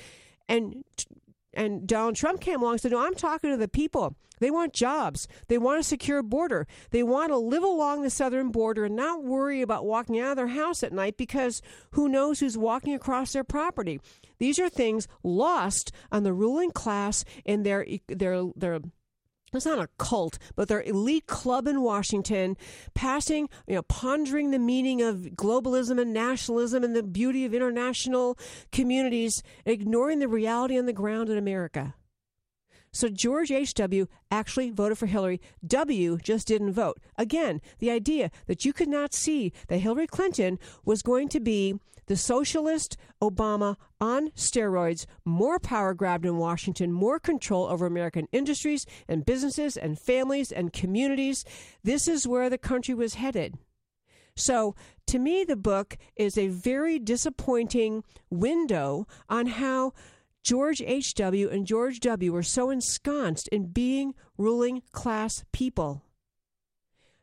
And 0.48 0.84
and 1.56 1.86
Donald 1.86 2.14
Trump 2.14 2.40
came 2.40 2.60
along 2.60 2.74
and 2.74 2.80
said, 2.80 2.92
No, 2.92 3.04
I'm 3.04 3.14
talking 3.14 3.50
to 3.50 3.56
the 3.56 3.66
people. 3.66 4.14
They 4.38 4.50
want 4.50 4.74
jobs. 4.74 5.26
They 5.48 5.56
want 5.56 5.80
a 5.80 5.82
secure 5.82 6.22
border. 6.22 6.66
They 6.90 7.02
want 7.02 7.30
to 7.30 7.38
live 7.38 7.62
along 7.62 8.02
the 8.02 8.10
southern 8.10 8.50
border 8.50 8.84
and 8.84 8.94
not 8.94 9.24
worry 9.24 9.62
about 9.62 9.86
walking 9.86 10.20
out 10.20 10.32
of 10.32 10.36
their 10.36 10.48
house 10.48 10.82
at 10.82 10.92
night 10.92 11.16
because 11.16 11.62
who 11.92 12.08
knows 12.08 12.40
who's 12.40 12.58
walking 12.58 12.94
across 12.94 13.32
their 13.32 13.44
property. 13.44 13.98
These 14.38 14.58
are 14.58 14.68
things 14.68 15.08
lost 15.22 15.90
on 16.12 16.22
the 16.22 16.34
ruling 16.34 16.70
class 16.70 17.24
in 17.44 17.62
their 17.62 17.86
their 18.08 18.44
their 18.54 18.80
it's 19.56 19.66
not 19.66 19.78
a 19.78 19.88
cult, 19.98 20.38
but 20.54 20.68
their 20.68 20.82
elite 20.82 21.26
club 21.26 21.66
in 21.66 21.82
Washington, 21.82 22.56
passing, 22.94 23.48
you 23.66 23.74
know, 23.74 23.82
pondering 23.82 24.50
the 24.50 24.58
meaning 24.58 25.02
of 25.02 25.30
globalism 25.34 26.00
and 26.00 26.12
nationalism 26.12 26.84
and 26.84 26.94
the 26.94 27.02
beauty 27.02 27.44
of 27.44 27.54
international 27.54 28.38
communities, 28.72 29.42
ignoring 29.64 30.18
the 30.18 30.28
reality 30.28 30.78
on 30.78 30.86
the 30.86 30.92
ground 30.92 31.28
in 31.28 31.38
America. 31.38 31.94
So 32.92 33.10
George 33.10 33.50
H.W. 33.50 34.06
actually 34.30 34.70
voted 34.70 34.96
for 34.96 35.04
Hillary. 35.04 35.38
W 35.66 36.16
just 36.16 36.46
didn't 36.46 36.72
vote. 36.72 36.98
Again, 37.18 37.60
the 37.78 37.90
idea 37.90 38.30
that 38.46 38.64
you 38.64 38.72
could 38.72 38.88
not 38.88 39.12
see 39.12 39.52
that 39.68 39.80
Hillary 39.80 40.06
Clinton 40.06 40.58
was 40.82 41.02
going 41.02 41.28
to 41.28 41.40
be 41.40 41.78
the 42.06 42.16
socialist 42.16 42.96
Obama 43.22 43.76
on 44.00 44.30
steroids, 44.30 45.06
more 45.24 45.58
power 45.58 45.94
grabbed 45.94 46.26
in 46.26 46.38
Washington, 46.38 46.92
more 46.92 47.18
control 47.18 47.66
over 47.66 47.86
American 47.86 48.28
industries 48.32 48.86
and 49.08 49.24
businesses 49.24 49.76
and 49.76 49.98
families 49.98 50.52
and 50.52 50.72
communities. 50.72 51.44
This 51.82 52.08
is 52.08 52.28
where 52.28 52.50
the 52.50 52.58
country 52.58 52.94
was 52.94 53.14
headed. 53.14 53.58
So, 54.36 54.74
to 55.06 55.18
me, 55.18 55.44
the 55.44 55.56
book 55.56 55.96
is 56.14 56.36
a 56.36 56.48
very 56.48 56.98
disappointing 56.98 58.04
window 58.28 59.06
on 59.28 59.46
how 59.46 59.92
George 60.44 60.82
H.W. 60.82 61.48
and 61.48 61.66
George 61.66 62.00
W. 62.00 62.32
were 62.32 62.42
so 62.42 62.70
ensconced 62.70 63.48
in 63.48 63.72
being 63.72 64.14
ruling 64.36 64.82
class 64.92 65.44
people 65.52 66.02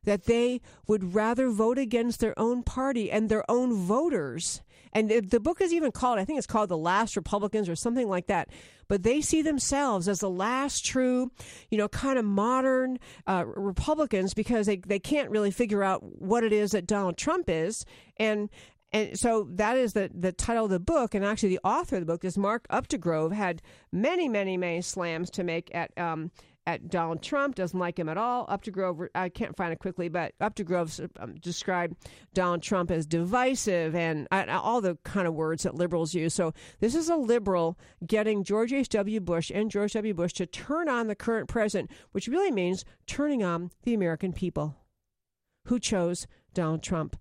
that 0.03 0.25
they 0.25 0.59
would 0.88 1.13
rather 1.13 1.49
vote 1.49 1.77
against 1.77 2.19
their 2.19 2.38
own 2.38 2.63
party 2.63 3.09
and 3.09 3.29
their 3.29 3.49
own 3.49 3.73
voters. 3.73 4.61
And 4.94 5.10
the 5.10 5.39
book 5.39 5.60
is 5.62 5.74
even 5.74 5.91
called, 5.91 6.20
I 6.20 6.26
think 6.26 6.38
it's 6.38 6.48
called 6.48 6.70
The 6.70 6.78
Last 6.78 7.16
Republicans 7.16 7.68
or 7.68 7.76
something 7.76 8.08
like 8.08 8.28
that. 8.28 8.50
But 8.88 9.04
they 9.04 9.22
see 9.22 9.41
themselves 9.41 10.08
as 10.08 10.20
the 10.20 10.30
last 10.30 10.86
true, 10.86 11.32
you 11.72 11.78
know, 11.78 11.88
kind 11.88 12.20
of 12.20 12.26
modern 12.26 13.00
uh, 13.28 13.44
Republicans 13.46 14.34
because 14.34 14.68
they, 14.68 14.78
they 14.78 15.00
can't 15.00 15.32
really 15.32 15.52
figure 15.52 15.84
out 15.84 16.04
what 16.04 16.44
it 16.44 16.54
is 16.54 16.72
that 16.72 16.86
Donald 16.86 17.18
Trump 17.18 17.46
is. 17.48 17.86
And 18.18 18.50
and 18.94 19.18
so 19.18 19.48
that 19.54 19.76
is 19.76 19.94
the, 19.94 20.12
the 20.14 20.32
title 20.32 20.66
of 20.66 20.70
the 20.70 20.80
book. 20.80 21.16
And 21.16 21.26
actually, 21.26 21.50
the 21.50 21.62
author 21.64 21.96
of 21.96 22.04
the 22.04 22.06
book 22.06 22.24
is 22.24 22.38
Mark 22.38 22.68
Updegrove, 22.68 23.34
had 23.34 23.64
many, 23.91 24.30
many, 24.30 24.56
many 24.56 24.82
slams 24.82 25.32
to 25.32 25.44
make 25.44 25.72
at. 25.74 25.98
Um, 25.98 26.32
at 26.66 26.89
Donald 26.89 27.22
Trump, 27.22 27.55
doesn't 27.55 27.80
like 27.80 27.99
him 27.99 28.09
at 28.09 28.18
all. 28.18 28.47
Updegrove, 28.47 29.07
I 29.14 29.30
can't 29.30 29.55
find 29.55 29.74
it 29.74 29.80
quickly, 29.80 30.09
but 30.09 30.34
up 30.39 30.55
Updegrove 30.55 31.09
um, 31.20 31.36
described 31.36 31.95
Donald 32.34 32.61
Trump 32.61 32.91
as 32.91 33.05
divisive 33.05 33.95
and 33.95 34.28
uh, 34.32 34.45
all 34.49 34.82
the 34.82 34.97
kind 35.03 35.28
of 35.28 35.34
words 35.34 35.64
that 35.64 35.76
liberals 35.76 36.14
use. 36.14 36.34
So 36.34 36.53
this 36.80 36.95
is 36.95 37.09
a 37.09 37.16
liberal 37.16 37.78
getting 38.05 38.43
George 38.43 38.72
H.W. 38.72 39.20
Bush 39.20 39.51
and 39.53 39.70
George 39.70 39.93
W. 39.93 40.14
Bush 40.14 40.34
to 40.34 40.45
turn 40.45 40.88
on 40.88 41.07
the 41.07 41.16
current 41.16 41.49
president, 41.49 41.91
which 42.11 42.28
really 42.28 42.51
means 42.51 42.86
turning 43.07 43.43
on 43.43 43.72
the 43.84 43.93
American 43.93 44.34
people 44.34 44.76
who 45.66 45.80
chose 45.80 46.28
Donald 46.53 46.84
Trump 46.84 47.16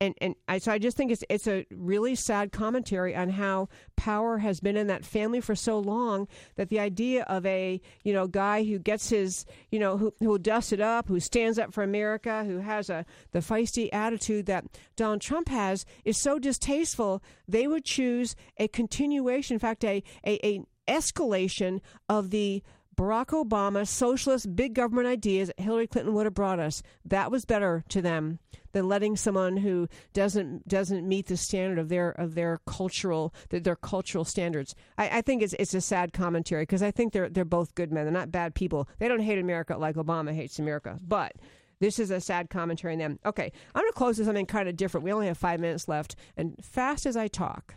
and 0.00 0.14
and 0.20 0.34
I, 0.46 0.58
so 0.58 0.72
I 0.72 0.78
just 0.78 0.96
think 0.96 1.10
it's 1.10 1.24
it's 1.28 1.46
a 1.46 1.66
really 1.70 2.14
sad 2.14 2.52
commentary 2.52 3.14
on 3.16 3.30
how 3.30 3.68
power 3.96 4.38
has 4.38 4.60
been 4.60 4.76
in 4.76 4.86
that 4.86 5.04
family 5.04 5.40
for 5.40 5.54
so 5.54 5.78
long 5.78 6.28
that 6.56 6.68
the 6.68 6.78
idea 6.78 7.24
of 7.24 7.44
a 7.46 7.80
you 8.04 8.12
know 8.12 8.26
guy 8.26 8.64
who 8.64 8.78
gets 8.78 9.10
his 9.10 9.44
you 9.70 9.78
know 9.78 9.96
who 9.96 10.14
who 10.20 10.38
dusts 10.38 10.72
it 10.72 10.80
up, 10.80 11.08
who 11.08 11.20
stands 11.20 11.58
up 11.58 11.72
for 11.72 11.82
America, 11.82 12.44
who 12.44 12.58
has 12.58 12.88
a 12.90 13.04
the 13.32 13.40
feisty 13.40 13.88
attitude 13.92 14.46
that 14.46 14.64
Donald 14.96 15.20
Trump 15.20 15.48
has 15.48 15.84
is 16.04 16.16
so 16.16 16.38
distasteful. 16.38 17.22
They 17.46 17.66
would 17.66 17.84
choose 17.84 18.36
a 18.58 18.68
continuation, 18.68 19.54
in 19.54 19.60
fact, 19.60 19.84
a 19.84 20.02
a, 20.24 20.46
a 20.46 20.62
escalation 20.88 21.80
of 22.08 22.30
the 22.30 22.62
Barack 22.98 23.26
Obama 23.26 23.86
socialist 23.86 24.56
big 24.56 24.74
government 24.74 25.06
ideas 25.06 25.52
Hillary 25.56 25.86
Clinton 25.86 26.14
would 26.14 26.26
have 26.26 26.34
brought 26.34 26.58
us. 26.58 26.82
That 27.04 27.30
was 27.30 27.44
better 27.44 27.84
to 27.90 28.02
them 28.02 28.40
than 28.72 28.88
letting 28.88 29.14
someone 29.14 29.56
who 29.56 29.86
doesn't 30.12 30.66
doesn't 30.66 31.06
meet 31.06 31.26
the 31.26 31.36
standard 31.36 31.78
of 31.78 31.90
their 31.90 32.10
of 32.10 32.34
their 32.34 32.58
cultural 32.66 33.32
their 33.50 33.76
cultural 33.76 34.24
standards. 34.24 34.74
I, 34.98 35.18
I 35.18 35.22
think 35.22 35.42
it's 35.42 35.54
it's 35.60 35.74
a 35.74 35.80
sad 35.80 36.12
commentary 36.12 36.62
because 36.62 36.82
I 36.82 36.90
think 36.90 37.12
they're 37.12 37.28
they're 37.28 37.44
both 37.44 37.76
good 37.76 37.92
men. 37.92 38.04
They're 38.04 38.12
not 38.12 38.32
bad 38.32 38.56
people. 38.56 38.88
They 38.98 39.06
don't 39.06 39.20
hate 39.20 39.38
America 39.38 39.76
like 39.76 39.94
Obama 39.94 40.34
hates 40.34 40.58
America, 40.58 40.98
but. 41.00 41.32
This 41.80 42.00
is 42.00 42.10
a 42.10 42.20
sad 42.20 42.50
commentary 42.50 42.94
on 42.94 42.98
them. 42.98 43.20
Okay, 43.24 43.52
I'm 43.72 43.82
going 43.82 43.92
to 43.92 43.96
close 43.96 44.18
with 44.18 44.26
something 44.26 44.46
kind 44.46 44.68
of 44.68 44.76
different. 44.76 45.04
We 45.04 45.12
only 45.12 45.28
have 45.28 45.38
five 45.38 45.60
minutes 45.60 45.86
left, 45.86 46.16
and 46.36 46.56
fast 46.60 47.06
as 47.06 47.16
I 47.16 47.28
talk, 47.28 47.76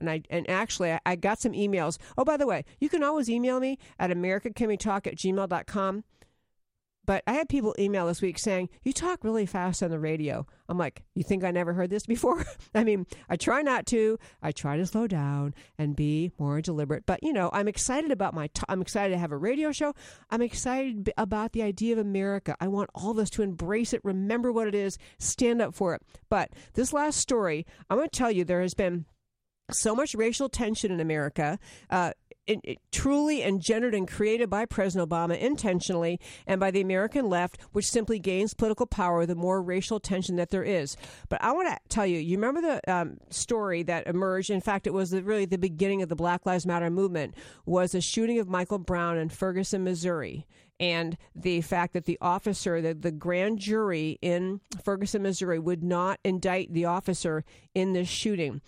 and 0.00 0.10
I 0.10 0.22
and 0.30 0.48
actually 0.48 0.92
I, 0.92 1.00
I, 1.06 1.16
got 1.16 1.40
some 1.40 1.52
emails. 1.52 1.98
Oh, 2.16 2.24
by 2.24 2.36
the 2.36 2.46
way, 2.46 2.64
you 2.80 2.88
can 2.88 3.02
always 3.02 3.28
email 3.28 3.60
me 3.60 3.78
at 3.98 4.10
americacanwetalk 4.10 5.06
at 5.06 5.16
gmail.com. 5.16 6.04
But 7.10 7.24
I 7.26 7.32
had 7.32 7.48
people 7.48 7.74
email 7.76 8.06
this 8.06 8.22
week 8.22 8.38
saying, 8.38 8.68
You 8.84 8.92
talk 8.92 9.24
really 9.24 9.44
fast 9.44 9.82
on 9.82 9.90
the 9.90 9.98
radio. 9.98 10.46
I'm 10.68 10.78
like, 10.78 11.02
You 11.14 11.24
think 11.24 11.42
I 11.42 11.50
never 11.50 11.72
heard 11.72 11.90
this 11.90 12.06
before? 12.06 12.44
I 12.74 12.84
mean, 12.84 13.04
I 13.28 13.34
try 13.34 13.62
not 13.62 13.86
to. 13.86 14.16
I 14.42 14.52
try 14.52 14.76
to 14.76 14.86
slow 14.86 15.08
down 15.08 15.54
and 15.76 15.96
be 15.96 16.30
more 16.38 16.60
deliberate. 16.60 17.06
But, 17.06 17.20
you 17.22 17.32
know, 17.32 17.50
I'm 17.52 17.66
excited 17.66 18.12
about 18.12 18.32
my, 18.32 18.48
I'm 18.68 18.80
excited 18.80 19.12
to 19.14 19.18
have 19.18 19.32
a 19.32 19.36
radio 19.36 19.72
show. 19.72 19.92
I'm 20.30 20.40
excited 20.40 21.12
about 21.16 21.52
the 21.52 21.62
idea 21.62 21.94
of 21.94 21.98
America. 21.98 22.54
I 22.60 22.68
want 22.68 22.90
all 22.94 23.10
of 23.10 23.18
us 23.18 23.30
to 23.30 23.42
embrace 23.42 23.92
it, 23.92 24.02
remember 24.04 24.52
what 24.52 24.68
it 24.68 24.74
is, 24.76 24.96
stand 25.18 25.60
up 25.60 25.74
for 25.74 25.94
it. 25.94 26.02
But 26.28 26.50
this 26.74 26.92
last 26.92 27.18
story, 27.18 27.66
I'm 27.88 27.96
going 27.96 28.08
to 28.08 28.16
tell 28.16 28.30
you 28.30 28.44
there 28.44 28.62
has 28.62 28.74
been 28.74 29.06
so 29.72 29.94
much 29.94 30.14
racial 30.14 30.48
tension 30.48 30.90
in 30.92 31.00
America. 31.00 31.58
Uh, 31.88 32.12
it, 32.46 32.60
it, 32.64 32.78
truly 32.90 33.44
engendered 33.44 33.94
and 33.94 34.08
created 34.08 34.50
by 34.50 34.66
President 34.66 35.08
Obama 35.08 35.38
intentionally 35.38 36.18
and 36.46 36.58
by 36.58 36.70
the 36.70 36.80
American 36.80 37.28
left, 37.28 37.58
which 37.72 37.88
simply 37.88 38.18
gains 38.18 38.54
political 38.54 38.86
power 38.86 39.24
the 39.24 39.36
more 39.36 39.62
racial 39.62 40.00
tension 40.00 40.36
that 40.36 40.50
there 40.50 40.64
is. 40.64 40.96
But 41.28 41.42
I 41.42 41.52
want 41.52 41.68
to 41.68 41.78
tell 41.88 42.06
you, 42.06 42.18
you 42.18 42.36
remember 42.36 42.60
the 42.60 42.92
um, 42.92 43.18
story 43.28 43.84
that 43.84 44.06
emerged? 44.08 44.50
In 44.50 44.60
fact, 44.60 44.88
it 44.88 44.92
was 44.92 45.10
the, 45.10 45.22
really 45.22 45.44
the 45.44 45.58
beginning 45.58 46.02
of 46.02 46.08
the 46.08 46.16
Black 46.16 46.44
Lives 46.44 46.66
Matter 46.66 46.90
movement. 46.90 47.34
Was 47.66 47.92
the 47.92 48.00
shooting 48.00 48.40
of 48.40 48.48
Michael 48.48 48.78
Brown 48.78 49.16
in 49.16 49.28
Ferguson, 49.28 49.84
Missouri 49.84 50.46
and 50.80 51.18
the 51.34 51.60
fact 51.60 51.92
that 51.92 52.06
the 52.06 52.16
officer, 52.22 52.80
the, 52.80 52.94
the 52.94 53.10
grand 53.10 53.58
jury 53.58 54.18
in 54.22 54.60
Ferguson, 54.82 55.22
Missouri, 55.22 55.58
would 55.58 55.84
not 55.84 56.18
indict 56.24 56.72
the 56.72 56.86
officer 56.86 57.44
in 57.74 57.92
this 57.92 58.08
shooting. 58.08 58.62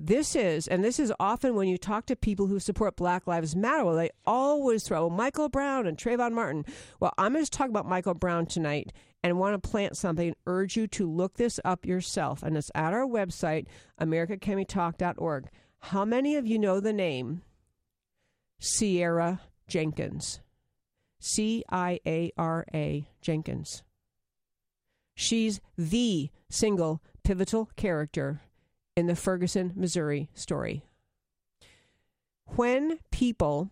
This 0.00 0.36
is, 0.36 0.68
and 0.68 0.84
this 0.84 1.00
is 1.00 1.12
often 1.18 1.56
when 1.56 1.66
you 1.66 1.76
talk 1.76 2.06
to 2.06 2.14
people 2.14 2.46
who 2.46 2.60
support 2.60 2.94
Black 2.94 3.26
Lives 3.26 3.56
Matter, 3.56 3.84
well, 3.84 3.96
they 3.96 4.10
always 4.24 4.84
throw 4.84 5.10
Michael 5.10 5.48
Brown 5.48 5.88
and 5.88 5.98
Trayvon 5.98 6.32
Martin. 6.32 6.64
Well, 7.00 7.12
I'm 7.18 7.32
going 7.32 7.44
to 7.44 7.50
talk 7.50 7.68
about 7.68 7.84
Michael 7.84 8.14
Brown 8.14 8.46
tonight 8.46 8.92
and 9.24 9.40
want 9.40 9.60
to 9.60 9.68
plant 9.68 9.96
something, 9.96 10.36
urge 10.46 10.76
you 10.76 10.86
to 10.86 11.10
look 11.10 11.34
this 11.34 11.58
up 11.64 11.84
yourself. 11.84 12.44
And 12.44 12.56
it's 12.56 12.70
at 12.76 12.92
our 12.92 13.06
website, 13.06 13.66
americacanwetalk.org. 14.00 15.48
How 15.80 16.04
many 16.04 16.36
of 16.36 16.46
you 16.46 16.60
know 16.60 16.78
the 16.78 16.92
name 16.92 17.42
Ciara 18.60 19.40
Jenkins? 19.66 20.38
C 21.18 21.64
I 21.72 21.98
A 22.06 22.30
R 22.38 22.64
A 22.72 23.08
Jenkins. 23.20 23.82
She's 25.16 25.60
the 25.76 26.30
single 26.48 27.02
pivotal 27.24 27.70
character 27.74 28.42
in 28.98 29.06
the 29.06 29.14
Ferguson, 29.14 29.72
Missouri 29.76 30.28
story. 30.34 30.82
When 32.56 32.98
people 33.12 33.70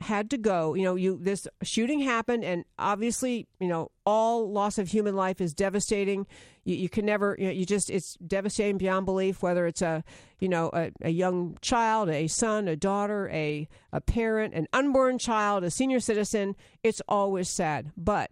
had 0.00 0.28
to 0.28 0.36
go, 0.36 0.74
you 0.74 0.84
know, 0.84 0.94
you 0.94 1.18
this 1.18 1.48
shooting 1.62 2.00
happened 2.00 2.44
and 2.44 2.66
obviously, 2.78 3.48
you 3.60 3.66
know, 3.66 3.90
all 4.04 4.52
loss 4.52 4.76
of 4.76 4.88
human 4.88 5.16
life 5.16 5.40
is 5.40 5.54
devastating. 5.54 6.26
You, 6.64 6.76
you 6.76 6.90
can 6.90 7.06
never, 7.06 7.34
you 7.38 7.46
know, 7.46 7.52
you 7.52 7.64
just 7.64 7.88
it's 7.88 8.16
devastating 8.16 8.76
beyond 8.76 9.06
belief 9.06 9.42
whether 9.42 9.66
it's 9.66 9.80
a, 9.80 10.04
you 10.38 10.50
know, 10.50 10.68
a, 10.74 10.90
a 11.00 11.10
young 11.10 11.56
child, 11.62 12.10
a 12.10 12.26
son, 12.26 12.68
a 12.68 12.76
daughter, 12.76 13.30
a 13.32 13.66
a 13.90 14.02
parent, 14.02 14.52
an 14.52 14.68
unborn 14.74 15.18
child, 15.18 15.64
a 15.64 15.70
senior 15.70 15.98
citizen, 15.98 16.56
it's 16.82 17.00
always 17.08 17.48
sad. 17.48 17.90
But 17.96 18.30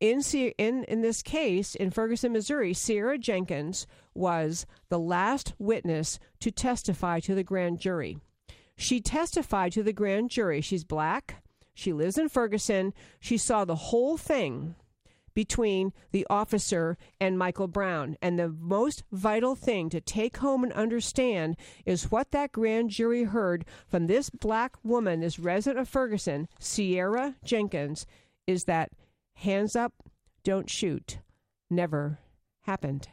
in 0.00 0.20
in 0.58 0.82
in 0.84 1.02
this 1.02 1.22
case 1.22 1.76
in 1.76 1.92
Ferguson, 1.92 2.32
Missouri, 2.32 2.74
Ciara 2.74 3.18
Jenkins 3.18 3.86
was 4.14 4.66
the 4.88 4.98
last 4.98 5.54
witness 5.58 6.18
to 6.40 6.50
testify 6.50 7.20
to 7.20 7.34
the 7.34 7.44
grand 7.44 7.78
jury. 7.78 8.18
She 8.76 9.00
testified 9.00 9.72
to 9.72 9.82
the 9.82 9.92
grand 9.92 10.30
jury. 10.30 10.60
She's 10.60 10.84
black. 10.84 11.42
She 11.74 11.92
lives 11.92 12.18
in 12.18 12.28
Ferguson. 12.28 12.92
She 13.20 13.36
saw 13.36 13.64
the 13.64 13.74
whole 13.74 14.16
thing 14.16 14.74
between 15.34 15.92
the 16.10 16.26
officer 16.28 16.96
and 17.20 17.38
Michael 17.38 17.68
Brown. 17.68 18.16
And 18.20 18.38
the 18.38 18.48
most 18.48 19.04
vital 19.12 19.54
thing 19.54 19.88
to 19.90 20.00
take 20.00 20.38
home 20.38 20.64
and 20.64 20.72
understand 20.72 21.56
is 21.86 22.10
what 22.10 22.30
that 22.32 22.52
grand 22.52 22.90
jury 22.90 23.24
heard 23.24 23.64
from 23.86 24.06
this 24.06 24.30
black 24.30 24.76
woman, 24.82 25.20
this 25.20 25.38
resident 25.38 25.80
of 25.80 25.88
Ferguson, 25.88 26.48
Ciara 26.58 27.36
Jenkins, 27.44 28.06
is 28.46 28.64
that 28.64 28.90
hands 29.34 29.76
up, 29.76 29.92
don't 30.42 30.68
shoot, 30.68 31.18
never 31.68 32.18
happened. 32.62 33.08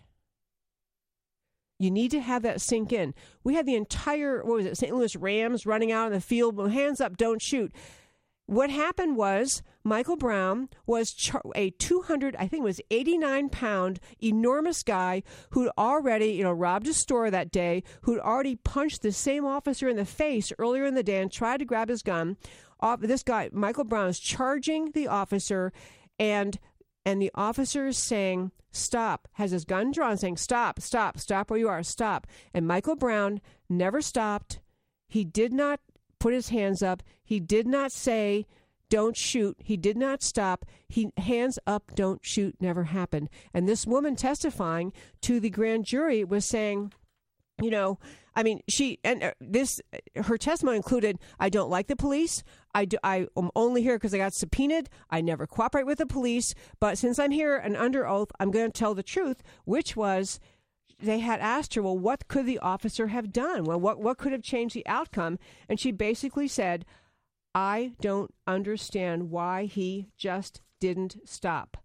You 1.80 1.92
need 1.92 2.12
to 2.12 2.22
have 2.22 2.42
that 2.44 2.62
sink 2.62 2.92
in. 2.92 3.14
We 3.44 3.54
had 3.54 3.66
the 3.66 3.76
entire, 3.76 4.44
what 4.44 4.58
was 4.58 4.66
it, 4.66 4.78
St. 4.78 4.96
Louis 4.96 5.16
Rams 5.16 5.66
running 5.66 5.92
out 5.92 6.08
on 6.08 6.12
the 6.12 6.22
field, 6.22 6.72
hands 6.72 7.00
up, 7.00 7.18
don't 7.18 7.42
shoot. 7.42 7.72
What 8.48 8.70
happened 8.70 9.18
was 9.18 9.62
Michael 9.84 10.16
Brown 10.16 10.70
was 10.86 11.14
a 11.54 11.70
200, 11.72 12.36
I 12.38 12.48
think 12.48 12.62
it 12.62 12.64
was 12.64 12.82
89 12.90 13.50
pound, 13.50 14.00
enormous 14.24 14.84
guy 14.84 15.22
who'd 15.50 15.70
already, 15.78 16.28
you 16.32 16.44
know, 16.44 16.54
robbed 16.54 16.88
a 16.88 16.94
store 16.94 17.30
that 17.30 17.52
day, 17.52 17.84
who'd 18.02 18.22
already 18.22 18.56
punched 18.56 19.02
the 19.02 19.12
same 19.12 19.46
officer 19.46 19.90
in 19.90 19.98
the 19.98 20.06
face 20.06 20.54
earlier 20.58 20.86
in 20.86 20.96
the 20.96 21.04
day 21.04 21.22
and 21.22 21.30
tried 21.30 21.58
to 21.58 21.66
grab 21.66 21.90
his 21.90 22.02
gun. 22.02 22.38
this 23.00 23.22
guy, 23.22 23.50
Michael 23.52 23.84
Brown, 23.84 24.08
is 24.08 24.20
charging 24.20 24.92
the 24.92 25.08
officer, 25.08 25.74
and 26.18 26.58
and 27.08 27.22
the 27.22 27.32
officer 27.36 27.88
is 27.88 27.98
saying, 27.98 28.52
Stop, 28.70 29.30
has 29.36 29.52
his 29.52 29.64
gun 29.64 29.92
drawn, 29.92 30.18
saying, 30.18 30.36
Stop, 30.36 30.82
stop, 30.82 31.18
stop 31.18 31.50
where 31.50 31.58
you 31.58 31.70
are, 31.70 31.82
stop. 31.82 32.28
And 32.54 32.68
Michael 32.68 32.98
Brown 32.98 33.40
never 33.70 34.02
stopped. 34.02 34.60
He 35.08 35.24
did 35.24 35.54
not 35.54 35.80
put 36.20 36.34
his 36.34 36.50
hands 36.50 36.84
up. 36.84 37.02
He 37.24 37.40
did 37.40 37.66
not 37.66 37.94
say, 37.94 38.46
don't 38.90 39.16
shoot. 39.16 39.56
He 39.60 39.78
did 39.78 39.96
not 39.96 40.22
stop. 40.22 40.66
He 40.90 41.12
hands 41.16 41.58
up, 41.66 41.92
don't 41.96 42.26
shoot 42.26 42.56
never 42.60 42.86
happened. 42.86 43.30
And 43.54 43.70
this 43.70 43.88
woman 43.88 44.18
testifying 44.18 44.92
to 45.22 45.40
the 45.40 45.50
grand 45.50 45.86
jury 45.86 46.26
was 46.26 46.44
saying, 46.44 46.92
you 47.62 47.70
know, 47.70 48.00
I 48.36 48.44
mean, 48.44 48.62
she 48.68 49.00
and 49.04 49.24
uh, 49.24 49.32
this 49.42 49.82
her 50.16 50.38
testimony 50.38 50.78
included 50.78 51.18
I 51.40 51.50
don't 51.50 51.72
like 51.72 51.88
the 51.88 51.96
police. 51.96 52.44
I 52.76 52.86
do, 52.86 52.98
I 53.04 53.28
am 53.36 53.50
only 53.56 53.82
here 53.82 53.98
because 53.98 54.14
I 54.14 54.20
got 54.20 54.34
subpoenaed. 54.34 54.90
I 55.10 55.22
never 55.22 55.48
cooperate 55.48 55.88
with 55.88 55.98
the 55.98 56.06
police, 56.06 56.54
but 56.80 56.98
since 56.98 57.18
I'm 57.18 57.32
here 57.32 57.58
and 57.58 57.76
under 57.76 58.08
oath, 58.08 58.32
I'm 58.40 58.52
going 58.52 58.72
to 58.72 58.80
tell 58.80 58.94
the 58.94 59.02
truth, 59.02 59.42
which 59.66 59.96
was 59.96 60.40
they 61.00 61.20
had 61.20 61.40
asked 61.40 61.74
her, 61.74 61.82
"Well, 61.82 61.98
what 61.98 62.28
could 62.28 62.46
the 62.46 62.60
officer 62.60 63.08
have 63.08 63.32
done? 63.32 63.64
Well, 63.64 63.80
what 63.80 64.00
what 64.00 64.20
could 64.20 64.34
have 64.34 64.44
changed 64.44 64.76
the 64.76 64.86
outcome?" 64.86 65.40
And 65.68 65.80
she 65.80 65.92
basically 65.92 66.48
said, 66.48 66.86
"I 67.56 67.94
don't 68.02 68.34
understand 68.46 69.32
why 69.32 69.66
he 69.66 70.10
just 70.16 70.62
didn't 70.80 71.18
stop." 71.26 71.78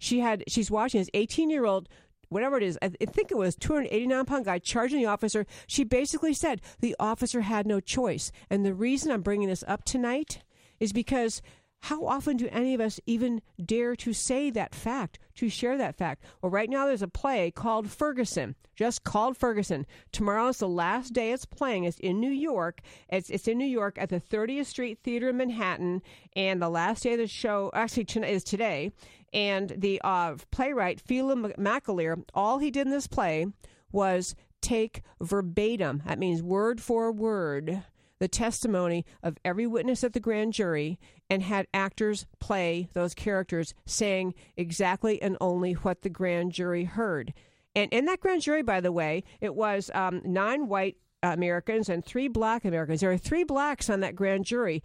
She 0.00 0.20
had 0.20 0.42
she's 0.48 0.70
watching 0.70 1.00
this 1.00 1.10
18 1.14 1.50
year 1.50 1.66
old 1.66 1.88
whatever 2.30 2.56
it 2.56 2.62
is, 2.62 2.78
I 2.80 2.88
think 2.88 3.30
it 3.30 3.36
was 3.36 3.54
289 3.56 4.24
pound 4.24 4.46
guy 4.46 4.58
charging 4.58 4.98
the 5.00 5.06
officer. 5.06 5.46
She 5.66 5.84
basically 5.84 6.32
said 6.32 6.62
the 6.80 6.96
officer 6.98 7.42
had 7.42 7.66
no 7.66 7.80
choice. 7.80 8.32
And 8.48 8.64
the 8.64 8.74
reason 8.74 9.12
I'm 9.12 9.22
bringing 9.22 9.48
this 9.48 9.64
up 9.68 9.84
tonight 9.84 10.40
is 10.78 10.92
because 10.92 11.42
how 11.84 12.06
often 12.06 12.36
do 12.36 12.48
any 12.52 12.74
of 12.74 12.80
us 12.80 13.00
even 13.06 13.40
dare 13.62 13.96
to 13.96 14.12
say 14.12 14.50
that 14.50 14.74
fact, 14.74 15.18
to 15.36 15.48
share 15.48 15.78
that 15.78 15.96
fact? 15.96 16.24
Well, 16.42 16.50
right 16.50 16.68
now 16.68 16.86
there's 16.86 17.02
a 17.02 17.08
play 17.08 17.50
called 17.50 17.90
Ferguson, 17.90 18.54
just 18.76 19.02
called 19.02 19.36
Ferguson. 19.36 19.86
Tomorrow 20.12 20.48
is 20.48 20.58
the 20.58 20.68
last 20.68 21.14
day 21.14 21.32
it's 21.32 21.46
playing. 21.46 21.84
It's 21.84 21.98
in 21.98 22.20
New 22.20 22.30
York. 22.30 22.80
It's, 23.08 23.30
it's 23.30 23.48
in 23.48 23.56
New 23.56 23.66
York 23.66 23.96
at 23.98 24.10
the 24.10 24.20
30th 24.20 24.66
Street 24.66 24.98
Theater 25.02 25.30
in 25.30 25.38
Manhattan. 25.38 26.02
And 26.36 26.60
the 26.60 26.68
last 26.68 27.02
day 27.02 27.14
of 27.14 27.18
the 27.18 27.26
show, 27.26 27.70
actually, 27.72 28.06
is 28.28 28.44
today. 28.44 28.92
And 29.32 29.74
the 29.76 30.00
uh, 30.02 30.36
playwright, 30.50 31.00
Phelim 31.00 31.52
McAleer, 31.56 32.24
all 32.34 32.58
he 32.58 32.70
did 32.70 32.86
in 32.86 32.92
this 32.92 33.06
play 33.06 33.46
was 33.92 34.34
take 34.60 35.02
verbatim, 35.20 36.02
that 36.06 36.18
means 36.18 36.42
word 36.42 36.80
for 36.80 37.10
word, 37.10 37.82
the 38.18 38.28
testimony 38.28 39.06
of 39.22 39.38
every 39.44 39.66
witness 39.66 40.04
at 40.04 40.12
the 40.12 40.20
grand 40.20 40.52
jury 40.52 40.98
and 41.30 41.42
had 41.42 41.66
actors 41.72 42.26
play 42.38 42.88
those 42.92 43.14
characters 43.14 43.74
saying 43.86 44.34
exactly 44.56 45.20
and 45.22 45.36
only 45.40 45.72
what 45.72 46.02
the 46.02 46.10
grand 46.10 46.52
jury 46.52 46.84
heard. 46.84 47.32
And 47.74 47.90
in 47.92 48.04
that 48.06 48.20
grand 48.20 48.42
jury, 48.42 48.62
by 48.62 48.80
the 48.80 48.92
way, 48.92 49.24
it 49.40 49.54
was 49.54 49.90
um, 49.94 50.20
nine 50.24 50.68
white 50.68 50.96
Americans 51.22 51.88
and 51.88 52.04
three 52.04 52.28
black 52.28 52.64
Americans. 52.64 53.00
There 53.00 53.10
were 53.10 53.18
three 53.18 53.44
blacks 53.44 53.88
on 53.88 54.00
that 54.00 54.16
grand 54.16 54.44
jury, 54.44 54.82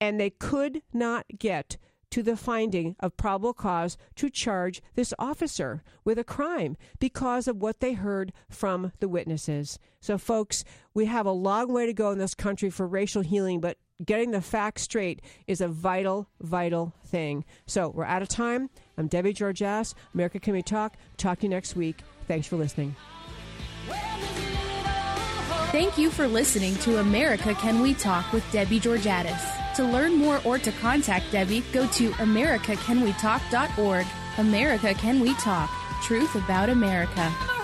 and 0.00 0.20
they 0.20 0.30
could 0.30 0.82
not 0.92 1.26
get 1.38 1.78
to 2.10 2.22
the 2.22 2.36
finding 2.36 2.96
of 3.00 3.16
probable 3.16 3.52
cause 3.52 3.96
to 4.16 4.30
charge 4.30 4.82
this 4.94 5.12
officer 5.18 5.82
with 6.04 6.18
a 6.18 6.24
crime 6.24 6.76
because 6.98 7.48
of 7.48 7.56
what 7.56 7.80
they 7.80 7.92
heard 7.92 8.32
from 8.48 8.92
the 9.00 9.08
witnesses. 9.08 9.78
So, 10.00 10.18
folks, 10.18 10.64
we 10.94 11.06
have 11.06 11.26
a 11.26 11.32
long 11.32 11.72
way 11.72 11.86
to 11.86 11.92
go 11.92 12.10
in 12.10 12.18
this 12.18 12.34
country 12.34 12.70
for 12.70 12.86
racial 12.86 13.22
healing, 13.22 13.60
but 13.60 13.78
getting 14.04 14.30
the 14.30 14.40
facts 14.40 14.82
straight 14.82 15.20
is 15.46 15.60
a 15.60 15.68
vital, 15.68 16.28
vital 16.40 16.94
thing. 17.04 17.44
So, 17.66 17.88
we're 17.88 18.04
out 18.04 18.22
of 18.22 18.28
time. 18.28 18.70
I'm 18.96 19.08
Debbie 19.08 19.34
Georgatos, 19.34 19.94
America 20.14 20.38
Can 20.38 20.54
We 20.54 20.62
Talk. 20.62 20.96
Talk 21.16 21.40
to 21.40 21.46
you 21.46 21.50
next 21.50 21.76
week. 21.76 22.02
Thanks 22.28 22.46
for 22.46 22.56
listening. 22.56 22.94
Thank 25.72 25.98
you 25.98 26.10
for 26.10 26.26
listening 26.26 26.76
to 26.76 27.00
America 27.00 27.54
Can 27.54 27.82
We 27.82 27.94
Talk 27.94 28.32
with 28.32 28.44
Debbie 28.52 28.80
Georgatos. 28.80 29.65
To 29.76 29.84
learn 29.84 30.16
more 30.16 30.40
or 30.44 30.58
to 30.58 30.72
contact 30.72 31.30
Debbie, 31.32 31.62
go 31.70 31.86
to 31.86 32.10
americacanwetalk.org. 32.12 34.06
America 34.38 34.94
Can 34.94 35.20
We 35.20 35.34
Talk. 35.34 35.70
Truth 36.02 36.34
about 36.34 36.70
America. 36.70 37.55